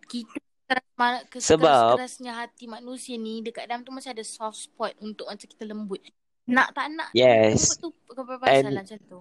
kita 0.06 0.38
keras, 0.70 0.86
Sebab- 1.42 1.98
keras-kerasnya 1.98 2.32
hati 2.38 2.70
manusia 2.70 3.18
ni 3.18 3.42
dekat 3.42 3.66
dalam 3.66 3.82
tu 3.82 3.90
macam 3.90 4.14
ada 4.14 4.22
soft 4.22 4.70
spot 4.70 4.94
untuk 5.02 5.26
macam 5.26 5.48
kita 5.50 5.66
lembut. 5.66 6.00
Nak 6.46 6.74
tak 6.74 6.94
nak 6.94 7.10
Yes. 7.12 7.74
lembut 7.82 7.98
tu 8.08 8.24
And- 8.46 8.70
lah 8.70 8.84
macam 8.86 9.00
tu. 9.02 9.20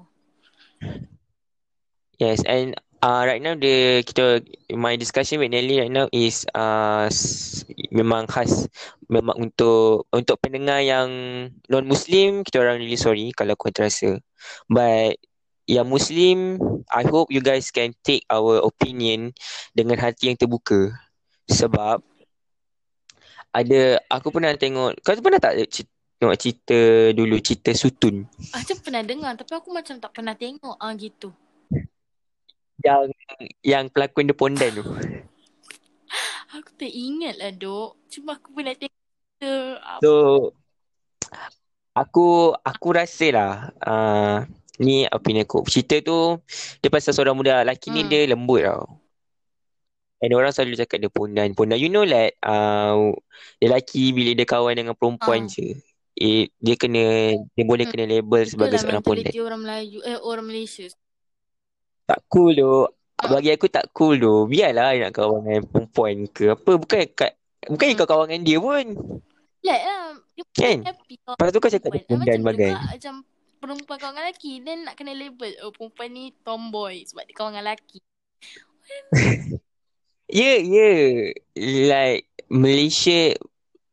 Yes, 2.18 2.42
and 2.44 2.74
uh, 2.98 3.22
right 3.22 3.38
now 3.38 3.54
the 3.54 4.02
kita 4.02 4.42
my 4.74 4.98
discussion 4.98 5.38
with 5.38 5.54
Nelly 5.54 5.78
right 5.78 5.92
now 5.92 6.10
is 6.10 6.42
uh, 6.50 7.06
s- 7.06 7.62
memang 7.94 8.26
khas 8.26 8.66
memang 9.06 9.38
untuk 9.38 10.10
untuk 10.10 10.34
pendengar 10.42 10.82
yang 10.82 11.06
non 11.70 11.86
Muslim 11.86 12.42
kita 12.42 12.58
orang 12.58 12.82
really 12.82 12.98
sorry 12.98 13.30
kalau 13.30 13.54
kau 13.54 13.70
terasa. 13.70 14.18
But 14.66 15.14
yang 15.68 15.86
Muslim, 15.86 16.58
I 16.90 17.04
hope 17.06 17.30
you 17.30 17.38
guys 17.38 17.70
can 17.70 17.92
take 18.02 18.24
our 18.26 18.64
opinion 18.64 19.30
dengan 19.70 20.00
hati 20.00 20.32
yang 20.32 20.38
terbuka. 20.40 20.90
Sebab 21.48 21.98
ada 23.48 23.80
aku 24.12 24.28
pernah 24.28 24.52
tengok 24.54 25.00
kau 25.00 25.16
pernah 25.24 25.40
tak 25.40 25.56
tengok 26.20 26.36
cerita 26.36 26.78
dulu 27.16 27.40
cerita 27.40 27.72
Sutun 27.72 28.28
Macam 28.52 28.76
pernah 28.84 29.02
dengar 29.02 29.32
tapi 29.40 29.52
aku 29.56 29.72
macam 29.72 29.96
tak 29.96 30.12
pernah 30.12 30.36
tengok 30.36 30.76
ah 30.76 30.92
gitu. 30.94 31.32
yang 32.78 33.10
yang 33.66 33.84
pelakon 33.90 34.30
The 34.30 34.36
Pondan 34.36 34.70
tu. 34.78 34.84
Aku 36.56 36.70
tak 36.78 36.88
ingat 36.88 37.36
lah 37.36 37.52
dok. 37.52 37.98
Cuma 38.08 38.38
aku 38.40 38.48
pernah 38.56 38.72
tengok 38.72 38.96
cerita 38.96 39.52
apa. 39.84 40.00
So 40.00 40.12
aku 41.92 42.54
aku 42.54 42.88
rasa 42.94 43.26
lah 43.34 43.52
uh, 43.82 44.36
ni 44.78 45.04
opinion 45.10 45.44
aku. 45.44 45.66
Cerita 45.66 45.98
tu 46.00 46.38
dia 46.80 46.88
pasal 46.88 47.12
seorang 47.12 47.34
muda 47.36 47.66
lelaki 47.66 47.90
ni 47.90 48.06
Hmm. 48.06 48.10
dia 48.10 48.30
lembut 48.30 48.62
tau. 48.64 48.84
And 50.18 50.30
orang 50.32 50.50
selalu 50.50 50.74
cakap 50.76 50.98
dia 50.98 51.08
pondan. 51.08 51.54
Pondan 51.54 51.78
you 51.78 51.86
know 51.86 52.02
like 52.02 52.34
uh, 52.40 53.14
lelaki 53.58 54.10
bila 54.10 54.34
dia 54.34 54.42
kawan 54.44 54.74
dengan 54.74 54.94
perempuan 54.94 55.46
Ah. 55.46 55.50
je 55.50 55.78
eh, 56.14 56.50
dia 56.58 56.74
kena 56.74 57.04
dia 57.48 57.62
boleh 57.62 57.86
Hmm. 57.86 57.94
kena 57.94 58.04
label 58.08 58.42
sebagai 58.42 58.74
Itulah 58.74 58.82
seorang 58.82 59.02
pondan. 59.02 59.22
mentaliti 59.22 59.38
orang 59.40 59.60
Melayu 59.62 59.98
eh 60.02 60.18
orang 60.18 60.46
Malaysia. 60.46 60.86
Tak 62.04 62.20
cool 62.26 62.52
tu. 62.52 62.74
Ah. 63.14 63.30
Bagi 63.30 63.50
aku 63.50 63.66
tak 63.66 63.86
cool 63.92 64.16
tu. 64.16 64.34
Biarlah 64.44 64.98
nak 64.98 65.12
kawan 65.12 65.40
dengan 65.40 65.62
perempuan 65.64 66.26
ke 66.26 66.50
apa. 66.50 66.72
Bukan 66.74 66.98
kat 67.14 67.32
bukan 67.64 67.86
Hmm. 67.86 67.96
kau 67.96 68.08
kawan 68.08 68.26
dengan 68.28 68.42
dia 68.42 68.58
pun. 68.58 68.86
Like 69.60 69.84
lah. 69.84 70.10
Dia 70.34 70.44
Kan? 70.54 70.78
happy 70.84 71.14
Lepas 71.18 71.50
tu 71.50 71.58
kau 71.58 71.66
cakap 71.68 71.90
dia. 71.90 72.00
Ah, 72.00 72.06
pondan 72.08 72.26
macam 72.36 72.46
bagai. 72.48 72.72
macam 72.74 73.14
perempuan 73.58 73.96
kawan 73.96 74.12
dengan 74.12 74.24
lelaki. 74.24 74.52
Then 74.60 74.78
nak 74.82 74.94
kena 74.94 75.12
label. 75.12 75.50
Oh 75.62 75.70
perempuan 75.70 76.10
ni 76.10 76.34
tomboy 76.42 77.06
sebab 77.06 77.22
dia 77.22 77.34
kawan 77.36 77.50
dengan 77.52 77.64
lelaki. 77.64 77.98
Ya, 80.28 80.60
ya. 80.60 80.90
Like 81.56 82.28
Malaysia 82.52 83.32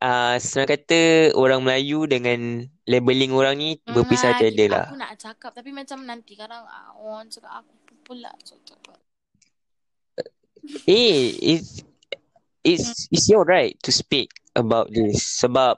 uh, 0.04 0.36
senang 0.40 0.68
kata 0.68 1.32
orang 1.36 1.64
Melayu 1.64 2.06
dengan 2.06 2.68
labeling 2.86 3.32
orang 3.32 3.56
ni 3.56 3.70
berpisah 3.88 4.36
Ah, 4.36 4.40
tiada 4.40 4.66
lah. 4.68 4.86
Aku 4.92 5.00
nak 5.00 5.16
cakap 5.16 5.52
tapi 5.56 5.72
macam 5.72 6.04
nanti 6.04 6.36
kadang 6.36 6.68
ah, 6.68 6.92
orang 7.00 7.32
cakap 7.32 7.64
aku 7.64 7.74
pula 8.04 8.32
cakap. 8.44 9.00
Eh, 10.90 11.38
it's 11.40 11.86
it's 12.66 13.06
it's 13.14 13.30
your 13.30 13.46
right 13.46 13.78
to 13.86 13.94
speak 13.94 14.34
about 14.58 14.90
this. 14.92 15.22
Sebab 15.40 15.78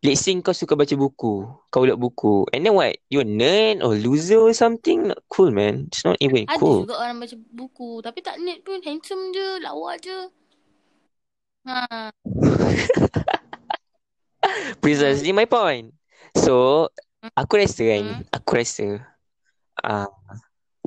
let's 0.00 0.24
say 0.24 0.32
kau 0.40 0.54
suka 0.56 0.76
baca 0.78 0.94
buku, 0.94 1.44
kau 1.68 1.84
ulat 1.84 1.98
buku, 1.98 2.46
and 2.54 2.64
then 2.64 2.74
what? 2.74 2.96
You 3.12 3.24
nerd 3.24 3.84
or 3.84 3.94
loser 3.96 4.40
or 4.40 4.52
something? 4.54 5.08
Not 5.12 5.20
cool, 5.28 5.50
man. 5.50 5.88
It's 5.90 6.04
not 6.04 6.16
even 6.20 6.46
Ada 6.48 6.58
cool. 6.58 6.80
juga 6.88 6.96
orang 7.00 7.20
baca 7.20 7.36
buku 7.36 8.00
tapi 8.00 8.20
tak 8.24 8.40
net 8.40 8.64
pun 8.64 8.80
handsome 8.84 9.32
je, 9.34 9.60
lawa 9.60 9.98
je. 10.00 10.18
Ha. 11.68 12.08
Precisely 14.80 15.32
my 15.34 15.44
point. 15.44 15.92
So, 16.38 16.88
aku 17.34 17.60
rasa 17.60 17.82
kan, 17.84 18.04
Hmm. 18.04 18.22
aku 18.32 18.50
rasa 18.56 18.86
uh, 19.84 20.08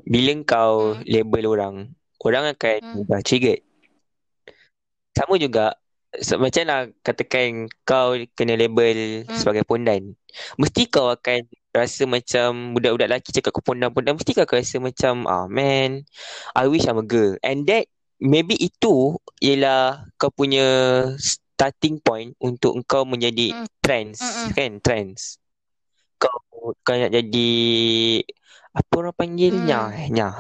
bila 0.08 0.34
kau 0.48 0.98
Hmm. 0.98 1.04
label 1.06 1.46
orang, 1.52 1.76
orang 2.24 2.46
akan 2.56 2.80
Hmm. 2.82 2.96
mudah 2.98 3.22
triggered. 3.22 3.62
Sama 5.12 5.36
juga 5.36 5.76
so, 6.20 6.36
macam 6.36 6.64
lah 6.68 6.82
katakan 7.06 7.72
kau 7.88 8.20
kena 8.36 8.60
label 8.60 9.24
Hmm. 9.24 9.38
sebagai 9.38 9.64
pondan. 9.64 10.18
Mesti 10.60 10.92
kau 10.92 11.08
akan 11.12 11.48
rasa 11.72 12.04
macam 12.04 12.76
budak-budak 12.76 13.08
lelaki 13.08 13.32
cakap 13.32 13.56
kau 13.56 13.64
pondan-pondan. 13.64 14.20
Mesti 14.20 14.36
kau 14.36 14.44
akan 14.44 14.58
rasa 14.60 14.78
macam, 14.84 15.14
ah 15.32 15.48
man, 15.48 16.04
I 16.52 16.68
wish 16.68 16.84
I'm 16.84 17.00
a 17.00 17.06
girl. 17.08 17.40
And 17.40 17.64
that, 17.72 17.88
maybe 18.20 18.60
itu 18.60 19.16
ialah 19.40 20.12
kau 20.20 20.32
punya 20.36 20.68
starting 21.16 22.04
point 22.04 22.36
untuk 22.44 22.76
kau 22.84 23.08
menjadi 23.08 23.56
Hmm. 23.56 23.68
trans, 23.80 24.20
Mm-mm. 24.20 24.50
kan? 24.52 24.72
Trans. 24.84 25.40
Kau, 26.20 26.38
kau 26.86 26.94
nak 26.94 27.10
jadi, 27.10 27.52
apa 28.76 28.94
orang 28.94 29.16
panggil? 29.16 29.54
Hmm. 29.58 29.66
Nyah, 29.66 29.88
eh? 29.96 30.08
Nyah. 30.14 30.36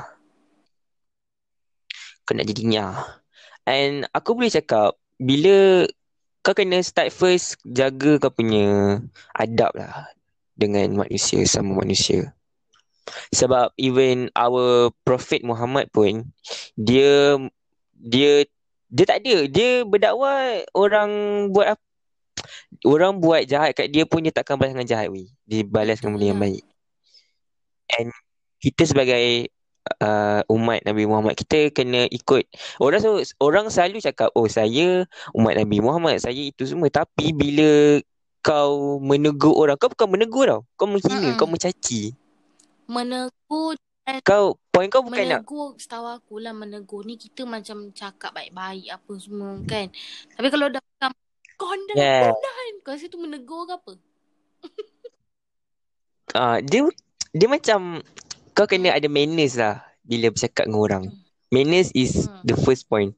Kau 2.21 2.33
nak 2.37 2.45
jadi 2.45 2.63
nyah. 2.69 2.95
And 3.65 4.05
aku 4.13 4.37
boleh 4.37 4.53
cakap, 4.53 5.00
bila 5.21 5.85
kau 6.41 6.57
kena 6.57 6.81
start 6.81 7.13
first 7.13 7.61
jaga 7.61 8.17
kau 8.17 8.33
punya 8.33 8.97
adab 9.37 9.69
lah 9.77 10.09
dengan 10.57 11.05
manusia 11.05 11.45
sama 11.45 11.85
manusia. 11.85 12.33
Sebab 13.29 13.77
even 13.77 14.33
our 14.33 14.89
Prophet 15.05 15.45
Muhammad 15.45 15.93
pun 15.93 16.25
dia 16.73 17.37
dia 17.93 18.49
dia 18.89 19.05
tak 19.05 19.21
ada. 19.21 19.45
Dia 19.45 19.85
berdakwah 19.85 20.65
orang 20.73 21.11
buat 21.53 21.77
apa 21.77 21.85
orang 22.81 23.21
buat 23.21 23.45
jahat 23.45 23.77
kat 23.77 23.93
dia 23.93 24.09
pun 24.09 24.25
dia 24.25 24.33
takkan 24.33 24.57
balas 24.57 24.73
dengan 24.73 24.89
jahat 24.89 25.07
weh. 25.13 25.29
Dia 25.45 25.61
balas 25.61 26.01
dengan 26.01 26.17
benda 26.17 26.27
yang 26.33 26.41
Itulah. 26.41 26.49
baik. 26.49 26.65
And 28.01 28.09
kita 28.61 28.83
sebagai 28.89 29.25
uh, 30.01 30.41
umat 30.51 30.83
Nabi 30.85 31.03
Muhammad 31.09 31.33
kita 31.37 31.73
kena 31.73 32.05
ikut 32.09 32.45
orang 32.81 33.01
selalu, 33.01 33.21
orang 33.41 33.65
selalu 33.69 33.97
cakap 34.01 34.29
oh 34.37 34.45
saya 34.45 35.05
umat 35.33 35.53
Nabi 35.57 35.77
Muhammad 35.81 36.21
saya 36.21 36.37
itu 36.37 36.65
semua 36.65 36.89
tapi 36.93 37.33
bila 37.33 38.01
kau 38.41 38.97
menegur 39.01 39.53
orang 39.53 39.77
kau 39.77 39.89
bukan 39.89 40.09
menegur 40.09 40.45
tau 40.49 40.61
kau 40.77 40.89
menghina 40.89 41.33
Mm-mm. 41.33 41.37
kau 41.37 41.49
mencaci 41.49 42.13
Menegur 42.91 43.77
kau 44.25 44.59
point 44.73 44.89
kau 44.91 45.05
bukan 45.05 45.23
nak 45.23 45.45
menegur 45.45 45.77
setahu 45.77 46.05
aku 46.09 46.41
lah 46.41 46.51
menegur 46.51 47.05
ni 47.05 47.15
kita 47.15 47.45
macam 47.47 47.93
cakap 47.93 48.33
baik-baik 48.35 48.91
apa 48.91 49.11
semua 49.21 49.61
kan. 49.63 49.87
Tapi 50.35 50.47
kalau 50.51 50.67
dah 50.67 50.81
macam 50.81 51.11
kondan 51.55 51.95
Yeah. 51.95 52.33
kondan 52.33 52.73
kau 52.81 52.91
rasa 52.97 53.05
tu 53.07 53.21
menegur 53.21 53.69
ke 53.69 53.73
apa? 53.77 53.93
uh, 56.35 56.57
dia 56.65 56.81
dia 57.31 57.47
macam 57.47 58.03
kau 58.51 58.65
kena 58.65 58.93
ada 58.93 59.07
manners 59.07 59.55
lah 59.55 59.79
bila 60.01 60.29
bercakap 60.29 60.67
dengan 60.67 60.81
orang. 60.81 61.03
Manners 61.49 61.91
is 61.91 62.25
Hmm. 62.25 62.41
the 62.43 62.55
first 62.57 62.87
point. 62.87 63.11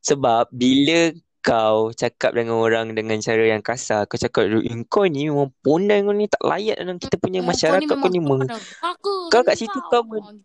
Sebab 0.00 0.48
bila 0.50 1.12
kau 1.40 1.92
cakap 1.92 2.32
dengan 2.32 2.56
orang 2.56 2.92
dengan 2.92 3.16
cara 3.18 3.44
yang 3.44 3.60
kasar, 3.60 4.04
kau 4.04 4.16
cakap 4.16 4.48
eh, 4.48 4.60
kau 4.86 5.04
ni 5.04 5.28
memang 5.28 5.52
pondan 5.60 6.04
kau 6.04 6.12
ni 6.12 6.28
tak 6.28 6.40
layak 6.40 6.76
dalam 6.76 6.96
kita 6.96 7.16
punya 7.16 7.40
Oh, 7.40 7.48
masyarakat 7.48 7.84
kau 7.88 8.08
ni 8.08 8.20
meng- 8.20 8.48
Aku 8.80 9.28
Kau 9.28 9.42
kat 9.42 9.56
situ 9.56 9.76
kau 9.88 10.04
men- 10.04 10.44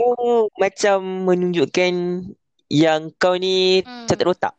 Oh, 0.00 0.48
kau 0.48 0.50
macam 0.56 0.98
menunjukkan 1.28 1.92
yang 2.70 3.10
kau 3.14 3.34
ni 3.36 3.82
Hmm. 3.82 4.06
ada 4.06 4.24
otak. 4.24 4.54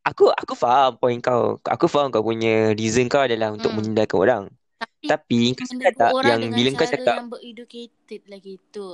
Aku 0.00 0.32
aku 0.32 0.56
faham 0.56 0.96
point 0.96 1.20
kau. 1.20 1.60
Aku 1.60 1.84
faham 1.84 2.08
kau 2.08 2.24
punya 2.24 2.72
reason 2.72 3.04
kau 3.06 3.20
adalah 3.20 3.52
untuk 3.52 3.70
Hmm. 3.70 3.84
menindalkan 3.84 4.18
orang. 4.18 4.44
Tapi 4.80 5.06
Tapi 5.12 5.38
kau 5.52 5.66
menegur 5.76 6.24
tak 6.24 6.40
yang 6.40 6.40
bila 6.48 6.68
kau 6.72 6.88
cakap 6.88 7.14
yang 7.20 7.28
bereducated 7.28 8.20
lah 8.24 8.38
gitu. 8.40 8.88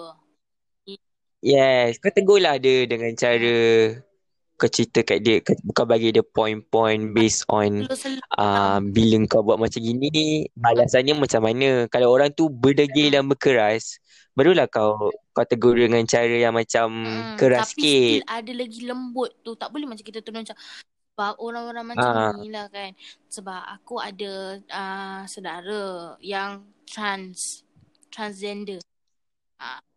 Yes, 1.46 2.02
kau 2.02 2.10
tegurlah 2.10 2.58
dia 2.58 2.90
dengan 2.90 3.14
cara 3.14 3.54
kau 4.56 4.72
cerita 4.72 5.04
kat 5.04 5.20
dia, 5.20 5.44
kau, 5.44 5.84
bagi 5.84 6.16
dia 6.16 6.24
point-point 6.24 7.12
based 7.12 7.44
on 7.52 7.84
uh, 8.40 8.80
bila 8.80 9.20
kau 9.28 9.44
buat 9.44 9.60
macam 9.60 9.84
gini, 9.84 10.48
balasannya 10.56 11.12
macam 11.12 11.44
mana. 11.44 11.84
Kalau 11.92 12.08
orang 12.08 12.32
tu 12.32 12.48
berdegil 12.48 13.12
dan 13.12 13.28
berkeras, 13.28 14.00
barulah 14.32 14.64
kau 14.64 15.12
kau 15.36 15.44
tegur 15.44 15.76
dengan 15.76 16.02
cara 16.08 16.32
yang 16.32 16.56
macam 16.56 16.88
Hmm, 16.88 17.36
keras 17.36 17.68
tapi 17.68 17.84
sikit. 17.84 18.20
still 18.24 18.32
ada 18.32 18.52
lagi 18.56 18.80
lembut 18.88 19.30
tu. 19.44 19.52
Tak 19.60 19.68
boleh 19.68 19.86
macam 19.86 20.04
kita 20.08 20.24
turun 20.24 20.40
macam 20.40 20.56
sebab 21.16 21.40
orang-orang 21.40 21.96
macam 21.96 22.12
Ah. 22.12 22.36
ni 22.36 22.52
lah 22.52 22.68
kan. 22.68 22.92
Sebab 23.32 23.56
aku 23.72 23.96
ada 23.96 24.60
uh, 24.68 25.24
saudara 25.24 26.12
yang 26.20 26.60
trans, 26.84 27.64
transgender. 28.12 28.84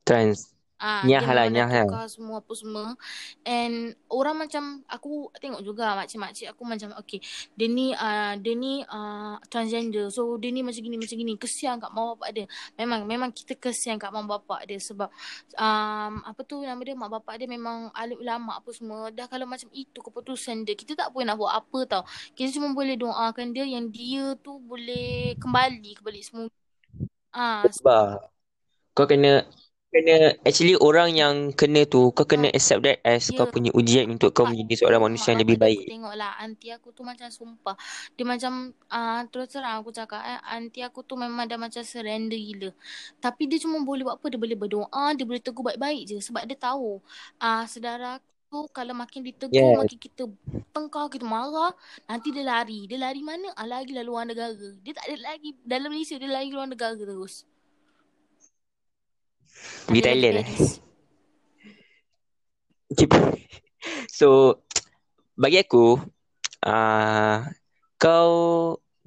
Trans. 0.08 0.56
Ah, 0.80 1.04
Nyah 1.04 1.20
lah, 1.28 1.46
nyah 1.52 1.68
lah. 1.68 1.84
tukar 1.92 2.08
semua 2.08 2.40
apa 2.40 2.54
semua. 2.56 2.96
And 3.44 4.00
orang 4.08 4.48
macam 4.48 4.80
aku 4.88 5.28
tengok 5.36 5.60
juga 5.60 5.92
makcik-makcik 6.00 6.56
aku 6.56 6.64
macam 6.64 6.96
okay, 6.96 7.20
dia 7.60 7.68
ni 7.68 7.92
uh, 7.92 8.40
dia 8.40 8.54
ni 8.56 8.88
uh, 8.88 9.36
transgender. 9.52 10.08
So 10.08 10.40
dia 10.40 10.56
ni 10.56 10.64
macam 10.64 10.80
gini 10.80 10.96
macam 10.96 11.20
gini. 11.20 11.36
Kesian 11.36 11.84
kat 11.84 11.92
mak 11.92 12.16
bapak 12.16 12.30
dia. 12.32 12.46
Memang 12.80 13.04
memang 13.04 13.30
kita 13.36 13.60
kesian 13.60 14.00
kat 14.00 14.08
mak 14.08 14.24
bapak 14.24 14.72
dia 14.72 14.80
sebab 14.80 15.12
um, 15.60 16.14
apa 16.24 16.42
tu 16.48 16.64
nama 16.64 16.80
dia 16.80 16.96
mak 16.96 17.12
bapak 17.12 17.44
dia 17.44 17.48
memang 17.52 17.92
alim 17.92 18.16
ulama 18.16 18.56
apa 18.56 18.72
semua. 18.72 19.12
Dah 19.12 19.28
kalau 19.28 19.44
macam 19.52 19.68
itu 19.76 20.00
keputusan 20.00 20.64
dia, 20.64 20.80
kita 20.80 20.96
tak 20.96 21.12
boleh 21.12 21.28
nak 21.28 21.36
buat 21.44 21.60
apa 21.60 21.80
tau. 21.92 22.04
Kita 22.40 22.56
cuma 22.56 22.72
boleh 22.72 22.96
doakan 22.96 23.52
dia 23.52 23.68
yang 23.68 23.92
dia 23.92 24.32
tu 24.40 24.56
boleh 24.64 25.36
kembali 25.36 26.00
ke 26.00 26.02
balik 26.08 26.24
semula. 26.24 26.48
Ah, 27.36 27.68
Sebab 27.68 28.32
kau 28.96 29.06
kena 29.06 29.44
kena 29.90 30.38
actually 30.46 30.78
orang 30.78 31.10
yang 31.18 31.36
kena 31.58 31.82
tu 31.90 32.14
kau 32.14 32.22
kena 32.24 32.48
Hmm. 32.50 32.58
accept 32.58 32.82
that 32.86 33.02
as 33.02 33.26
Ya. 33.30 33.42
kau 33.42 33.50
punya 33.50 33.74
ujian 33.74 34.06
untuk 34.06 34.30
kau 34.38 34.46
menjadi 34.46 34.86
seorang 34.86 35.02
tu, 35.02 35.06
manusia 35.10 35.30
yang 35.34 35.42
lebih 35.42 35.58
baik. 35.58 35.82
Aku 35.82 35.90
tengok 35.90 36.14
lah 36.14 36.32
aunty 36.38 36.68
aku 36.70 36.90
tu 36.94 37.02
macam 37.02 37.28
sumpah. 37.34 37.74
Dia 38.14 38.26
macam 38.26 38.54
uh, 38.70 39.22
terus 39.34 39.50
terang 39.50 39.82
aku 39.82 39.90
cakap 39.90 40.22
eh 40.22 40.40
aunty 40.54 40.86
aku 40.86 41.02
tu 41.02 41.18
memang 41.18 41.50
dah 41.50 41.58
macam 41.58 41.82
surrender 41.82 42.38
gila. 42.38 42.70
Tapi 43.18 43.44
dia 43.50 43.58
cuma 43.58 43.82
boleh 43.82 44.06
buat 44.06 44.22
apa? 44.22 44.26
Dia 44.30 44.38
boleh 44.38 44.58
berdoa, 44.58 45.06
dia 45.18 45.26
boleh 45.26 45.42
tegur 45.42 45.66
baik-baik 45.66 46.02
je 46.06 46.18
sebab 46.22 46.46
dia 46.46 46.58
tahu 46.58 47.02
ah 47.42 47.62
uh, 47.62 47.64
saudara 47.66 48.22
aku 48.50 48.70
kalau 48.70 48.94
makin 48.94 49.22
ditegur 49.26 49.58
Yes. 49.58 49.78
makin 49.78 49.98
kita 49.98 50.24
tengkar 50.70 51.10
kita 51.10 51.26
marah 51.26 51.74
nanti 52.06 52.30
dia 52.30 52.46
lari. 52.46 52.86
Dia 52.86 53.02
lari 53.02 53.26
mana? 53.26 53.54
Ah 53.58 53.66
lari 53.66 53.90
lah 53.94 54.06
luar 54.06 54.30
negara. 54.30 54.54
Dia 54.86 54.94
tak 54.94 55.06
ada 55.10 55.34
lagi 55.34 55.58
dalam 55.66 55.90
Malaysia 55.90 56.14
dia 56.18 56.30
lari 56.30 56.54
luar 56.54 56.70
negara 56.70 56.94
terus. 56.94 57.46
Pergi 59.88 60.02
Thailand 60.06 60.36
eh. 60.44 60.50
So 64.10 64.60
bagi 65.40 65.64
aku 65.64 65.96
uh, 66.68 67.38
kau 67.96 68.32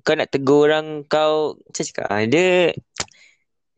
kau 0.02 0.14
nak 0.16 0.30
tegur 0.32 0.66
orang 0.72 1.04
kau 1.06 1.54
macam 1.60 1.84
cakap 1.84 2.06
ah, 2.08 2.24
dia 2.24 2.72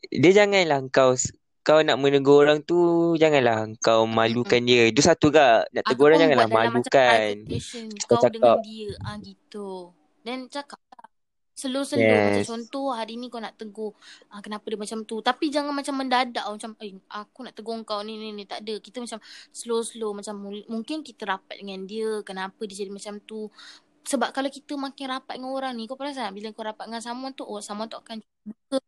dia 0.09 0.31
janganlah 0.31 0.87
kau 0.95 1.18
kau 1.64 1.81
nak 1.81 1.97
menegur 1.97 2.45
orang 2.45 2.61
tu 2.61 3.16
janganlah 3.16 3.64
kau 3.81 4.05
malukan 4.05 4.61
dia. 4.61 4.93
Itu 4.93 5.01
satu 5.01 5.33
kak 5.33 5.72
nak 5.72 5.85
tegur 5.89 6.12
orang 6.12 6.20
Ataupun 6.20 6.37
janganlah 6.37 6.51
malukan. 6.53 7.33
Kau 8.05 8.20
kau 8.20 8.29
dengan 8.29 8.53
cakap 8.53 8.57
dia 8.61 8.93
ah 9.01 9.16
gitu. 9.25 9.68
Dan 10.25 10.39
cakap 10.53 10.81
Slow-slow 11.55 12.19
macam 12.27 12.43
yes. 12.43 12.51
contoh 12.51 12.91
hari 12.91 13.15
ni 13.15 13.31
kau 13.31 13.39
nak 13.39 13.55
tegur 13.55 13.95
ah, 14.29 14.43
kenapa 14.43 14.67
dia 14.67 14.75
macam 14.79 15.07
tu. 15.07 15.23
Tapi 15.23 15.55
jangan 15.55 15.71
macam 15.71 15.95
mendadak 15.95 16.45
macam 16.45 16.75
eh 16.83 16.93
aku 17.09 17.47
nak 17.47 17.55
tegur 17.55 17.79
kau 17.87 18.03
ni 18.03 18.19
ni 18.19 18.35
ni 18.35 18.43
tak 18.43 18.67
ada. 18.67 18.75
Kita 18.83 18.99
macam 18.99 19.19
slow-slow 19.55 20.11
macam 20.13 20.35
mul- 20.35 20.67
mungkin 20.67 21.07
kita 21.07 21.23
rapat 21.25 21.63
dengan 21.63 21.87
dia 21.87 22.21
kenapa 22.27 22.59
dia 22.67 22.83
jadi 22.83 22.91
macam 22.91 23.23
tu. 23.23 23.47
Sebab 24.05 24.37
kalau 24.37 24.51
kita 24.53 24.75
makin 24.77 25.07
rapat 25.15 25.39
dengan 25.41 25.55
orang 25.55 25.73
ni 25.79 25.89
kau 25.89 25.97
perasan 25.97 26.29
tak? 26.29 26.35
bila 26.37 26.53
kau 26.53 26.65
rapat 26.67 26.85
dengan 26.91 27.01
someone 27.01 27.33
tu 27.33 27.45
oh 27.47 27.63
someone 27.63 27.89
tu 27.89 27.97
akan 27.97 28.21
buka 28.45 28.79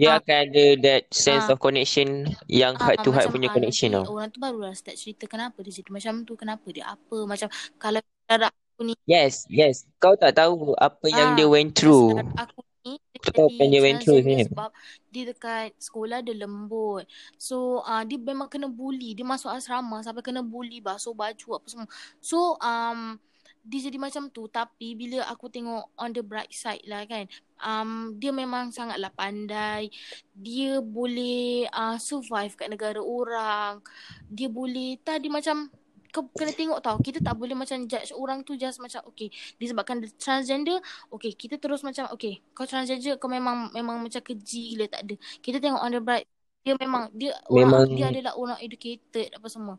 Dia 0.00 0.08
ah, 0.12 0.16
akan 0.20 0.36
ada 0.48 0.64
that 0.84 1.02
sense 1.14 1.46
ah, 1.48 1.52
of 1.52 1.58
connection 1.62 2.26
yang 2.50 2.74
Ah, 2.76 2.92
heart 2.92 3.00
to 3.04 3.10
heart 3.16 3.28
macam 3.28 3.32
punya 3.32 3.48
connection 3.52 3.92
tau. 3.96 4.04
orang 4.12 4.28
tu 4.28 4.40
barulah 4.42 4.72
start 4.74 4.96
cerita 4.98 5.24
kenapa 5.30 5.60
dia 5.64 5.72
jadi 5.80 5.90
macam 5.92 6.14
tu, 6.28 6.34
kenapa 6.36 6.66
dia 6.72 6.84
apa. 6.88 7.18
Macam 7.24 7.48
kalau 7.78 8.00
aku 8.00 8.61
ni, 8.82 8.92
Yes, 9.06 9.46
yes. 9.50 9.86
Kau 9.98 10.14
tak 10.14 10.38
tahu 10.38 10.74
apa 10.78 11.06
yang 11.10 11.34
dia 11.38 11.46
ah, 11.46 11.52
went 11.52 11.72
through. 11.74 12.18
aku 12.38 12.60
ni 12.82 12.98
dia 13.22 13.30
tahu 13.30 13.46
apa 13.50 13.60
yang 13.62 13.70
dia 13.70 13.82
went 13.82 13.98
through 14.02 14.20
sebenarnya. 14.22 14.46
sebab 14.50 14.70
dia 15.12 15.22
dekat 15.30 15.68
sekolah 15.78 16.18
dia 16.22 16.34
lembut. 16.34 17.06
So 17.38 17.82
ah 17.86 18.02
dia 18.02 18.18
memang 18.18 18.50
kena 18.50 18.66
bully. 18.66 19.14
Dia 19.14 19.26
masuk 19.26 19.50
asrama 19.50 20.02
sampai 20.02 20.22
kena 20.26 20.42
bully 20.42 20.82
basuh 20.82 21.14
baju 21.14 21.58
apa 21.58 21.66
semua. 21.70 21.88
So 22.18 22.58
um 22.58 23.18
dia 23.62 23.86
jadi 23.86 23.94
macam 23.94 24.26
tu 24.26 24.50
tapi 24.50 24.98
bila 24.98 25.22
aku 25.30 25.46
tengok 25.46 25.94
on 25.94 26.10
the 26.10 26.18
bright 26.18 26.50
side 26.50 26.82
lah 26.90 27.06
kan 27.06 27.30
um, 27.62 28.18
dia 28.18 28.34
memang 28.34 28.74
sangatlah 28.74 29.14
pandai 29.14 29.86
dia 30.34 30.82
boleh 30.82 31.70
uh, 31.70 31.94
survive 31.94 32.58
kat 32.58 32.66
negara 32.66 32.98
orang 32.98 33.78
dia 34.26 34.50
boleh 34.50 34.98
tadi 35.06 35.30
macam 35.30 35.70
kau 36.12 36.28
kena 36.36 36.52
tengok 36.52 36.78
tau 36.84 37.00
kita 37.00 37.24
tak 37.24 37.34
boleh 37.40 37.56
macam 37.56 37.88
judge 37.88 38.12
orang 38.12 38.44
tu 38.44 38.52
just 38.60 38.78
macam 38.84 39.00
okay 39.08 39.32
disebabkan 39.56 40.04
dia 40.04 40.12
transgender 40.20 40.76
okay 41.08 41.32
kita 41.32 41.56
terus 41.56 41.80
macam 41.80 42.06
okay 42.12 42.44
kau 42.52 42.68
transgender 42.68 43.16
kau 43.16 43.32
memang 43.32 43.72
memang 43.72 44.04
macam 44.04 44.20
keji 44.20 44.76
gila 44.76 44.86
tak 44.92 45.08
ada. 45.08 45.14
Kita 45.40 45.56
tengok 45.58 45.80
on 45.80 45.92
the 45.96 46.00
bright 46.04 46.28
dia 46.62 46.78
memang 46.78 47.10
dia 47.10 47.34
Memang 47.50 47.88
orang 47.88 47.96
dia 47.96 48.06
adalah 48.12 48.32
orang 48.38 48.58
educated 48.62 49.34
apa 49.34 49.48
semua. 49.50 49.76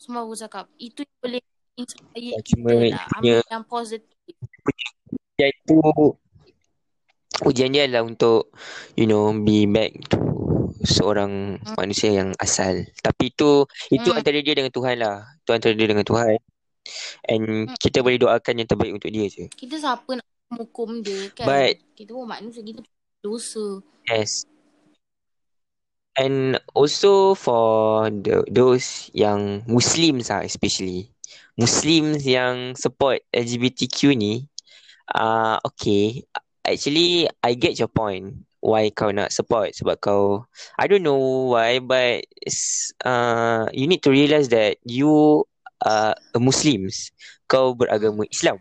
Semua 0.00 0.24
aku 0.26 0.34
cakap 0.34 0.66
itu 0.80 1.04
yang 1.04 1.18
boleh 1.22 1.42
inspire 1.78 2.34
ah, 2.34 2.42
cuma 2.44 2.68
kita 2.72 2.84
lah 2.92 3.44
yang 3.48 3.64
positif 3.64 4.36
itu 5.40 5.80
ujian 7.48 7.72
dia 7.72 7.88
adalah 7.88 8.04
untuk 8.04 8.52
you 9.00 9.08
know 9.08 9.32
be 9.32 9.64
back 9.64 9.96
to 10.12 10.20
seorang 10.82 11.60
hmm. 11.60 11.76
manusia 11.76 12.10
yang 12.12 12.32
asal. 12.40 12.84
Tapi 13.00 13.30
itu 13.32 13.64
itu 13.92 14.08
Hmm. 14.10 14.18
antara 14.18 14.38
dia 14.40 14.54
dengan 14.56 14.72
Tuhan 14.72 14.96
lah. 15.00 15.24
Itu 15.44 15.50
antara 15.52 15.72
dia 15.76 15.88
dengan 15.88 16.06
Tuhan. 16.06 16.36
And 17.28 17.44
Hmm. 17.68 17.76
kita 17.76 18.00
boleh 18.00 18.18
doakan 18.18 18.54
yang 18.64 18.68
terbaik 18.68 18.92
untuk 18.96 19.12
dia 19.12 19.28
je. 19.28 19.46
kita 19.52 19.76
siapa 19.76 20.16
nak 20.16 20.26
hukum 20.50 21.04
dia 21.04 21.30
kan 21.30 21.46
But 21.46 21.78
kita 21.94 22.10
pun 22.16 22.26
manusia 22.26 22.64
kita 22.64 22.80
dosa 23.20 23.84
yes. 24.08 24.48
And 26.18 26.58
also 26.74 27.38
for 27.38 28.10
the 28.10 28.42
those 28.50 29.08
yang 29.14 29.62
Muslims 29.70 30.28
lah 30.28 30.42
especially. 30.42 31.12
Muslims 31.54 32.24
yang 32.26 32.74
support 32.74 33.22
LGBTQ 33.30 34.16
ni 34.18 34.48
uh, 35.14 35.60
okay. 35.62 36.24
Actually 36.66 37.28
I 37.40 37.54
get 37.54 37.78
your 37.78 37.88
point 37.88 38.42
why 38.60 38.92
kau 38.92 39.08
nak 39.10 39.32
support 39.32 39.72
sebab 39.72 39.96
kau 40.00 40.44
I 40.76 40.84
don't 40.86 41.04
know 41.04 41.52
why 41.52 41.80
but 41.80 42.28
uh, 43.04 43.66
you 43.72 43.88
need 43.88 44.04
to 44.04 44.12
realise 44.12 44.52
that 44.52 44.76
you 44.84 45.44
are 45.80 46.12
a 46.36 46.40
Muslims. 46.40 47.10
Kau 47.48 47.74
beragama 47.74 48.28
Islam. 48.28 48.60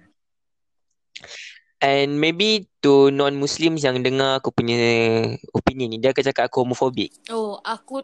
And 1.80 2.20
maybe 2.20 2.68
to 2.84 3.08
non-Muslims 3.12 3.84
yang 3.88 4.04
dengar 4.04 4.44
aku 4.44 4.52
punya 4.52 4.76
opinion 5.56 5.96
ni, 5.96 5.98
dia 6.00 6.12
akan 6.12 6.26
cakap 6.28 6.52
aku 6.52 6.68
homophobic. 6.68 7.16
oh 7.32 7.56
aku 7.64 8.04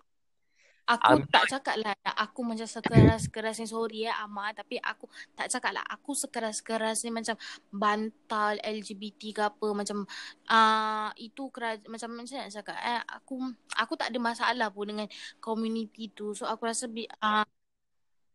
aku 0.86 1.12
I'm 1.18 1.26
tak 1.30 1.46
cakap 1.50 1.76
lah 1.82 1.96
aku 2.16 2.46
macam 2.46 2.66
sekeras-keras 2.70 3.60
ni 3.62 3.68
sorry 3.68 4.08
ya 4.08 4.14
Amar 4.24 4.54
tapi 4.56 4.80
aku 4.80 5.10
tak 5.36 5.52
cakap 5.52 5.76
lah. 5.76 5.86
Aku 5.92 6.16
sekeras-keras 6.16 7.04
ni 7.04 7.12
macam 7.12 7.36
bantal 7.70 8.58
LGBT 8.64 9.22
ke 9.36 9.42
apa 9.44 9.68
macam 9.76 10.08
uh, 10.50 11.10
itu 11.20 11.50
keras 11.52 11.84
macam 11.90 12.16
macam 12.16 12.36
nak 12.40 12.54
cakap 12.54 12.78
eh? 12.80 13.02
Aku 13.20 13.36
aku 13.76 13.94
tak 14.00 14.10
ada 14.14 14.20
masalah 14.22 14.68
pun 14.72 14.88
dengan 14.90 15.08
community 15.44 16.10
tu. 16.14 16.32
So 16.38 16.48
aku 16.48 16.70
rasa 16.70 16.88
uh, 17.22 17.46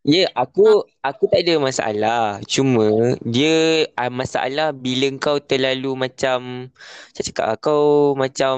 Ya, 0.00 0.32
aku 0.32 0.64
aku 1.04 1.28
tak 1.28 1.44
ada 1.44 1.60
masalah. 1.60 2.40
Cuma 2.48 2.88
dia 3.20 3.84
uh, 4.00 4.08
masalah 4.08 4.72
bila 4.72 5.12
kau 5.20 5.36
terlalu 5.44 5.92
macam 5.92 6.72
saya 7.12 7.24
cakap 7.28 7.44
lah, 7.52 7.56
kau 7.60 8.16
macam 8.16 8.56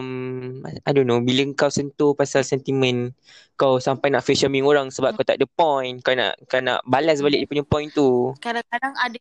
I 0.86 0.90
don't 0.94 1.10
know, 1.10 1.18
bila 1.18 1.42
kau 1.58 1.66
sentuh 1.66 2.14
pasal 2.14 2.46
sentimen 2.46 3.10
kau 3.58 3.82
sampai 3.82 4.14
nak 4.14 4.22
face 4.22 4.46
shaming 4.46 4.62
orang 4.62 4.94
sebab 4.94 5.10
Hmm. 5.12 5.18
kau 5.18 5.26
tak 5.26 5.36
ada 5.42 5.46
point, 5.50 5.98
kau 6.06 6.14
nak 6.14 6.38
kau 6.46 6.62
nak 6.62 6.78
balas 6.86 7.18
balik 7.18 7.42
dia 7.42 7.50
punya 7.50 7.64
point 7.66 7.90
tu. 7.90 8.38
Kadang-kadang 8.38 8.94
ada 8.98 9.18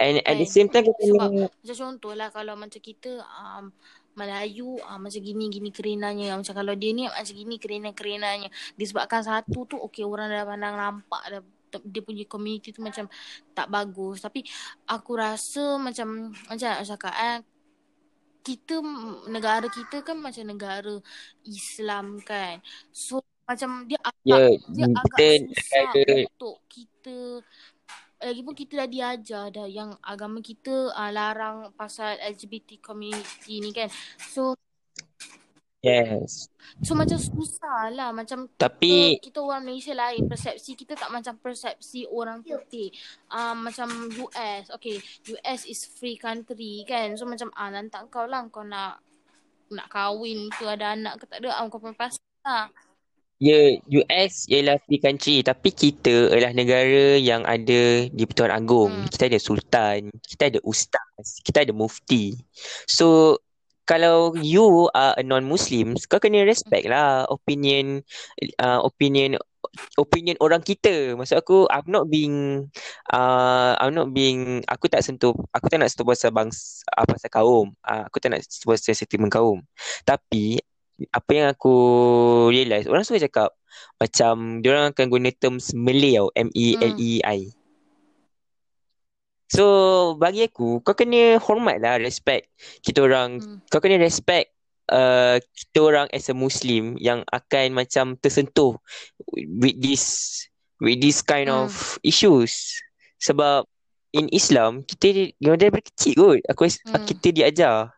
And 0.00 0.24
at 0.24 0.40
the 0.40 0.48
kan. 0.48 0.52
same 0.54 0.68
time 0.72 0.88
kau 0.88 0.96
Sebab 0.96 1.28
kena 1.28 1.44
macam 1.44 1.76
contoh 1.76 2.12
lah 2.16 2.28
kalau 2.32 2.54
macam 2.56 2.80
kita 2.80 3.20
um, 3.20 3.68
Melayu 4.18 4.78
uh, 4.82 4.98
macam 4.98 5.20
gini-gini 5.22 5.70
kerenanya. 5.70 6.34
Macam 6.34 6.54
kalau 6.54 6.74
dia 6.74 6.90
ni 6.90 7.06
macam 7.06 7.34
gini 7.34 7.56
kerena-kerenanya. 7.56 8.48
Disebabkan 8.74 9.22
satu 9.22 9.66
tu 9.66 9.76
okey 9.90 10.02
orang 10.06 10.30
dah 10.30 10.46
pandang 10.46 10.74
nampak 10.76 11.22
dah 11.30 11.42
dia 11.86 12.02
punya 12.02 12.26
community 12.26 12.74
tu 12.74 12.82
macam 12.82 13.06
tak 13.54 13.70
bagus 13.70 14.18
tapi 14.18 14.42
aku 14.90 15.14
rasa 15.14 15.78
macam 15.78 16.34
macam 16.50 16.66
nak 16.66 16.82
cakap 16.82 17.14
eh 17.14 17.38
kita 18.42 18.82
negara 19.30 19.70
kita 19.70 20.02
kan 20.02 20.18
macam 20.18 20.50
negara 20.50 20.98
Islam 21.46 22.18
kan 22.24 22.58
so 22.90 23.22
macam 23.46 23.82
dia 23.86 23.98
agak 23.98 24.22
ya 24.26 24.38
dia 24.70 24.86
agak 24.94 25.18
susah 25.50 25.84
untuk 26.30 26.56
kita 26.70 27.18
lagipun 28.20 28.54
kita 28.54 28.84
dah 28.84 28.88
diajar 28.88 29.44
dah 29.48 29.66
yang 29.66 29.96
agama 30.04 30.44
kita 30.44 30.92
uh, 30.92 31.10
larang 31.10 31.72
pasal 31.72 32.20
LGBT 32.20 32.80
community 32.84 33.64
ni 33.64 33.72
kan. 33.72 33.88
So 34.20 34.52
yes. 35.80 36.52
So 36.84 36.92
macam 36.92 37.16
susah 37.16 37.88
lah 37.88 38.12
Macam 38.12 38.52
Tapi 38.52 39.16
kita, 39.16 39.32
kita 39.32 39.38
orang 39.40 39.64
Malaysia 39.64 39.96
lain 39.96 40.28
Persepsi 40.28 40.76
kita 40.76 40.92
tak 40.92 41.08
macam 41.08 41.40
persepsi 41.40 42.04
orang 42.04 42.44
putih. 42.44 42.92
Um, 43.32 43.64
Macam 43.64 43.88
US 44.28 44.68
Okay 44.76 45.00
US 45.32 45.64
is 45.64 45.88
free 45.88 46.20
country 46.20 46.84
kan. 46.84 47.16
So 47.16 47.24
macam 47.24 47.48
ah 47.56 47.72
lantak 47.72 48.12
kau 48.12 48.28
lah 48.28 48.44
Kau 48.52 48.60
nak 48.60 49.00
nak 49.72 49.86
kahwin 49.88 50.52
ke 50.52 50.68
ada 50.68 50.92
anak 50.92 51.22
ke 51.22 51.24
tak 51.24 51.40
ada 51.40 51.56
ah, 51.56 51.64
Kau 51.72 51.80
pun 51.80 51.96
pasal 51.96 52.20
lah 52.44 52.68
Ya, 53.40 53.72
US 53.88 54.44
ialah 54.52 54.76
free 54.84 55.00
country 55.00 55.40
tapi 55.40 55.72
kita 55.72 56.28
adalah 56.28 56.52
negara 56.52 57.16
yang 57.16 57.40
ada 57.48 58.04
di 58.12 58.22
Pertuan 58.28 58.52
Agong. 58.52 58.92
Hmm. 58.92 59.08
Kita 59.08 59.32
ada 59.32 59.40
sultan, 59.40 60.12
kita 60.20 60.52
ada 60.52 60.60
ustaz, 60.60 61.40
kita 61.40 61.64
ada 61.64 61.72
mufti. 61.72 62.36
So 62.84 63.40
kalau 63.88 64.36
you 64.36 64.92
are 64.92 65.16
a 65.16 65.24
non-Muslim, 65.24 65.96
kau 66.12 66.20
kena 66.20 66.44
respect 66.44 66.84
lah 66.92 67.24
opinion 67.32 68.04
uh, 68.60 68.84
opinion 68.84 69.40
opinion 69.96 70.36
orang 70.44 70.60
kita. 70.60 71.16
Maksud 71.16 71.40
aku 71.40 71.64
I'm 71.72 71.88
not 71.88 72.12
being 72.12 72.68
uh, 73.08 73.72
I'm 73.80 73.96
not 73.96 74.12
being 74.12 74.62
aku 74.68 74.92
tak 74.92 75.00
sentuh 75.00 75.32
aku 75.56 75.66
tak 75.72 75.80
nak 75.80 75.90
sentuh 75.90 76.06
pasal 76.06 76.30
bangsa 76.30 76.84
uh, 76.92 77.08
pasal 77.08 77.30
kaum. 77.32 77.72
Uh, 77.82 78.04
aku 78.04 78.20
tak 78.20 78.36
nak 78.36 78.44
sentuh 78.44 78.76
pasal 78.76 78.94
sentimen 78.94 79.32
kaum. 79.32 79.64
Tapi 80.04 80.60
apa 81.08 81.30
yang 81.32 81.48
aku 81.48 81.74
realise 82.52 82.84
orang 82.84 83.04
suka 83.06 83.24
cakap 83.24 83.50
macam 83.96 84.60
diorang 84.60 84.92
akan 84.92 85.06
guna 85.08 85.30
terms 85.32 85.72
Malay 85.72 86.20
tau 86.20 86.28
M 86.36 86.48
E 86.52 86.76
L 86.80 86.94
E 86.96 87.12
I 87.24 87.40
so 89.50 89.64
bagi 90.20 90.46
aku 90.46 90.78
kau 90.84 90.94
kena 90.94 91.40
hormat 91.42 91.82
lah 91.82 91.98
respect 91.98 92.50
kita 92.84 93.02
orang 93.02 93.40
Hmm. 93.40 93.58
kau 93.72 93.80
kena 93.82 93.98
respect 93.98 94.52
uh, 94.92 95.38
kita 95.54 95.78
orang 95.80 96.06
as 96.12 96.28
a 96.30 96.36
Muslim 96.36 96.98
yang 97.00 97.24
akan 97.30 97.74
macam 97.74 98.14
tersentuh 98.18 98.76
with 99.34 99.78
this 99.80 100.04
with 100.82 101.00
this 101.00 101.22
kind 101.22 101.50
Hmm. 101.50 101.66
of 101.66 101.98
issues 102.02 102.78
sebab 103.18 103.66
in 104.12 104.26
Islam 104.34 104.82
kita 104.82 105.34
yang 105.38 105.54
daripada 105.54 105.86
kecil 105.86 106.14
kot 106.18 106.40
aku 106.50 106.66
Hmm. 106.84 107.04
kita 107.06 107.28
diajar 107.30 107.94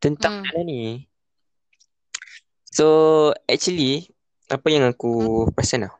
tentang 0.00 0.46
Hmm. 0.46 0.64
ni 0.64 1.09
So 2.80 3.28
actually 3.44 4.08
apa 4.48 4.72
yang 4.72 4.88
aku 4.88 5.44
perasan 5.52 5.84
lah 5.84 5.92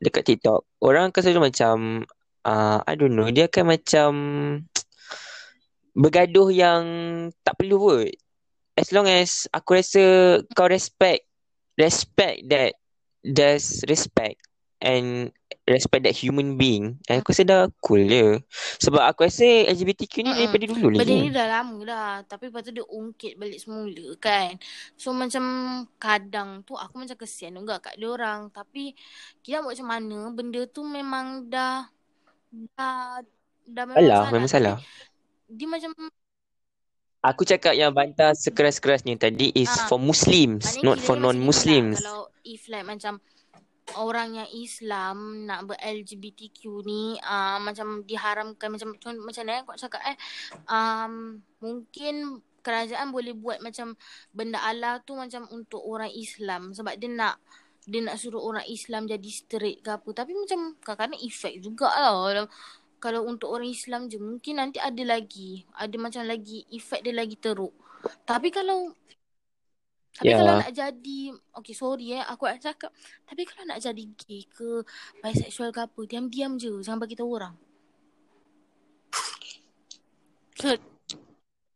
dekat 0.00 0.24
TikTok 0.24 0.64
orang 0.80 1.12
akan 1.12 1.20
selalu 1.20 1.52
macam 1.52 2.08
uh, 2.48 2.80
I 2.88 2.96
don't 2.96 3.12
know 3.12 3.28
dia 3.28 3.44
akan 3.44 3.76
macam 3.76 4.10
bergaduh 6.00 6.48
yang 6.48 6.84
tak 7.44 7.60
perlu 7.60 7.76
kot. 7.76 8.08
As 8.72 8.88
long 8.88 9.04
as 9.04 9.44
aku 9.52 9.76
rasa 9.76 10.40
kau 10.56 10.64
respect 10.64 11.28
respect 11.76 12.48
that 12.48 12.72
there's 13.20 13.84
respect 13.84 14.40
and 14.80 15.28
respect 15.62 16.02
that 16.02 16.16
human 16.16 16.58
being 16.58 16.98
and 17.06 17.22
aku 17.22 17.30
rasa 17.30 17.44
dah 17.46 17.62
cool 17.78 18.02
je. 18.02 18.38
Sebab 18.82 19.02
aku 19.02 19.24
rasa 19.26 19.46
LGBTQ 19.70 20.14
ni 20.20 20.34
Mm-mm. 20.34 20.38
daripada 20.42 20.64
dulu 20.66 20.88
lagi 20.90 21.00
Benda 21.06 21.14
ni 21.22 21.30
dah 21.30 21.46
lama 21.48 21.76
dah. 21.86 22.10
Tapi 22.26 22.50
lepas 22.50 22.62
tu 22.66 22.72
dia 22.74 22.84
ungkit 22.84 23.32
balik 23.38 23.58
semula 23.62 24.06
kan. 24.18 24.58
So 24.98 25.14
macam 25.14 25.44
kadang 25.96 26.66
tu 26.66 26.74
aku 26.74 26.98
macam 26.98 27.14
kesian 27.14 27.54
juga 27.54 27.78
kat 27.78 27.94
dia 27.94 28.10
orang. 28.10 28.50
Tapi 28.50 28.92
kita 29.40 29.62
buat 29.62 29.78
macam 29.78 29.88
mana 29.88 30.18
Benda 30.34 30.60
tu 30.66 30.82
memang 30.82 31.46
dah 31.46 31.86
Dah 32.76 33.22
Dah 33.62 33.84
memang 33.86 34.02
Salah, 34.02 34.18
salah. 34.18 34.32
memang 34.34 34.50
salah. 34.50 34.76
Dia 35.46 35.68
macam 35.70 35.90
Aku 37.22 37.46
cakap 37.46 37.78
yang 37.78 37.94
bantah 37.94 38.34
sekeras-kerasnya 38.34 39.14
tadi 39.14 39.54
is 39.54 39.70
Ah, 39.70 39.86
for 39.86 39.94
Muslims, 39.94 40.66
Maknanya 40.66 40.82
not 40.82 40.98
for 40.98 41.14
ni 41.14 41.22
non-Muslims. 41.22 42.02
lah 42.02 42.02
Kalau 42.02 42.20
if 42.42 42.62
like 42.66 42.82
macam 42.82 43.22
Orang 43.96 44.38
yang 44.38 44.48
Islam 44.52 45.46
nak 45.48 45.68
ber-LGBTQ 45.68 46.60
ni 46.86 47.16
uh, 47.20 47.58
macam 47.60 48.02
diharamkan 48.06 48.72
macam 48.72 48.96
macam 48.96 49.12
macam 49.20 49.42
mana 49.44 49.64
kau 49.64 49.76
cakap 49.76 50.02
eh 50.08 50.16
um, 50.70 51.38
mungkin 51.60 52.40
kerajaan 52.62 53.10
boleh 53.10 53.34
buat 53.34 53.58
macam 53.58 53.98
benda 54.30 54.62
Allah 54.62 55.02
tu 55.02 55.18
macam 55.18 55.44
untuk 55.50 55.82
orang 55.82 56.14
Islam 56.14 56.70
sebab 56.72 56.94
dia 56.96 57.10
nak 57.10 57.36
dia 57.82 57.98
nak 57.98 58.14
suruh 58.14 58.38
orang 58.38 58.62
Islam 58.70 59.10
jadi 59.10 59.30
straight 59.30 59.82
ke 59.82 59.90
apa. 59.90 60.06
Tapi 60.14 60.32
macam 60.38 60.78
kadang-kadang 60.86 61.18
efek 61.26 61.58
juga 61.58 61.90
lah 61.90 62.14
kalau, 62.14 62.46
kalau 63.02 63.20
untuk 63.26 63.50
orang 63.50 63.74
Islam 63.74 64.06
je 64.06 64.22
mungkin 64.22 64.62
nanti 64.62 64.78
ada 64.78 65.02
lagi 65.02 65.66
ada 65.74 65.96
macam 65.98 66.22
lagi 66.22 66.62
efek 66.70 67.02
dia 67.02 67.10
lagi 67.10 67.34
teruk. 67.34 67.74
Tapi 68.22 68.54
kalau 68.54 68.94
tapi 70.12 70.28
Ya. 70.28 70.36
kalau 70.44 70.60
nak 70.60 70.72
jadi 70.76 71.20
Okay 71.56 71.72
sorry 71.72 72.20
eh 72.20 72.24
Aku 72.28 72.44
nak 72.44 72.60
cakap 72.60 72.92
Tapi 73.24 73.48
kalau 73.48 73.64
nak 73.64 73.80
jadi 73.80 74.04
gay 74.12 74.44
ke 74.44 74.84
Bisexual 75.24 75.72
ke 75.72 75.88
apa 75.88 76.00
Diam-diam 76.04 76.60
je 76.60 76.84
Jangan 76.84 77.00
bagi 77.00 77.16
tahu 77.16 77.32
orang 77.32 77.56
so, 80.60 80.76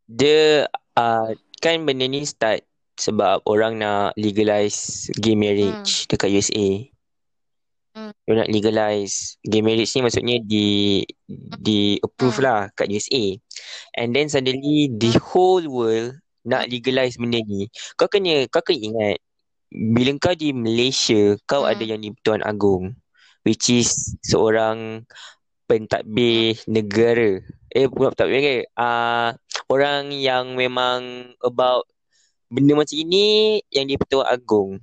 Dia 0.04 0.68
uh, 1.00 1.32
kan 1.64 1.82
benda 1.88 2.04
ni 2.04 2.28
start 2.28 2.60
sebab 2.96 3.44
orang 3.44 3.76
nak 3.76 4.16
legalize 4.16 5.12
gay 5.20 5.36
marriage 5.36 6.08
dekat 6.08 6.32
USA. 6.32 6.68
Hmm. 7.96 8.12
Dia 8.24 8.32
nak 8.44 8.48
legalize 8.52 9.36
gay 9.44 9.60
marriage 9.60 9.92
ni 9.96 10.00
maksudnya 10.04 10.36
di 10.40 10.68
di 11.60 12.00
approve 12.00 12.40
Hmm. 12.40 12.46
lah 12.46 12.60
kat 12.72 12.88
USA. 12.88 13.36
And 13.96 14.16
then 14.16 14.32
suddenly 14.32 14.88
the 14.92 15.16
whole 15.20 15.64
world 15.68 16.16
nak 16.46 16.70
legalize 16.70 17.18
benda 17.18 17.42
ni. 17.42 17.66
Kau 17.98 18.06
kena 18.06 18.46
kau 18.48 18.62
kena 18.62 18.78
ingat 18.78 19.18
bila 19.68 20.14
kau 20.22 20.34
di 20.38 20.54
Malaysia 20.54 21.34
kau 21.44 21.66
Hmm. 21.66 21.74
ada 21.74 21.84
yang 21.84 22.00
di 22.00 22.14
Pertuan 22.14 22.42
Agong 22.46 22.94
which 23.42 23.66
is 23.70 24.14
seorang 24.22 25.02
pentadbir 25.66 26.54
negara. 26.70 27.42
Eh 27.74 27.90
bukan 27.90 28.14
pentadbir 28.14 28.38
negara. 28.38 28.62
Ah 28.78 29.28
orang 29.66 30.14
yang 30.14 30.54
memang 30.54 31.34
about 31.42 31.84
benda 32.46 32.78
macam 32.78 32.94
ini 32.94 33.58
yang 33.74 33.90
di 33.90 33.98
Pertuan 33.98 34.30
Agong. 34.30 34.78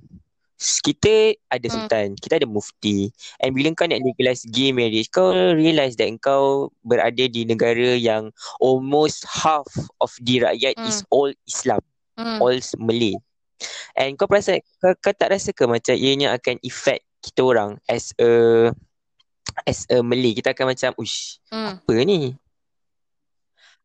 Kita 0.80 1.36
ada 1.52 1.66
Hmm. 1.68 1.74
sultan, 1.76 2.06
kita 2.16 2.40
ada 2.40 2.48
mufti. 2.48 3.12
And 3.38 3.52
bila 3.52 3.72
kau 3.76 3.84
nak 3.84 4.00
legalize 4.00 4.48
gay 4.48 4.72
marriage, 4.72 5.12
kau 5.12 5.30
realise 5.52 5.94
that 6.00 6.08
kau 6.18 6.72
berada 6.80 7.24
di 7.28 7.44
negara 7.44 7.94
yang 7.94 8.32
almost 8.58 9.24
half 9.28 9.68
of 10.00 10.10
the 10.24 10.40
rakyat 10.40 10.74
Hmm. 10.80 10.88
is 10.88 11.04
all 11.12 11.30
Islam, 11.44 11.82
hmm. 12.16 12.40
all 12.40 12.56
Malay. 12.80 13.14
And 13.94 14.16
kau 14.16 14.26
perasan, 14.26 14.64
kau, 14.82 14.96
kau 14.98 15.14
tak 15.14 15.30
rasa 15.30 15.52
ke 15.52 15.64
macam 15.68 15.94
ianya 15.94 16.34
akan 16.34 16.58
effect 16.64 17.04
kita 17.24 17.40
orang 17.40 17.80
as 17.86 18.12
a 18.18 18.28
as 19.64 19.86
a 19.88 20.02
Malay, 20.02 20.34
kita 20.34 20.50
akan 20.50 20.74
macam, 20.74 20.90
ush, 20.98 21.38
Hmm. 21.52 21.78
apa 21.78 21.92
ni? 22.02 22.34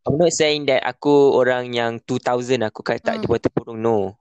I'm 0.08 0.16
not 0.18 0.32
saying 0.34 0.66
that 0.72 0.82
aku 0.88 1.36
orang 1.36 1.76
yang 1.76 2.00
2000 2.08 2.64
aku 2.66 2.82
kata 2.82 3.04
tak 3.04 3.16
Hmm. 3.20 3.22
di 3.22 3.26
bawah 3.30 3.42
terpurung. 3.44 3.80
No. 3.84 4.16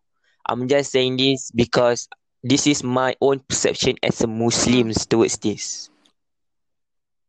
I'm 0.44 0.64
just 0.64 0.92
saying 0.92 1.16
this 1.16 1.52
because 1.52 2.08
this 2.42 2.66
is 2.66 2.86
my 2.86 3.14
own 3.20 3.40
perception 3.42 3.98
as 4.02 4.22
a 4.22 4.28
Muslim 4.30 4.92
towards 4.94 5.38
this. 5.38 5.90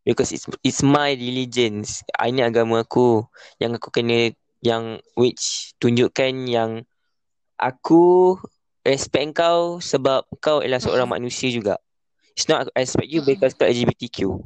Because 0.06 0.32
it's 0.34 0.46
it's 0.66 0.82
my 0.82 1.14
religion. 1.14 1.86
Ini 2.18 2.42
agama 2.50 2.82
aku 2.82 3.26
yang 3.62 3.78
aku 3.78 3.94
kena 3.94 4.34
yang 4.64 4.98
which 5.14 5.76
tunjukkan 5.78 6.50
yang 6.50 6.72
aku 7.60 8.36
respect 8.88 9.38
kau 9.38 9.78
sebab 9.84 10.26
kau 10.40 10.64
adalah 10.64 10.82
seorang 10.82 11.08
Hmm. 11.12 11.20
manusia 11.20 11.52
juga. 11.52 11.78
It's 12.34 12.48
not 12.48 12.72
I 12.74 12.88
respect 12.88 13.12
you 13.12 13.22
because 13.22 13.54
kau 13.54 13.68
LGBTQ. 13.68 14.40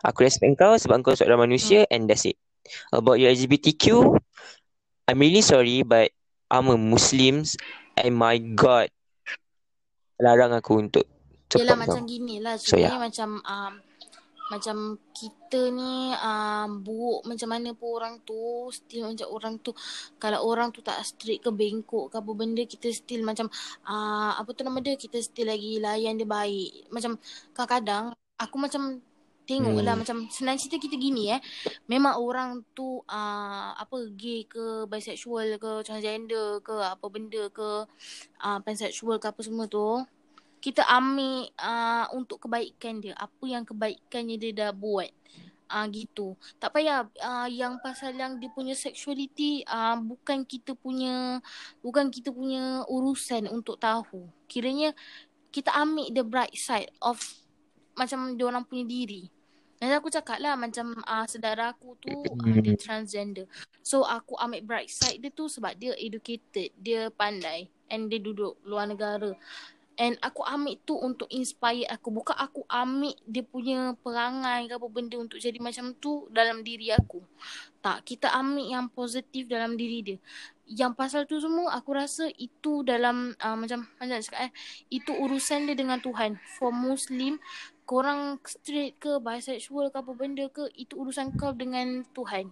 Aku 0.00 0.18
respect 0.24 0.56
kau 0.56 0.74
sebab 0.80 1.04
kau 1.04 1.12
seorang 1.12 1.44
manusia 1.44 1.84
and 1.92 2.08
that's 2.08 2.24
it. 2.24 2.40
About 2.90 3.20
your 3.20 3.30
LGBTQ, 3.30 4.16
I'm 5.06 5.20
really 5.20 5.44
sorry 5.44 5.84
but 5.84 6.10
I'm 6.48 6.72
a 6.72 6.78
Muslim 6.80 7.44
and 8.00 8.12
my 8.16 8.40
God 8.40 8.88
larang 10.20 10.52
aku 10.54 10.72
untuk 10.78 11.04
Yelah 11.50 11.74
support 11.74 11.82
kau. 11.82 11.82
macam 11.82 12.02
gini 12.06 12.36
lah 12.38 12.54
So, 12.62 12.78
yeah. 12.78 12.94
macam 12.94 13.42
um, 13.42 13.74
macam 14.50 14.98
kita 15.14 15.70
ni 15.70 16.10
um, 16.10 16.82
buruk 16.82 17.22
macam 17.22 17.48
mana 17.54 17.70
pun 17.70 18.02
orang 18.02 18.18
tu 18.26 18.66
still 18.74 19.06
macam 19.06 19.30
orang 19.30 19.54
tu 19.62 19.70
kalau 20.18 20.42
orang 20.42 20.74
tu 20.74 20.82
tak 20.82 20.98
straight 21.06 21.38
ke 21.38 21.54
bengkok 21.54 22.10
ke 22.10 22.18
apa 22.18 22.30
benda 22.34 22.66
kita 22.66 22.90
still 22.90 23.22
macam 23.22 23.46
uh, 23.86 24.34
apa 24.34 24.50
tu 24.50 24.66
nama 24.66 24.82
dia 24.82 24.98
kita 24.98 25.22
still 25.22 25.46
lagi 25.46 25.78
layan 25.78 26.18
dia 26.18 26.26
baik 26.26 26.90
macam 26.90 27.14
kadang-kadang 27.54 28.10
aku 28.42 28.56
macam 28.58 28.98
tengok 29.50 29.82
lah 29.82 29.98
Hmm. 29.98 30.06
macam 30.06 30.16
senang 30.30 30.54
cerita 30.54 30.78
kita 30.78 30.94
gini 30.94 31.34
eh 31.34 31.42
memang 31.90 32.14
orang 32.22 32.62
tu 32.70 33.02
uh, 33.02 33.74
apa 33.74 33.96
gay 34.14 34.46
ke 34.46 34.86
bisexual 34.86 35.58
ke 35.58 35.82
transgender 35.82 36.62
ke 36.62 36.78
apa 36.78 37.06
benda 37.10 37.50
ke 37.50 37.90
uh, 38.46 38.58
pansexual 38.62 39.18
ke 39.18 39.26
apa 39.26 39.42
semua 39.42 39.66
tu 39.66 40.06
kita 40.60 40.84
ambil 40.84 41.48
uh, 41.56 42.06
untuk 42.12 42.46
kebaikan 42.46 43.00
dia. 43.00 43.16
Apa 43.16 43.48
yang 43.48 43.64
kebaikannya 43.64 44.36
dia 44.36 44.52
dah 44.52 44.70
buat. 44.76 45.08
Ah 45.72 45.82
uh, 45.82 45.86
gitu. 45.88 46.36
Tak 46.60 46.76
payah 46.76 47.08
uh, 47.08 47.48
yang 47.48 47.80
pasal 47.80 48.12
yang 48.12 48.36
dia 48.36 48.52
punya 48.52 48.76
sexuality 48.76 49.64
uh, 49.64 49.96
bukan 49.96 50.44
kita 50.44 50.76
punya 50.76 51.40
bukan 51.80 52.12
kita 52.12 52.28
punya 52.28 52.84
urusan 52.92 53.48
untuk 53.48 53.80
tahu. 53.80 54.28
Kiranya 54.44 54.92
kita 55.48 55.72
ambil 55.72 56.12
the 56.12 56.22
bright 56.22 56.54
side 56.54 56.92
of 57.00 57.18
macam 57.96 58.36
dia 58.36 58.44
orang 58.44 58.66
punya 58.68 58.84
diri. 58.84 59.32
Dan 59.80 59.96
aku 59.96 60.12
cakap 60.12 60.44
lah 60.44 60.60
macam 60.60 60.92
uh, 61.08 61.24
saudara 61.24 61.72
aku 61.72 61.96
tu 61.96 62.12
uh, 62.12 62.60
dia 62.60 62.76
transgender. 62.76 63.48
So 63.80 64.04
aku 64.04 64.36
ambil 64.36 64.60
bright 64.60 64.92
side 64.92 65.24
dia 65.24 65.32
tu 65.32 65.48
sebab 65.48 65.72
dia 65.80 65.96
educated, 65.96 66.76
dia 66.76 67.08
pandai 67.08 67.72
and 67.88 68.12
dia 68.12 68.20
duduk 68.20 68.60
luar 68.68 68.84
negara. 68.84 69.32
And 70.00 70.16
aku 70.24 70.40
ambil 70.48 70.80
tu 70.88 70.96
untuk 70.96 71.28
inspire 71.28 71.84
aku. 71.84 72.08
Bukan 72.08 72.32
aku 72.32 72.64
ambil 72.72 73.12
dia 73.28 73.44
punya 73.44 73.92
perangai 74.00 74.64
ke 74.64 74.72
apa 74.80 74.88
benda 74.88 75.20
untuk 75.20 75.36
jadi 75.36 75.60
macam 75.60 75.92
tu 76.00 76.24
dalam 76.32 76.64
diri 76.64 76.88
aku. 76.88 77.20
Tak, 77.84 78.08
kita 78.08 78.32
ambil 78.32 78.64
yang 78.64 78.88
positif 78.88 79.44
dalam 79.44 79.76
diri 79.76 80.00
dia. 80.00 80.18
Yang 80.64 80.92
pasal 80.96 81.20
tu 81.28 81.36
semua 81.36 81.76
aku 81.76 81.92
rasa 81.92 82.32
itu 82.40 82.80
dalam 82.80 83.36
uh, 83.44 83.56
macam 83.60 83.84
macam 84.00 84.16
cakap 84.24 84.48
eh, 84.48 84.52
itu 84.88 85.12
urusan 85.12 85.68
dia 85.68 85.76
dengan 85.76 86.00
Tuhan. 86.00 86.40
For 86.56 86.72
Muslim, 86.72 87.36
korang 87.90 88.38
straight 88.46 89.02
ke 89.02 89.18
bisexual 89.18 89.90
ke 89.90 89.98
apa 89.98 90.14
benda 90.14 90.46
ke, 90.46 90.70
itu 90.78 90.94
urusan 90.94 91.34
kau 91.34 91.50
dengan 91.50 92.06
Tuhan. 92.14 92.46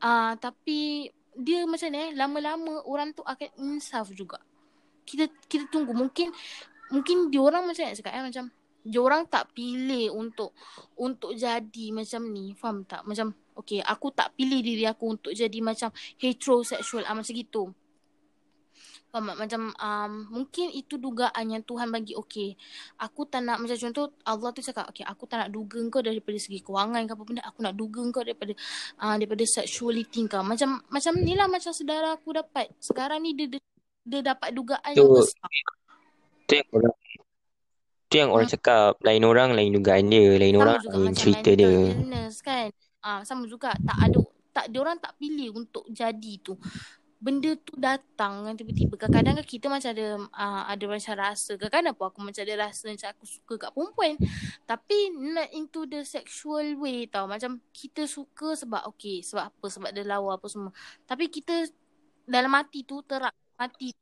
Uh, 0.00 0.32
tapi 0.40 1.12
dia 1.36 1.68
macam 1.68 1.92
ni 1.92 2.00
eh, 2.00 2.10
lama-lama 2.16 2.80
orang 2.88 3.12
tu 3.12 3.20
akan 3.20 3.52
insaf 3.60 4.08
juga. 4.16 4.40
Kita 5.04 5.28
kita 5.44 5.68
tunggu. 5.68 5.92
Mungkin 5.92 6.32
mungkin 6.88 7.28
dia 7.28 7.44
orang 7.44 7.68
macam 7.68 7.84
nak 7.84 8.00
cakap 8.00 8.16
eh 8.16 8.24
macam 8.24 8.44
dia 8.82 8.98
orang 8.98 9.22
tak 9.28 9.52
pilih 9.52 10.08
untuk 10.16 10.56
untuk 10.96 11.36
jadi 11.36 11.86
macam 11.92 12.32
ni. 12.32 12.56
Faham 12.56 12.88
tak? 12.88 13.04
Macam 13.04 13.36
okay 13.52 13.84
aku 13.84 14.08
tak 14.16 14.32
pilih 14.40 14.64
diri 14.64 14.88
aku 14.88 15.20
untuk 15.20 15.36
jadi 15.36 15.58
macam 15.60 15.92
heterosexual. 16.16 17.04
Ah 17.04 17.12
macam 17.12 17.32
gitu 17.36 17.76
faham 19.12 19.28
tak 19.28 19.38
macam 19.44 19.62
um, 19.76 20.12
mungkin 20.32 20.72
itu 20.72 20.96
dugaan 20.96 21.44
yang 21.52 21.60
Tuhan 21.62 21.92
bagi 21.92 22.16
okay 22.16 22.56
aku 22.96 23.28
tak 23.28 23.44
nak 23.44 23.60
macam 23.60 23.76
contoh 23.76 24.08
Allah 24.24 24.48
tu 24.56 24.64
cakap 24.64 24.88
okay 24.88 25.04
aku 25.04 25.28
tak 25.28 25.44
nak 25.44 25.50
duga 25.52 25.84
kau 25.92 26.00
daripada 26.00 26.40
segi 26.40 26.64
kewangan 26.64 27.04
ke 27.04 27.12
apa 27.12 27.22
benda 27.28 27.44
aku 27.44 27.60
nak 27.60 27.76
duga 27.76 28.00
kau 28.08 28.24
daripada 28.24 28.56
uh, 29.04 29.14
daripada 29.20 29.44
sexuality 29.44 30.24
kau 30.26 30.40
macam 30.40 30.80
macam 30.88 31.12
ni 31.20 31.36
lah 31.36 31.44
macam 31.44 31.76
saudara 31.76 32.16
aku 32.16 32.32
dapat 32.32 32.72
sekarang 32.80 33.20
ni 33.20 33.36
dia, 33.36 33.52
dia 33.52 33.60
dia 34.02 34.20
dapat 34.24 34.50
dugaan 34.50 34.92
Tu, 34.96 34.98
yang 34.98 35.14
besar. 35.14 35.48
tu 36.48 36.52
yang 36.58 36.68
orang 36.74 36.94
tu 38.10 38.16
yang 38.18 38.30
orang 38.34 38.48
cakap 38.50 38.92
lain 39.00 39.22
orang 39.24 39.50
lain 39.56 39.70
dugaan 39.72 40.04
dia, 40.10 40.26
lain 40.36 40.54
sama 40.58 40.64
orang 40.64 40.80
lain 40.84 41.14
cerita 41.16 41.50
dia. 41.54 41.70
illness 41.70 42.44
kan. 42.44 42.68
Ah 43.00 43.22
sama 43.24 43.46
juga 43.48 43.72
tak 43.78 43.98
ada 44.10 44.20
tak 44.52 44.68
dia 44.68 44.78
orang 44.84 45.00
tak 45.00 45.16
pilih 45.16 45.56
untuk 45.56 45.86
jadi 45.88 46.32
tu. 46.44 46.58
Benda 47.22 47.54
tu 47.54 47.78
datang 47.78 48.42
kan 48.42 48.58
tiba-tiba. 48.58 48.98
Kadang-kadang 48.98 49.38
kan 49.38 49.46
kita 49.46 49.70
macam 49.70 49.88
ada 49.88 50.06
uh, 50.26 50.62
ada 50.66 50.84
macam 50.84 51.12
rasa. 51.16 51.54
Kadang-kadang 51.54 51.94
apa 51.94 52.04
aku 52.04 52.18
macam 52.18 52.42
ada 52.42 52.54
rasa 52.60 52.90
macam 52.90 53.08
aku 53.08 53.24
suka 53.24 53.54
kat 53.56 53.70
perempuan. 53.70 54.18
Tapi 54.64 54.98
not 55.14 55.46
into 55.52 55.86
the 55.86 56.02
sexual 56.02 56.66
way 56.76 57.06
tau. 57.06 57.24
Macam 57.24 57.62
kita 57.70 58.04
suka 58.04 58.58
sebab 58.58 58.82
okay. 58.84 59.22
Sebab 59.22 59.44
apa? 59.48 59.66
Sebab 59.68 59.88
dia 59.88 60.02
lawa 60.02 60.34
apa 60.34 60.46
semua. 60.46 60.74
Tapi 61.04 61.30
kita 61.30 61.62
dalam 62.22 62.50
hati 62.52 62.82
tu 62.82 62.98
terak 63.00 63.30
hati 63.56 63.94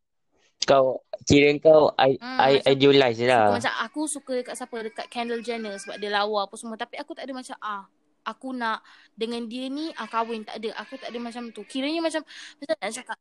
Kau 0.61 1.01
kira 1.25 1.57
kau 1.57 1.89
I, 1.95 2.17
Hmm, 2.17 2.37
I 2.39 2.53
macam- 2.55 2.69
idealize 2.69 3.17
Suka 3.19 3.27
lah. 3.27 3.49
macam 3.51 3.73
aku 3.81 4.01
suka 4.07 4.33
dekat 4.35 4.55
siapa 4.55 4.77
dekat 4.79 5.07
Kendall 5.09 5.41
Jenner 5.41 5.73
sebab 5.75 5.97
dia 5.97 6.09
lawa 6.09 6.45
apa 6.45 6.55
semua 6.55 6.77
tapi 6.77 6.97
aku 6.97 7.13
tak 7.13 7.25
ada 7.25 7.33
macam 7.33 7.57
ah 7.59 7.89
aku 8.31 8.55
nak 8.55 8.81
dengan 9.13 9.43
dia 9.45 9.67
ni 9.67 9.91
ah 9.95 10.07
kahwin 10.07 10.47
tak 10.47 10.63
ada 10.63 10.71
aku 10.79 10.95
tak 10.97 11.11
ada 11.11 11.19
macam 11.19 11.51
tu 11.51 11.67
kiranya 11.67 12.01
macam 12.01 12.23
macam 12.57 12.75
nak 12.79 12.93
cakap 12.95 13.19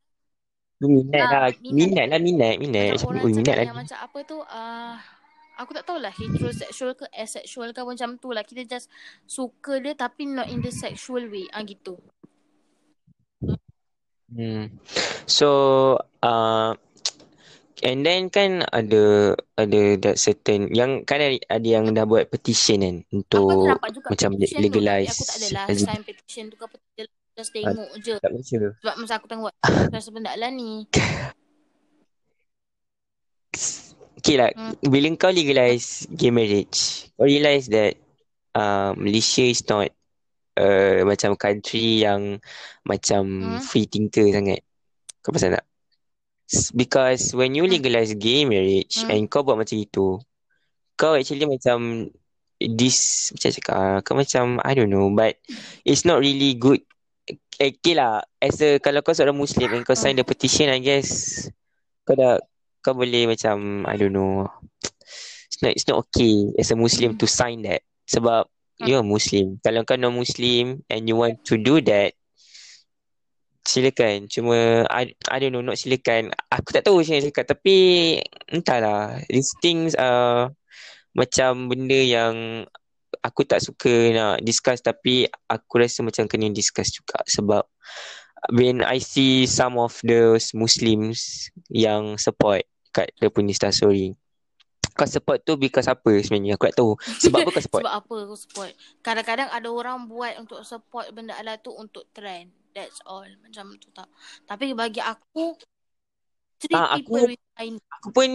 minat 0.79 1.19
Ah, 1.19 1.27
lah. 1.27 1.49
minat. 1.59 1.75
Minat 1.75 2.05
lah 2.07 2.19
minat. 2.21 2.55
Minat. 2.55 2.87
macam 2.95 3.07
orang 3.11 3.35
minat 3.35 3.55
ni. 3.59 3.71
macam 3.75 3.97
apa 3.99 4.17
tu 4.23 4.37
ah 4.47 4.95
aku 5.59 5.71
tak 5.75 5.83
tahulah 5.83 6.13
heterosexual 6.15 6.95
ke 6.95 7.03
asexual 7.11 7.75
ke 7.75 7.81
macam 7.83 8.15
tu 8.15 8.31
lah 8.31 8.47
kita 8.47 8.63
just 8.63 8.87
suka 9.27 9.83
dia 9.83 9.91
tapi 9.91 10.23
not 10.23 10.47
in 10.47 10.63
the 10.63 10.71
sexual 10.71 11.25
way 11.27 11.49
ah 11.51 11.63
gitu 11.63 11.99
Hmm. 14.29 14.77
So 15.25 15.49
uh, 16.21 16.77
and 17.81 18.03
then 18.03 18.27
kan 18.27 18.61
ada 18.69 19.33
ada 19.55 19.81
that 19.97 20.15
certain 20.15 20.67
yang 20.71 21.03
kan 21.03 21.19
ada, 21.19 21.35
ada 21.47 21.67
yang 21.67 21.91
dah 21.91 22.03
buat 22.03 22.27
petition 22.27 22.79
kan 22.81 22.95
untuk 23.09 23.75
macam 24.05 24.35
legalize 24.35 25.11
aku 25.11 25.23
tak 25.23 25.37
adalah 25.39 25.63
sign 25.71 26.01
petition 26.03 26.43
tu 26.47 26.55
ke 26.55 26.63
apa 26.63 26.77
just 27.33 27.51
tengok 27.55 27.89
je 28.03 28.15
Tak 28.19 28.31
baca. 28.35 28.57
sebab 28.83 28.95
masa 28.99 29.13
aku 29.15 29.27
tengok 29.31 29.51
rasa 29.95 30.09
benda 30.11 30.31
lah 30.35 30.51
ni 30.51 30.83
Okay 34.19 34.35
lah, 34.35 34.51
Hmm. 34.51 34.75
bila 34.83 35.07
kau 35.15 35.31
legalize 35.31 36.03
gay 36.11 36.27
marriage, 36.27 37.07
kau 37.15 37.23
realise 37.23 37.71
that 37.71 37.95
uh, 38.51 38.91
Malaysia 38.99 39.47
is 39.47 39.63
not 39.63 39.87
uh, 40.59 41.07
macam 41.07 41.39
country 41.39 42.03
yang 42.03 42.43
macam 42.83 43.23
Hmm. 43.55 43.63
free 43.63 43.87
thinker 43.87 44.27
sangat. 44.27 44.59
Kau 45.23 45.31
pasal 45.31 45.55
tak? 45.55 45.63
Because 46.73 47.31
when 47.37 47.53
you 47.53 47.69
Hmm. 47.69 47.73
legalize 47.77 48.13
gay 48.17 48.43
marriage 48.45 49.05
Hmm. 49.05 49.13
and 49.13 49.21
kau 49.29 49.45
buat 49.45 49.57
macam 49.57 49.77
itu, 49.77 50.17
kau 50.97 51.13
actually 51.13 51.45
macam 51.45 52.09
this 52.59 53.29
macam 53.31 53.49
cakap 53.55 53.75
ah, 53.77 53.97
kau 54.03 54.19
macam 54.19 54.59
I 54.65 54.75
don't 54.75 54.91
know 54.91 55.07
but 55.13 55.39
it's 55.87 56.03
not 56.03 56.19
really 56.19 56.57
good. 56.59 56.83
Okay 57.59 57.93
lah, 57.93 58.25
as 58.41 58.57
a 58.63 58.79
kalau 58.81 59.05
kau 59.05 59.13
seorang 59.13 59.37
Muslim 59.37 59.69
and 59.75 59.85
kau 59.85 59.95
sign 59.95 60.17
the 60.17 60.25
petition, 60.25 60.71
I 60.71 60.81
guess 60.81 61.45
kau 62.03 62.17
dah 62.17 62.41
kau 62.81 62.95
boleh 62.97 63.29
macam 63.29 63.85
I 63.85 63.95
don't 63.95 64.15
know. 64.15 64.49
It's 65.49 65.59
not 65.61 65.71
it's 65.75 65.87
not 65.87 66.01
okay 66.07 66.55
as 66.57 66.71
a 66.73 66.77
Muslim 66.79 67.13
Hmm. 67.15 67.19
to 67.21 67.25
sign 67.29 67.63
that 67.67 67.85
sebab 68.09 68.47
you're 68.79 69.03
a 69.03 69.05
Muslim. 69.05 69.59
Kalau 69.61 69.83
kau 69.83 69.99
non 69.99 70.15
Muslim 70.15 70.81
and 70.87 71.01
you 71.05 71.19
want 71.19 71.43
to 71.45 71.59
do 71.59 71.83
that, 71.83 72.15
silakan. 73.65 74.27
Cuma 74.31 74.87
I, 74.87 75.13
I 75.29 75.37
don't 75.39 75.53
know, 75.53 75.63
not 75.63 75.79
silakan. 75.79 76.31
Aku 76.51 76.69
tak 76.71 76.87
tahu 76.87 77.01
macam 77.01 77.17
mana 77.17 77.25
cakap 77.27 77.45
tapi 77.49 77.75
entahlah. 78.49 79.19
These 79.27 79.51
things 79.61 79.93
are 79.95 80.53
macam 81.13 81.67
benda 81.67 81.99
yang 81.99 82.65
aku 83.19 83.43
tak 83.43 83.59
suka 83.59 84.13
nak 84.13 84.35
discuss 84.45 84.79
tapi 84.79 85.27
aku 85.49 85.81
rasa 85.81 86.05
macam 86.05 86.29
kena 86.29 86.47
discuss 86.53 86.93
juga 86.93 87.19
sebab 87.25 87.65
when 88.53 88.85
I 88.85 89.03
see 89.03 89.43
some 89.49 89.75
of 89.75 89.97
those 90.05 90.55
Muslims 90.55 91.49
yang 91.67 92.15
support 92.15 92.63
kat 92.95 93.11
dia 93.19 93.29
punya 93.29 93.51
Insta 93.53 93.69
story. 93.73 94.15
Kau 94.97 95.07
support 95.07 95.39
tu 95.47 95.55
because 95.55 95.87
apa 95.87 96.11
sebenarnya? 96.19 96.59
Aku 96.59 96.67
tak 96.67 96.75
tahu. 96.75 96.91
Sebab 96.99 97.47
apa 97.47 97.49
kau 97.55 97.63
support? 97.63 97.81
Sebab 97.87 97.95
apa 98.03 98.13
aku 98.27 98.35
support? 98.35 98.71
Kadang-kadang 98.99 99.47
ada 99.47 99.69
orang 99.71 100.11
buat 100.11 100.35
untuk 100.43 100.59
support 100.67 101.07
benda 101.15 101.39
ala 101.39 101.55
tu 101.55 101.71
untuk 101.71 102.03
trend. 102.11 102.51
That's 102.73 102.99
all. 103.03 103.25
Macam 103.41 103.73
tu 103.77 103.89
tak. 103.91 104.07
Tapi 104.45 104.71
bagi 104.73 105.01
aku, 105.01 105.57
treat 106.59 106.75
Ah, 106.75 106.95
aku- 106.95 107.07
people 107.07 107.33
with 107.33 107.43
kindness. 107.55 107.85
Aku 107.99 108.07
pun 108.11 108.29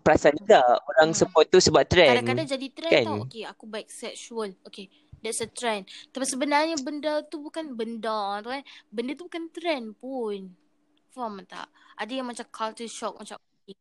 perasan 0.00 0.32
juga 0.36 0.62
orang 0.62 1.10
Hmm. 1.12 1.18
support 1.18 1.46
tu 1.48 1.58
sebab 1.58 1.84
trend. 1.84 2.12
Kadang-kadang 2.16 2.48
jadi 2.48 2.66
trend 2.70 2.92
kan? 2.92 3.04
tau. 3.04 3.18
Okay, 3.26 3.44
aku 3.44 3.64
bisexual. 3.66 4.50
Okay, 4.64 4.86
that's 5.20 5.40
a 5.40 5.48
trend. 5.48 5.84
Tapi 6.10 6.24
sebenarnya 6.24 6.76
benda 6.80 7.20
tu 7.24 7.40
bukan 7.40 7.74
benda 7.74 8.40
tu 8.40 8.48
kan. 8.48 8.62
Benda 8.88 9.12
tu 9.16 9.24
bukan 9.26 9.44
trend 9.50 9.96
pun. 9.98 10.54
Faham 11.10 11.42
tak? 11.44 11.66
Ada 11.98 12.22
yang 12.22 12.26
macam 12.30 12.46
culture 12.48 12.86
shock 12.86 13.18
macam 13.18 13.36
okay. 13.66 13.74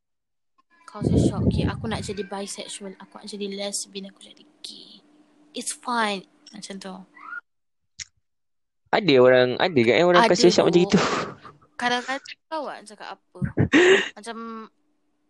saya 1.05 1.19
shock. 1.21 1.41
Okay, 1.47 1.63
aku 1.69 1.85
nak 1.85 2.01
jadi 2.01 2.25
bisexual. 2.25 2.97
Aku 2.97 3.21
nak 3.21 3.29
jadi 3.29 3.45
lesbian. 3.53 4.09
Aku 4.09 4.19
jadi 4.25 4.43
gay. 4.65 5.05
It's 5.53 5.71
fine. 5.71 6.25
Macam 6.49 6.75
tu. 6.81 6.95
Ada 8.89 9.15
orang, 9.21 9.49
ada 9.61 9.79
kan 9.85 9.95
orang 10.01 10.23
Ada 10.25 10.31
kasi 10.33 10.49
shock 10.49 10.73
macam 10.73 10.81
tu. 10.81 10.85
itu. 10.89 10.99
Kadang-kadang 11.77 12.39
kau 12.49 12.65
nak 12.65 12.83
cakap 12.89 13.07
apa. 13.15 13.39
macam 14.17 14.37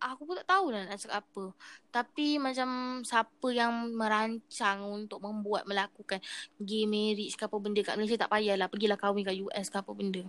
aku 0.00 0.22
pun 0.24 0.34
tak 0.40 0.48
tahu 0.48 0.66
lah 0.72 0.88
nak 0.88 0.96
cakap 0.96 1.20
apa. 1.20 1.44
Tapi 1.92 2.40
macam 2.40 2.68
siapa 3.04 3.48
yang 3.52 3.92
merancang 3.92 4.80
untuk 4.88 5.20
membuat 5.20 5.68
melakukan 5.68 6.24
gay 6.56 6.88
marriage 6.88 7.36
ke 7.36 7.44
apa 7.44 7.56
benda 7.60 7.84
kat 7.84 8.00
Malaysia 8.00 8.16
tak 8.16 8.32
payahlah. 8.32 8.66
Pergilah 8.72 8.96
kahwin 8.96 9.28
kat 9.28 9.36
US 9.44 9.68
ke 9.68 9.76
apa 9.76 9.92
benda. 9.92 10.24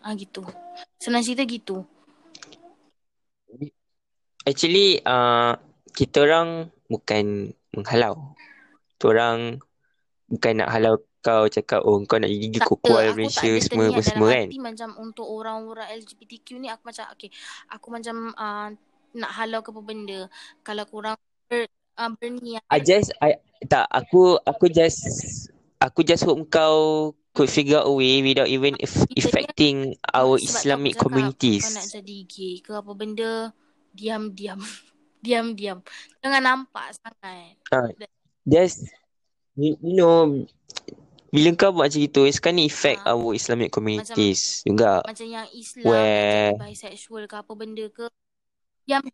Ah 0.00 0.14
gitu. 0.14 0.46
Senang 1.02 1.26
cerita 1.26 1.42
gitu. 1.44 1.82
Actually, 4.46 5.02
uh, 5.04 5.58
kita 5.92 6.24
orang 6.24 6.72
bukan 6.88 7.52
menghalau. 7.76 8.32
Kita 8.96 9.04
orang 9.12 9.60
bukan 10.30 10.52
nak 10.62 10.70
halau 10.70 11.02
kau 11.20 11.44
cakap, 11.52 11.84
oh 11.84 12.00
kau 12.08 12.16
nak 12.16 12.32
gigi 12.32 12.56
Tak 12.56 12.66
kau 12.68 12.76
kual 12.80 13.12
Aku 13.12 13.12
tak 13.12 13.16
Malaysia 13.20 13.48
ada 13.52 13.60
semua 13.60 13.84
apa 13.92 14.00
semua 14.00 14.28
kan. 14.32 14.46
hati 14.48 14.60
macam 14.60 14.88
untuk 14.96 15.26
orang-orang 15.28 15.86
LGBTQ 16.00 16.48
ni 16.56 16.68
aku 16.72 16.82
macam 16.88 17.04
okay. 17.12 17.30
Aku 17.68 17.86
macam 17.92 18.16
uh, 18.36 18.68
nak 19.14 19.30
halau 19.36 19.60
ke 19.60 19.68
apa 19.68 19.82
benda. 19.84 20.20
Kalau 20.64 20.84
korang 20.88 21.16
ber, 21.48 21.68
uh, 22.00 22.10
berniat. 22.16 22.64
I 22.72 22.78
just, 22.80 23.12
I, 23.20 23.36
tak, 23.68 23.84
aku, 23.92 24.40
aku 24.40 24.72
just, 24.72 25.04
aku 25.76 26.00
just 26.02 26.24
hope 26.24 26.48
kau 26.48 27.12
could 27.36 27.50
figure 27.50 27.82
a 27.84 27.92
way 27.92 28.24
without 28.24 28.50
even 28.50 28.74
affecting 29.14 29.94
our 30.10 30.34
Islamic 30.40 30.98
cakap 30.98 31.04
communities. 31.06 31.62
kau 31.68 31.76
nak 31.78 31.88
jadi 31.88 32.16
gay 32.26 32.54
ke 32.64 32.72
apa 32.74 32.92
benda. 32.96 33.32
Diam-diam. 33.90 34.60
Diam-diam. 35.20 35.78
Jangan 36.22 36.42
nampak 36.42 36.96
sangat. 36.96 37.60
Uh, 37.70 37.90
just, 38.46 38.88
you, 39.54 39.76
you 39.82 39.94
know, 39.98 40.46
bila 41.30 41.48
kau 41.54 41.70
buat 41.70 41.90
macam 41.90 42.02
itu, 42.02 42.22
sekarang 42.34 42.58
ni 42.58 42.66
affect 42.66 43.06
Ha. 43.06 43.14
our 43.14 43.30
Islamic 43.32 43.70
communities 43.70 44.66
juga. 44.66 45.00
Macam 45.06 45.26
yang 45.26 45.46
Islam 45.54 45.86
Where, 45.86 46.58
jadi 46.58 46.66
bisexual 46.74 47.24
ke 47.30 47.34
apa 47.38 47.52
benda 47.54 47.86
ke. 47.90 48.10
Diam. 48.84 49.06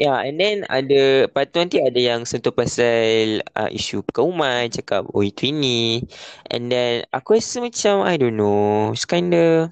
Yeah, 0.00 0.24
and 0.24 0.40
then 0.40 0.66
ada, 0.66 1.30
lepas 1.30 1.46
tu 1.52 1.62
nanti 1.62 1.78
ada 1.78 2.00
yang 2.00 2.26
sentuh 2.26 2.50
pasal 2.50 3.44
uh, 3.54 3.70
isu 3.70 4.02
perkauman, 4.02 4.66
cakap, 4.72 5.06
oh 5.12 5.22
itu 5.22 5.52
ini. 5.52 6.02
And 6.50 6.72
then, 6.72 7.06
aku 7.14 7.38
rasa 7.38 7.62
macam, 7.62 8.02
I 8.02 8.18
don't 8.18 8.34
know, 8.34 8.90
it's 8.96 9.06
kinda, 9.06 9.70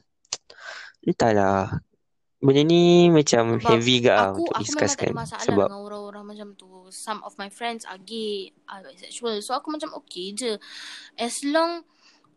entahlah. 1.02 1.82
Benda 2.40 2.62
ni 2.64 3.12
macam 3.12 3.58
Sebab 3.58 3.68
heavy 3.68 4.00
ke 4.00 4.08
lah 4.08 4.32
aku 4.32 4.44
untuk 4.44 4.54
aku 4.56 4.56
memang 4.56 4.56
tak 4.56 4.60
discusskan. 4.64 5.12
ada 5.12 5.20
masalah 5.24 5.44
Sebab, 5.44 5.66
dengan 5.66 5.82
orang-orang 5.84 6.24
macam 6.24 6.48
tu. 6.54 6.68
Some 6.90 7.22
of 7.24 7.38
my 7.38 7.48
friends 7.48 7.86
are 7.88 7.98
gay, 7.98 8.52
are 8.66 8.84
bisexual. 8.84 9.40
So 9.40 9.54
aku 9.54 9.70
macam 9.72 9.94
okay 9.96 10.34
je. 10.34 10.58
As 11.16 11.42
long 11.46 11.86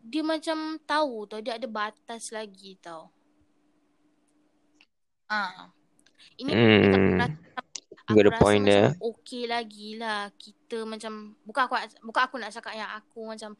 dia 0.04 0.20
macam 0.20 0.78
tahu 0.84 1.28
tau 1.28 1.40
dia 1.40 1.56
ada 1.56 1.68
batas 1.68 2.32
lagi 2.32 2.76
tau. 2.80 3.08
Ah. 5.28 5.72
Ini 6.34 6.50
aku 6.50 6.64
hmm, 6.66 7.18
rasa 7.20 7.26
aku 8.04 8.20
rasa 8.20 8.40
point 8.40 8.64
macam 8.64 8.68
there. 8.68 8.90
okey 9.00 9.42
lagi 9.48 9.96
lah 9.96 10.28
kita 10.36 10.84
macam 10.84 11.32
bukan 11.40 11.62
aku 11.64 11.74
bukan 12.04 12.22
aku 12.28 12.36
nak 12.36 12.52
cakap 12.52 12.76
yang 12.76 12.90
aku 12.92 13.20
macam 13.32 13.56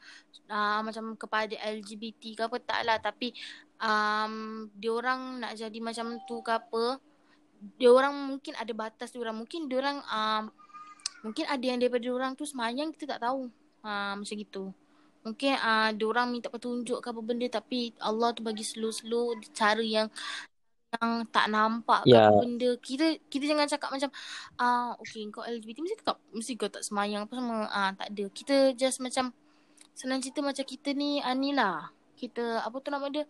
uh, 0.53 0.81
macam 0.85 1.05
kepada 1.17 1.55
LGBT 1.57 2.23
ke 2.37 2.43
apa 2.45 2.57
tak 2.61 2.81
lah 2.85 2.97
tapi 3.01 3.33
um, 3.81 4.69
dia 4.77 4.93
orang 4.93 5.41
nak 5.41 5.57
jadi 5.57 5.79
macam 5.81 6.21
tu 6.29 6.45
ke 6.45 6.53
apa 6.53 7.01
dia 7.81 7.89
orang 7.89 8.13
mungkin 8.13 8.53
ada 8.61 8.73
batas 8.77 9.09
dia 9.09 9.21
orang 9.25 9.41
mungkin 9.41 9.65
dia 9.65 9.81
orang 9.81 9.99
um, 10.05 10.45
mungkin 11.25 11.49
ada 11.49 11.65
yang 11.65 11.81
daripada 11.81 12.07
orang 12.13 12.33
tu 12.37 12.45
semayang 12.45 12.93
kita 12.93 13.17
tak 13.17 13.25
tahu. 13.25 13.49
Uh, 13.81 14.15
macam 14.21 14.37
gitu. 14.37 14.65
Mungkin 15.25 15.57
uh, 15.57 15.89
dia 15.97 16.05
orang 16.05 16.29
minta 16.29 16.53
petunjuk 16.53 17.01
ke 17.01 17.09
apa 17.09 17.21
benda 17.25 17.49
tapi 17.49 17.97
Allah 17.97 18.37
tu 18.37 18.45
bagi 18.45 18.61
slow-slow 18.61 19.41
cara 19.57 19.81
yang 19.81 20.13
yang 20.95 21.27
tak 21.33 21.51
nampak 21.51 22.07
ke 22.07 22.13
Ya, 22.13 22.29
apa 22.29 22.45
benda. 22.45 22.77
Kita 22.79 23.17
kita 23.33 23.45
jangan 23.49 23.67
cakap 23.67 23.91
macam 23.91 24.11
ah 24.61 24.93
okey 25.01 25.33
kau 25.33 25.43
LGBT 25.43 25.81
mesti 25.81 25.97
kau 26.05 26.21
mesti 26.31 26.53
kau 26.61 26.69
tak 26.69 26.85
semayang 26.85 27.25
apa 27.25 27.35
semua. 27.41 27.67
Ah 27.73 27.91
tak 27.97 28.13
ada. 28.13 28.25
Kita 28.31 28.57
just 28.77 29.01
macam 29.01 29.33
senang 29.97 30.21
cerita 30.21 30.45
macam 30.45 30.63
kita 30.63 30.93
ni 30.93 31.25
ah, 31.25 31.33
ni 31.33 31.57
lah. 31.57 31.89
Kita 32.15 32.61
apa 32.63 32.77
tu 32.85 32.93
nama 32.93 33.09
dia? 33.09 33.25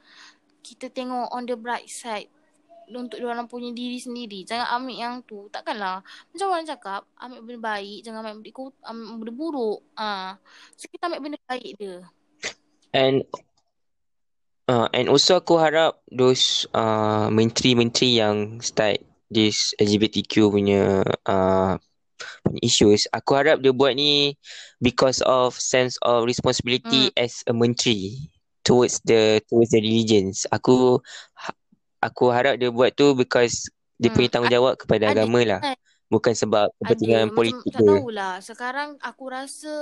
Kita 0.67 0.91
tengok 0.91 1.31
on 1.31 1.47
the 1.47 1.55
bright 1.55 1.87
side 1.87 2.29
untuk 2.93 3.19
orang 3.25 3.49
punya 3.49 3.73
diri 3.73 3.97
sendiri. 3.97 4.45
Jangan 4.45 4.69
ambil 4.81 4.97
yang 4.97 5.15
tu. 5.25 5.49
Takkanlah. 5.49 6.05
Macam 6.33 6.47
orang 6.53 6.69
cakap 6.69 7.03
ambil 7.17 7.41
benda 7.45 7.61
baik 7.61 7.99
jangan 8.05 8.21
ambil 8.25 8.41
benda, 8.45 8.53
kot- 8.53 8.83
ambil 8.85 9.15
benda 9.21 9.33
buruk. 9.33 9.81
Ah 9.97 10.37
so 10.77 10.85
kita 10.91 11.09
ambil 11.09 11.21
benda 11.25 11.39
baik 11.49 11.73
dia. 11.81 11.99
And 12.95 13.27
uh, 14.69 14.89
and 14.93 15.09
also 15.09 15.41
aku 15.41 15.59
harap 15.59 15.99
those 16.13 16.69
uh, 16.73 17.29
menteri-menteri 17.33 18.21
yang 18.21 18.61
start 18.61 19.03
this 19.33 19.75
LGBTQ 19.83 20.53
punya 20.53 21.03
uh, 21.27 21.75
issues, 22.63 23.11
aku 23.11 23.35
harap 23.35 23.61
dia 23.61 23.75
buat 23.75 23.97
ni 23.99 24.39
because 24.79 25.19
of 25.27 25.57
sense 25.59 25.99
of 26.07 26.25
responsibility 26.29 27.11
hmm. 27.11 27.19
as 27.19 27.43
a 27.51 27.53
menteri 27.53 28.31
towards 28.63 29.03
the 29.05 29.43
towards 29.51 29.75
the 29.75 29.81
religions. 29.83 30.47
Aku 30.55 31.03
ha- 31.35 31.57
aku 32.05 32.29
harap 32.29 32.61
dia 32.61 32.69
buat 32.69 32.93
tu 32.93 33.17
because 33.17 33.73
dia 33.97 34.13
hmm. 34.13 34.17
punya 34.21 34.29
tanggungjawab 34.29 34.75
kepada 34.77 35.05
ada 35.09 35.25
agama 35.25 35.41
lah, 35.47 35.61
kan 35.65 35.77
bukan 36.13 36.35
sebab 36.37 36.69
Ada 36.69 36.77
kepentingan 36.85 37.23
macam 37.27 37.37
politik 37.37 37.71
tak 37.73 37.81
dia. 37.81 37.89
tahulah 37.89 38.35
sekarang 38.45 38.89
aku 39.01 39.25
rasa 39.33 39.75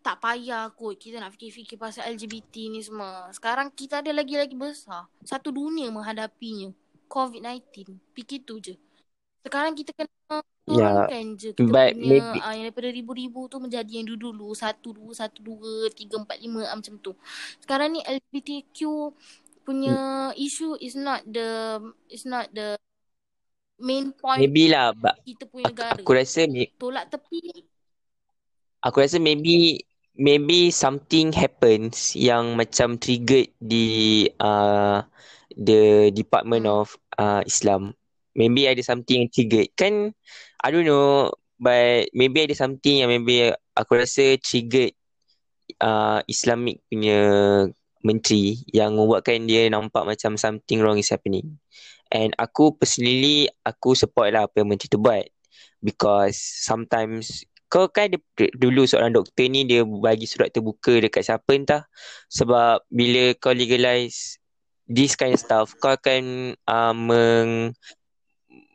tak 0.00 0.16
payah 0.16 0.72
kot 0.72 0.96
kita 0.96 1.20
nak 1.20 1.36
fikir-fikir 1.36 1.76
pasal 1.76 2.08
LGBT 2.16 2.72
ni 2.72 2.80
semua. 2.80 3.28
Sekarang 3.36 3.68
kita 3.68 4.00
ada 4.00 4.08
lagi-lagi 4.16 4.56
besar. 4.56 5.04
Satu 5.20 5.52
dunia 5.52 5.92
menghadapinya. 5.92 6.72
COVID-19. 7.04 8.00
Fikir 8.16 8.48
tu 8.48 8.56
je. 8.64 8.80
Sekarang 9.44 9.76
kita 9.76 9.92
kena 9.92 10.08
Yeah, 10.70 11.02
turunkan 11.10 11.26
je 11.34 11.50
kita 11.50 11.66
but 11.66 11.98
punya 11.98 12.06
maybe 12.06 12.38
uh, 12.38 12.52
yang 12.54 12.64
daripada 12.70 12.88
ribu-ribu 12.94 13.50
tu 13.50 13.58
menjadi 13.58 13.90
yang 13.90 14.06
dulu-dulu. 14.06 14.54
Satu, 14.54 14.94
dua, 14.94 15.10
satu, 15.18 15.42
dua, 15.42 15.90
tiga, 15.90 16.22
empat, 16.22 16.38
lima 16.38 16.62
uh, 16.62 16.78
macam 16.78 16.94
tu. 17.02 17.12
Sekarang 17.58 17.90
ni 17.90 18.00
LGBTQ 18.06 18.78
punya 19.62 20.30
issue 20.36 20.74
is 20.80 20.96
not 20.96 21.24
the 21.28 21.78
is 22.10 22.24
not 22.26 22.48
the 22.52 22.76
main 23.80 24.12
point 24.12 24.40
maybe 24.44 24.68
lah 24.68 24.92
kita 25.24 25.48
punya 25.48 25.70
aku, 25.70 25.74
negara. 25.76 26.00
aku 26.00 26.10
rasa 26.12 26.40
may- 26.48 26.72
Tolak 26.76 27.08
tepi 27.08 27.40
aku 28.84 28.96
rasa 29.04 29.16
maybe 29.20 29.84
maybe 30.20 30.68
something 30.68 31.32
happens 31.32 32.12
yang 32.12 32.56
macam 32.56 33.00
triggered 33.00 33.48
di 33.56 34.28
uh, 34.36 35.00
the 35.56 36.12
Department 36.12 36.68
hmm. 36.68 36.76
of 36.76 36.86
uh, 37.16 37.40
Islam. 37.48 37.96
Maybe 38.36 38.68
ada 38.68 38.80
something 38.84 39.26
yang 39.26 39.30
triggered. 39.32 39.72
Kan 39.74 40.14
I 40.60 40.68
don't 40.68 40.86
know 40.86 41.32
but 41.60 42.08
maybe 42.16 42.44
ada 42.44 42.56
something 42.56 43.04
yang 43.04 43.10
maybe 43.10 43.52
aku 43.76 44.00
rasa 44.00 44.36
triggered 44.40 44.96
uh, 45.80 46.20
Islamic 46.28 46.80
punya 46.88 47.20
menteri 48.00 48.60
yang 48.72 48.96
membuatkan 48.96 49.44
dia 49.44 49.68
nampak 49.68 50.04
macam 50.08 50.36
something 50.40 50.80
wrong 50.80 50.96
is 50.96 51.12
happening. 51.12 51.60
And 52.10 52.34
aku 52.40 52.74
personally 52.74 53.46
aku 53.62 53.94
support 53.94 54.34
lah 54.34 54.50
apa 54.50 54.64
yang 54.64 54.74
menteri 54.74 54.90
tu 54.90 54.98
buat 54.98 55.24
because 55.84 56.36
sometimes 56.36 57.46
kau 57.70 57.86
kan 57.86 58.10
dia, 58.10 58.18
dulu 58.58 58.82
seorang 58.82 59.14
doktor 59.14 59.46
ni 59.46 59.62
dia 59.62 59.86
bagi 59.86 60.26
surat 60.26 60.50
terbuka 60.50 60.98
dekat 60.98 61.22
siapa 61.22 61.50
entah 61.54 61.82
sebab 62.26 62.82
bila 62.90 63.30
kau 63.38 63.54
legalize 63.54 64.42
this 64.90 65.14
kind 65.14 65.38
of 65.38 65.40
stuff 65.40 65.78
kau 65.78 65.94
akan 65.94 66.52
uh, 66.66 66.90
meng, 66.90 67.70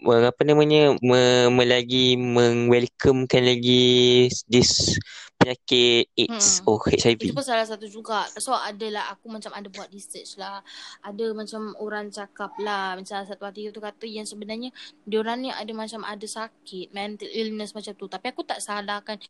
apa 0.08 0.42
namanya 0.48 0.96
me, 1.04 1.52
me 1.52 1.64
lagi 1.68 2.16
meng-welcomekan 2.16 3.44
lagi 3.44 4.32
this 4.48 4.96
penyakit 5.36 6.10
AIDS 6.16 6.60
Hmm. 6.60 6.70
or 6.74 6.82
HIV. 6.88 7.30
Itu 7.30 7.38
pun 7.38 7.46
salah 7.46 7.68
satu 7.68 7.86
juga. 7.86 8.26
So 8.42 8.56
adalah 8.56 9.14
aku 9.14 9.30
macam 9.30 9.54
ada 9.54 9.68
buat 9.70 9.92
research 9.92 10.42
lah. 10.42 10.66
Ada 11.06 11.36
macam 11.38 11.78
orang 11.78 12.10
cakap 12.10 12.56
lah. 12.58 12.98
Macam 12.98 13.22
satu 13.22 13.44
artikel 13.46 13.70
tu 13.70 13.84
kata 13.84 14.10
yang 14.10 14.26
sebenarnya 14.26 14.74
diorang 15.06 15.46
ni 15.46 15.50
ada 15.54 15.70
macam 15.72 16.02
ada 16.02 16.26
sakit. 16.26 16.90
Mental 16.90 17.30
illness 17.30 17.78
macam 17.78 17.94
tu. 17.94 18.10
Tapi 18.10 18.26
aku 18.32 18.42
tak 18.42 18.58
salahkan. 18.58 19.22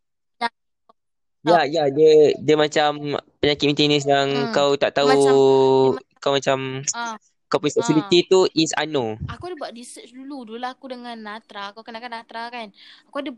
Ya, 1.46 1.62
ya, 1.62 1.86
dia 1.94 2.34
dia 2.42 2.56
macam 2.58 3.22
penyakit 3.38 3.70
maintenance 3.70 4.10
yang 4.10 4.50
Hmm. 4.50 4.50
kau 4.50 4.74
tak 4.74 4.98
tahu, 4.98 5.14
Macam 5.14 5.22
dia 5.30 6.18
kau 6.18 6.32
macam 6.34 6.58
ah 6.98 7.14
kau 7.46 7.62
punya 7.62 7.70
ah 7.70 7.76
sexuality 7.78 8.26
tu 8.26 8.50
is 8.58 8.74
unknown. 8.74 9.22
Aku 9.30 9.54
ada 9.54 9.56
buat 9.56 9.70
research 9.70 10.10
dulu. 10.10 10.42
Dulu 10.42 10.66
aku 10.66 10.90
dengan 10.90 11.14
Natra. 11.22 11.70
Kau 11.78 11.86
kenalkan 11.86 12.18
Natra 12.18 12.50
kan? 12.50 12.74
Aku 13.06 13.22
ada 13.22 13.30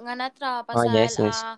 dengan 0.00 0.16
Natra 0.26 0.50
Ah, 0.50 0.58
pasal 0.66 0.92
yes, 0.92 1.20
yes. 1.20 1.38
uh, 1.42 1.56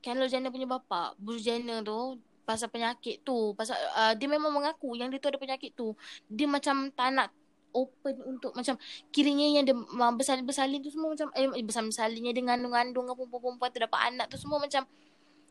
Kendall 0.00 0.32
Jenner 0.32 0.52
punya 0.52 0.66
bapa. 0.66 1.12
Bruce 1.20 1.44
Jenner 1.44 1.84
tu. 1.84 2.18
Pasal 2.44 2.72
penyakit 2.72 3.22
tu. 3.22 3.52
Pasal 3.54 3.76
uh, 3.94 4.12
dia 4.16 4.26
memang 4.26 4.50
mengaku 4.50 4.96
yang 4.96 5.12
dia 5.12 5.22
tu 5.22 5.28
ada 5.28 5.38
penyakit 5.38 5.76
tu. 5.76 5.94
Dia 6.26 6.48
macam 6.48 6.88
tak 6.90 7.08
nak 7.14 7.28
open 7.70 8.18
untuk 8.26 8.50
macam 8.50 8.74
kiranya 9.14 9.46
yang 9.46 9.62
dia 9.62 9.76
bersalin-bersalin 9.94 10.82
tu 10.82 10.90
semua 10.90 11.14
macam 11.14 11.30
eh 11.38 11.46
bersalin-bersalin 11.62 12.22
yang 12.26 12.34
dia 12.34 12.44
ngandung-ngandung 12.50 13.06
dengan 13.06 13.14
perempuan-perempuan 13.14 13.70
tu 13.70 13.78
dapat 13.78 14.00
anak 14.10 14.26
tu 14.26 14.36
semua 14.42 14.58
macam 14.58 14.82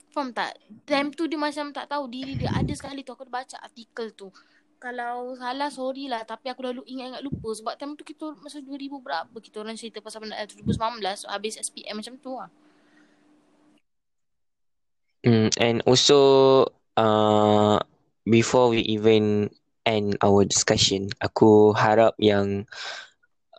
Faham 0.10 0.34
tak? 0.34 0.58
Time 0.90 1.14
tu 1.14 1.30
dia 1.30 1.38
macam 1.38 1.70
tak 1.70 1.86
tahu 1.86 2.10
diri 2.10 2.34
dia. 2.34 2.50
Ada 2.50 2.74
sekali 2.74 3.06
tu 3.06 3.14
aku 3.14 3.30
baca 3.30 3.62
artikel 3.62 4.10
tu. 4.18 4.34
Kalau 4.80 5.36
salah 5.36 5.68
sorry 5.68 6.08
lah. 6.08 6.24
Tapi 6.24 6.48
aku 6.48 6.64
dah 6.64 6.72
ingat-ingat 6.88 7.20
lupa. 7.20 7.52
Sebab 7.52 7.76
time 7.76 8.00
tu 8.00 8.08
kita 8.08 8.32
masa 8.40 8.64
2000 8.64 9.04
berapa 9.04 9.36
kita 9.36 9.60
orang 9.60 9.76
cerita 9.76 10.00
pasal 10.00 10.24
benda 10.24 10.40
2019. 10.48 11.28
Habis 11.28 11.60
SPM 11.60 12.00
macam 12.00 12.16
tu 12.16 12.32
lah. 12.40 12.50
Mm, 15.28 15.52
and 15.60 15.78
also 15.84 16.64
uh, 16.96 17.76
before 18.24 18.72
we 18.72 18.80
even 18.88 19.52
end 19.84 20.16
our 20.24 20.48
discussion, 20.48 21.12
aku 21.20 21.76
harap 21.76 22.16
yang 22.16 22.64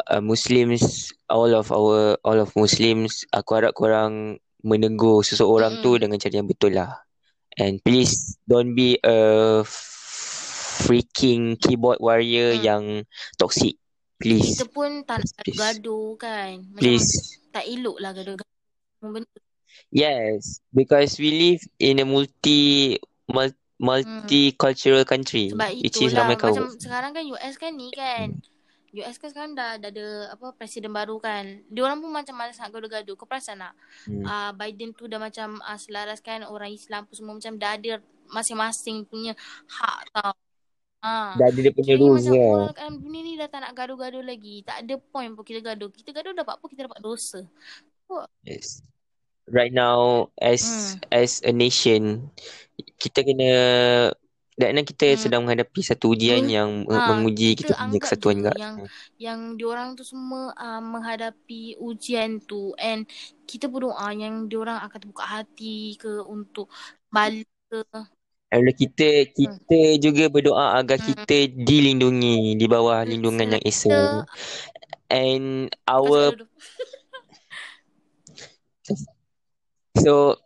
uh, 0.09 0.25
Muslims, 0.25 1.13
all 1.29 1.53
of 1.53 1.69
our, 1.69 2.17
all 2.25 2.41
of 2.41 2.49
Muslims, 2.57 3.29
aku 3.37 3.61
harap 3.61 3.77
korang 3.77 4.41
menegur 4.65 5.21
seseorang 5.21 5.81
mm. 5.81 5.83
tu 5.85 6.01
dengan 6.01 6.17
cara 6.17 6.41
yang 6.41 6.49
betul 6.49 6.73
lah. 6.73 7.05
And 7.61 7.77
please 7.85 8.41
don't 8.49 8.73
be 8.73 8.97
a 9.05 9.61
freaking 10.81 11.61
keyboard 11.61 12.01
warrior 12.01 12.57
mm. 12.57 12.63
yang 12.65 12.85
toxic. 13.37 13.77
Please. 14.21 14.57
Kita 14.57 14.69
pun 14.69 15.05
tak 15.05 15.25
nak 15.25 15.49
gaduh 15.49 16.17
kan. 16.21 16.61
Macam 16.61 16.81
please. 16.81 17.41
Tak 17.53 17.65
elok 17.65 17.97
lah 18.01 18.13
gaduh-gaduh. 18.13 19.25
Yes, 19.91 20.61
because 20.71 21.17
we 21.17 21.33
live 21.33 21.63
in 21.81 22.05
a 22.05 22.07
multi 22.07 23.01
multi 23.27 23.57
multicultural 23.81 25.09
country 25.09 25.57
Sebab 25.57 25.71
which 25.81 26.05
is 26.05 26.13
ramai 26.13 26.37
kaum. 26.37 26.53
Macam 26.53 26.77
sekarang 26.77 27.17
kan 27.17 27.25
US 27.33 27.55
kan 27.57 27.73
ni 27.73 27.89
kan. 27.97 28.37
Hmm. 28.37 29.01
US 29.01 29.17
kan 29.17 29.29
sekarang 29.33 29.53
dah, 29.57 29.81
dah 29.81 29.89
ada 29.89 30.37
apa 30.37 30.53
presiden 30.53 30.93
baru 30.93 31.17
kan. 31.17 31.65
Dia 31.73 31.89
orang 31.89 32.05
pun 32.05 32.13
macam 32.13 32.37
malas 32.37 32.61
nak 32.61 32.77
gaduh-gaduh. 32.77 33.17
Kau 33.17 33.25
perasan 33.25 33.65
tak? 33.65 33.73
Hmm. 34.05 34.21
Uh, 34.21 34.51
Biden 34.53 34.93
tu 34.93 35.09
dah 35.09 35.17
macam 35.17 35.57
uh, 35.65 35.79
selaraskan 35.81 36.45
orang 36.45 36.77
Islam 36.77 37.09
pun 37.09 37.17
semua 37.17 37.35
macam 37.41 37.57
dah 37.57 37.73
ada 37.81 38.05
masing-masing 38.29 39.09
punya 39.09 39.33
hak 39.65 40.13
tau. 40.13 40.37
Ha. 41.01 41.35
Dah 41.41 41.47
ada 41.49 41.59
dia 41.59 41.73
punya 41.73 41.97
rules 41.97 42.29
macam 42.29 42.37
ya. 42.37 42.49
orang 42.53 42.77
kat 42.77 42.89
dunia 43.01 43.21
ni 43.25 43.33
dah 43.41 43.49
tak 43.49 43.61
nak 43.65 43.73
gaduh-gaduh 43.73 44.25
lagi. 44.25 44.57
Tak 44.65 44.77
ada 44.85 44.95
point 45.01 45.33
pun 45.33 45.45
kita 45.49 45.61
gaduh. 45.65 45.89
Kita 45.89 46.11
gaduh 46.13 46.37
dapat 46.37 46.61
apa? 46.61 46.67
Kita 46.69 46.83
dapat 46.85 47.01
dosa. 47.01 47.41
Oh. 48.13 48.29
Yes. 48.45 48.85
Right 49.49 49.73
now 49.73 50.29
as 50.39 50.63
hmm. 50.63 51.09
as 51.11 51.41
a 51.43 51.51
nation 51.51 52.31
kita 53.01 53.27
kena 53.27 53.53
dan 54.61 54.85
kita 54.85 55.17
hmm. 55.17 55.21
sedang 55.21 55.41
menghadapi 55.49 55.81
satu 55.81 56.13
ujian 56.13 56.45
hmm. 56.45 56.53
yang 56.53 56.71
ha, 56.85 57.17
menguji 57.17 57.57
kita, 57.57 57.73
kita 57.73 57.81
punya 57.81 58.01
kesatuan 58.05 58.35
juga. 58.45 58.53
Yang 58.61 58.77
yang 59.17 59.41
diorang 59.57 59.89
tu 59.97 60.05
semua 60.05 60.53
uh, 60.53 60.85
menghadapi 60.85 61.81
ujian 61.81 62.45
tu 62.45 62.77
and 62.77 63.09
kita 63.49 63.73
berdoa 63.73 64.13
yang 64.13 64.53
diorang 64.53 64.77
akan 64.85 64.99
terbuka 65.01 65.25
hati 65.25 65.97
ke 65.97 66.21
untuk 66.29 66.69
balik 67.09 67.49
ke 67.73 67.81
dan 68.51 68.67
kita 68.75 69.31
kita 69.31 69.81
hmm. 69.95 70.01
juga 70.03 70.27
berdoa 70.27 70.75
agar 70.83 70.99
hmm. 70.99 71.07
kita 71.15 71.55
dilindungi 71.55 72.59
di 72.59 72.67
bawah 72.67 73.07
lindungan 73.07 73.55
yang 73.55 73.63
Esa. 73.63 74.27
And 75.11 75.71
our 75.87 76.35
So 80.03 80.39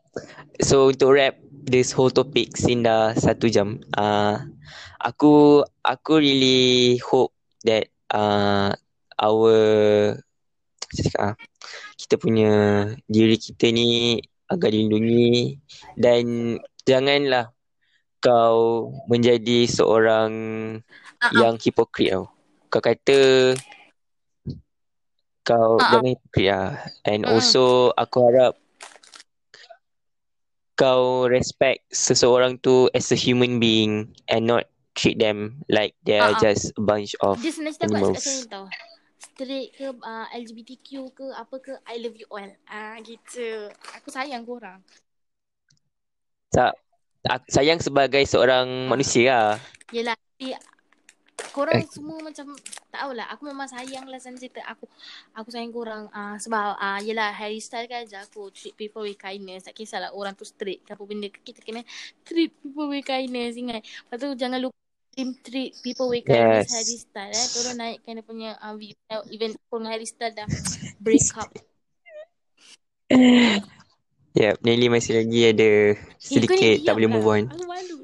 so 0.61 0.92
untuk 0.92 1.16
wrap 1.16 1.40
this 1.64 1.96
whole 1.96 2.12
topic 2.12 2.57
sin 2.61 2.84
dah 2.84 3.16
satu 3.16 3.48
jam. 3.48 3.80
Uh, 3.96 4.36
aku 5.00 5.64
aku 5.80 6.12
really 6.20 7.00
hope 7.00 7.32
that 7.64 7.88
uh, 8.12 8.76
our 9.16 9.57
cakap, 10.92 11.16
uh, 11.16 11.34
kita 11.96 12.20
punya 12.20 12.52
diri 13.09 13.40
kita 13.40 13.72
ni 13.72 14.20
agak 14.48 14.76
dilindungi 14.76 15.57
dan 15.96 16.57
janganlah 16.84 17.53
kau 18.25 18.89
menjadi 19.05 19.68
seorang 19.68 20.33
uh-uh. 20.81 21.37
yang 21.37 21.61
hipokrit 21.61 22.16
tau. 22.16 22.33
Kau 22.72 22.81
kata 22.81 23.53
kau 25.45 25.77
uh-uh. 25.77 25.91
jangan 25.93 26.09
hipokrit 26.16 26.49
lah. 26.49 26.72
And 27.05 27.29
uh-uh. 27.29 27.37
also 27.37 27.93
aku 27.93 28.25
harap 28.33 28.57
kau 30.81 31.29
respect 31.29 31.85
seseorang 31.93 32.57
tu 32.64 32.89
as 32.97 33.12
a 33.12 33.18
human 33.20 33.61
being 33.61 34.16
and 34.27 34.49
not 34.49 34.66
treat 34.97 35.20
them 35.20 35.61
like 35.68 35.93
they 36.09 36.16
are 36.16 36.33
uh-uh. 36.33 36.41
just 36.41 36.72
a 36.81 36.83
bunch 36.83 37.12
of 37.20 37.37
Dia 37.45 37.53
animals. 37.85 38.25
Dia 38.25 38.49
tau. 38.49 38.66
Straight 39.20 39.75
ke 39.77 39.91
uh, 39.91 40.27
LGBTQ 40.33 41.12
ke 41.12 41.27
apa 41.37 41.57
ke 41.61 41.77
I 41.85 42.01
love 42.01 42.16
you 42.16 42.27
all. 42.33 42.51
Ah 42.64 42.97
uh, 42.97 43.05
gitu. 43.05 43.68
Aku 44.01 44.09
sayang 44.09 44.49
korang. 44.49 44.81
Tak. 46.55 46.84
Sayang 47.49 47.81
sebagai 47.81 48.20
seorang 48.29 48.68
manusia 48.85 49.57
lah. 49.57 49.59
Yelah. 49.89 50.16
Korang 51.55 51.83
eh. 51.83 51.89
semua 51.91 52.18
macam 52.18 52.51
tak 52.91 52.91
tahulah. 52.91 53.27
Aku 53.31 53.47
memang 53.47 53.70
sayang 53.70 54.11
lah 54.11 54.18
sana 54.18 54.35
cerita. 54.39 54.59
Aku 54.66 54.91
aku 55.35 55.49
sayang 55.55 55.70
korang. 55.70 56.11
Uh, 56.11 56.35
sebab 56.39 56.75
uh, 56.79 57.01
yelah 57.03 57.31
Harry 57.31 57.62
Styles 57.62 57.87
kan 57.87 58.03
aja 58.03 58.27
aku 58.27 58.51
treat 58.51 58.75
people 58.75 59.07
with 59.07 59.18
kindness. 59.18 59.70
Tak 59.70 59.75
kisahlah 59.79 60.11
orang 60.11 60.35
tu 60.35 60.43
straight 60.43 60.83
ke 60.83 60.95
apa 60.95 61.03
benda. 61.07 61.31
Kita 61.31 61.62
kena 61.62 61.87
treat 62.27 62.51
people 62.59 62.91
with 62.91 63.07
kindness. 63.07 63.55
Ingat. 63.55 63.87
Lepas 63.87 64.18
tu 64.18 64.29
jangan 64.35 64.59
lupa 64.62 64.79
team 65.14 65.31
treat 65.47 65.79
people 65.79 66.11
with 66.11 66.27
kindness 66.27 66.70
yes. 66.70 66.75
Harry 66.75 66.99
Styles. 66.99 67.39
Eh. 67.39 67.47
Tolong 67.55 67.77
naikkan 67.79 68.18
dia 68.18 68.25
punya 68.27 68.51
uh, 68.59 68.75
video. 68.75 69.16
Even 69.31 69.55
pun 69.70 69.87
Harry 69.87 70.07
Styles 70.07 70.35
dah 70.35 70.47
break 70.99 71.22
up. 71.39 71.51
Ya, 74.35 74.51
yep, 74.51 74.66
Nelly 74.66 74.91
masih 74.91 75.22
lagi 75.22 75.41
ada 75.55 75.95
sedikit 76.18 76.59
hey, 76.59 76.82
tak 76.82 76.99
boleh 76.99 77.07
move 77.07 77.30
on. 77.30 77.45
Aku 77.55 77.70
malu. 77.70 78.03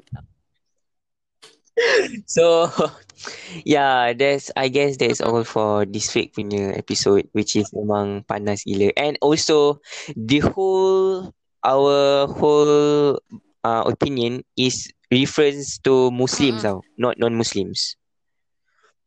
so 2.25 2.67
yeah 3.67 4.13
that's 4.13 4.51
I 4.55 4.67
guess 4.67 4.97
that's 4.97 5.21
all 5.21 5.43
for 5.43 5.85
this 5.85 6.11
week 6.15 6.33
punya 6.35 6.75
episode 6.75 7.29
which 7.31 7.55
is 7.55 7.69
memang 7.71 8.27
panas 8.27 8.65
gila 8.65 8.91
and 8.97 9.17
also 9.21 9.79
the 10.13 10.41
whole 10.43 11.31
our 11.61 12.27
whole 12.27 13.17
uh, 13.63 13.83
opinion 13.85 14.41
is 14.57 14.89
reference 15.11 15.77
to 15.85 16.09
Muslims 16.11 16.63
mm-hmm. 16.65 16.81
tau 16.81 16.85
not 16.97 17.17
non-Muslims 17.21 17.95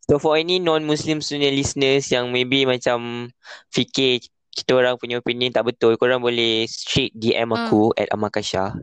so 0.04 0.20
for 0.20 0.36
any 0.38 0.60
non-Muslims 0.60 1.28
punya 1.28 1.50
listeners 1.50 2.08
yang 2.12 2.30
maybe 2.30 2.68
macam 2.68 3.30
fikir 3.72 4.22
kita 4.54 4.78
orang 4.78 4.94
punya 4.94 5.18
opinion 5.18 5.50
tak 5.50 5.66
betul 5.66 5.98
korang 5.98 6.22
boleh 6.22 6.64
straight 6.70 7.10
DM 7.12 7.50
aku 7.50 7.90
mm. 7.90 8.00
at 8.00 8.08
Amakasha 8.14 8.78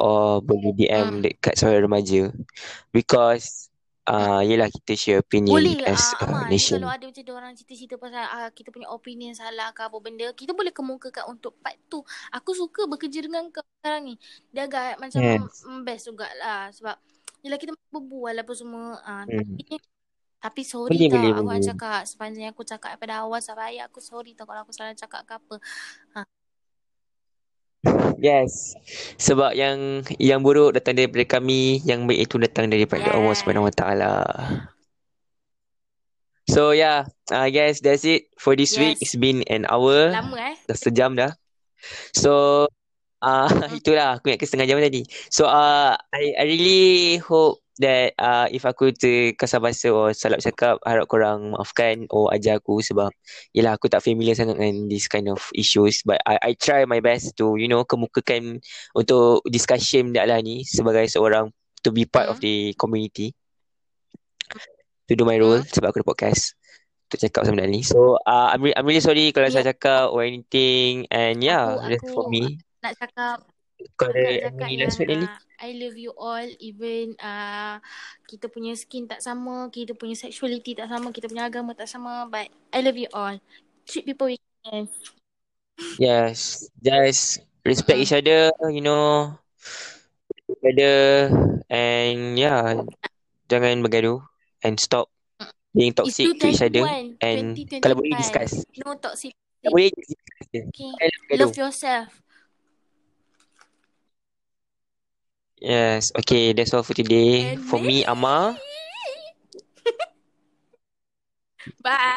or 0.00 0.40
boleh 0.40 0.72
DM 0.72 1.20
mm. 1.20 1.22
dekat 1.22 1.54
Suara 1.56 1.78
Remaja 1.78 2.32
because 2.90 3.68
uh, 4.08 4.40
yelah 4.40 4.70
kita 4.70 4.92
share 4.96 5.20
opinion 5.20 5.52
boleh, 5.52 5.82
as 5.84 6.14
uh, 6.22 6.24
a 6.24 6.26
Amal, 6.30 6.48
nation. 6.48 6.80
Kalau 6.80 6.94
ada 6.94 7.04
macam 7.04 7.34
orang 7.34 7.52
cerita-cerita 7.58 7.96
pasal 7.98 8.24
uh, 8.24 8.50
kita 8.54 8.68
punya 8.70 8.88
opinion 8.88 9.34
salah 9.34 9.74
ke 9.74 9.82
apa 9.84 9.98
benda, 9.98 10.30
kita 10.32 10.54
boleh 10.54 10.72
kemukakan 10.72 11.36
untuk 11.36 11.58
part 11.60 11.76
tu. 11.90 12.00
Aku 12.32 12.54
suka 12.54 12.86
bekerja 12.86 13.20
dengan 13.20 13.50
kau 13.50 13.62
sekarang 13.82 14.08
ni. 14.08 14.14
Dia 14.54 14.70
agak 14.70 15.02
macam 15.02 15.20
yes. 15.20 15.66
best 15.82 16.02
jugalah 16.08 16.70
sebab 16.72 16.96
yelah 17.42 17.58
kita 17.58 17.74
berbual 17.90 18.34
apa 18.38 18.52
semua. 18.54 19.02
Uh, 19.02 19.24
hmm. 19.26 19.58
Tapi 19.60 19.62
tapi 20.36 20.62
sorry 20.62 20.94
boleh, 20.94 21.08
tau 21.08 21.18
boleh, 21.18 21.32
aku 21.32 21.42
boleh. 21.42 21.54
nak 21.58 21.66
cakap 21.72 22.00
sepanjang 22.04 22.48
aku 22.52 22.62
cakap 22.62 22.88
daripada 22.94 23.24
awal 23.24 23.40
sampai 23.40 23.64
akhir 23.74 23.82
aku 23.88 24.00
sorry 24.04 24.36
tau 24.36 24.44
kalau 24.44 24.62
aku 24.62 24.72
salah 24.72 24.92
cakap 24.92 25.24
ke 25.24 25.32
apa. 25.36 25.56
Ha. 26.14 26.20
Yes. 28.18 28.74
Sebab 29.20 29.54
yang 29.54 30.02
yang 30.16 30.40
buruk 30.42 30.74
datang 30.74 30.96
daripada 30.98 31.38
kami, 31.38 31.84
yang 31.84 32.08
baik 32.08 32.30
itu 32.30 32.36
datang 32.40 32.66
daripada 32.72 33.12
yeah. 33.12 33.16
Allah 33.16 33.34
Subhanahu 33.36 33.68
Wa 33.68 33.74
Taala. 33.74 34.14
So 36.46 36.70
yeah, 36.70 37.10
I 37.28 37.50
guess 37.50 37.82
that's 37.82 38.06
it 38.06 38.30
for 38.38 38.54
this 38.54 38.74
yes. 38.74 38.80
week. 38.80 38.96
It's 39.02 39.18
been 39.18 39.42
an 39.50 39.66
hour. 39.66 40.14
Lama 40.14 40.38
eh. 40.38 40.56
Dah 40.70 40.78
sejam 40.78 41.18
dah. 41.18 41.34
So 42.14 42.66
uh, 43.20 43.50
itulah 43.78 44.18
aku 44.18 44.30
ingat 44.30 44.40
ke 44.40 44.46
setengah 44.46 44.70
jam 44.70 44.78
tadi. 44.78 45.02
So 45.28 45.50
uh, 45.50 45.98
I 46.14 46.24
I 46.38 46.44
really 46.46 47.18
hope 47.18 47.65
that 47.78 48.16
uh, 48.16 48.46
if 48.48 48.64
aku 48.64 48.92
terkasar 48.92 49.60
bahasa 49.60 49.92
or 49.92 50.16
salah 50.16 50.40
cakap 50.40 50.80
harap 50.84 51.04
korang 51.08 51.52
maafkan 51.52 52.08
or 52.08 52.32
ajar 52.32 52.56
aku 52.60 52.80
sebab 52.80 53.12
yelah 53.52 53.76
aku 53.76 53.92
tak 53.92 54.00
familiar 54.00 54.32
sangat 54.32 54.56
dengan 54.56 54.88
this 54.88 55.08
kind 55.08 55.28
of 55.28 55.40
issues. 55.52 56.00
But 56.04 56.20
I 56.24 56.40
I 56.40 56.50
try 56.56 56.88
my 56.88 57.04
best 57.04 57.36
to 57.40 57.60
you 57.60 57.68
know 57.68 57.84
kemukakan 57.84 58.64
untuk 58.96 59.44
discussion 59.48 60.16
dia 60.16 60.24
lah 60.24 60.40
ni 60.40 60.64
sebagai 60.64 61.08
seorang 61.12 61.52
to 61.84 61.92
be 61.92 62.08
part 62.08 62.32
of 62.32 62.40
the 62.40 62.72
community. 62.80 63.36
To 65.06 65.12
do 65.14 65.22
my 65.22 65.38
role 65.38 65.62
sebab 65.62 65.94
aku 65.94 66.02
ada 66.02 66.08
podcast 66.08 66.58
untuk 67.06 67.22
cakap 67.22 67.46
benda 67.46 67.66
ni. 67.70 67.86
So 67.86 68.18
uh, 68.26 68.50
I'm, 68.50 68.62
re- 68.66 68.74
I'm 68.74 68.86
really 68.86 69.04
sorry 69.04 69.30
kalau 69.30 69.46
yeah. 69.46 69.54
saya 69.62 69.70
cakap 69.70 70.10
or 70.10 70.26
anything 70.26 71.06
and 71.14 71.38
yeah 71.38 71.78
aku, 71.78 71.94
that's 71.94 72.10
for 72.10 72.26
me. 72.26 72.58
nak 72.82 72.94
cakap 72.98 73.42
Kau 73.96 74.08
ada 74.08 74.52
any 74.64 74.80
last 74.80 74.96
word 74.96 75.12
Ellie? 75.12 75.30
I 75.56 75.72
love 75.76 75.96
you 75.96 76.12
all 76.16 76.48
even 76.60 77.16
uh, 77.20 77.80
kita 78.28 78.48
punya 78.52 78.76
skin 78.76 79.08
tak 79.08 79.24
sama, 79.24 79.72
kita 79.72 79.96
punya 79.96 80.16
sexuality 80.16 80.76
tak 80.76 80.88
sama, 80.88 81.12
kita 81.12 81.28
punya 81.28 81.48
agama 81.48 81.72
tak 81.72 81.88
sama 81.88 82.28
but 82.28 82.48
I 82.72 82.80
love 82.84 82.96
you 82.96 83.08
all. 83.12 83.36
Treat 83.88 84.04
people 84.04 84.32
with 84.32 84.42
kindness. 84.64 84.92
Yes. 85.96 86.68
Just 86.80 87.44
respect 87.64 88.00
each 88.00 88.16
other, 88.16 88.52
you 88.68 88.84
know. 88.84 89.36
Each 90.48 90.64
other 90.64 90.96
and 91.70 92.38
yeah, 92.38 92.86
jangan 93.50 93.82
bergaduh 93.82 94.22
and 94.62 94.78
stop 94.78 95.10
being 95.74 95.92
toxic 95.92 96.38
to 96.38 96.46
each 96.48 96.62
other 96.62 96.86
2021, 97.20 97.20
and 97.20 97.46
kalau 97.84 97.94
boleh 98.00 98.16
2025. 98.16 98.22
discuss. 98.22 98.52
No 98.80 98.96
toxic. 98.96 99.32
Kalau 99.60 99.72
boleh 99.74 99.90
discuss 99.92 100.44
je. 100.54 100.60
Okay. 100.72 101.36
Love 101.36 101.58
yourself. 101.58 102.08
Yes. 105.66 106.12
Okay, 106.14 106.52
that's 106.52 106.72
all 106.74 106.84
for 106.84 106.94
today. 106.94 107.58
And 107.58 107.60
For 107.60 107.80
me, 107.80 108.04
Amar. 108.04 108.54
Bye. 111.82 112.16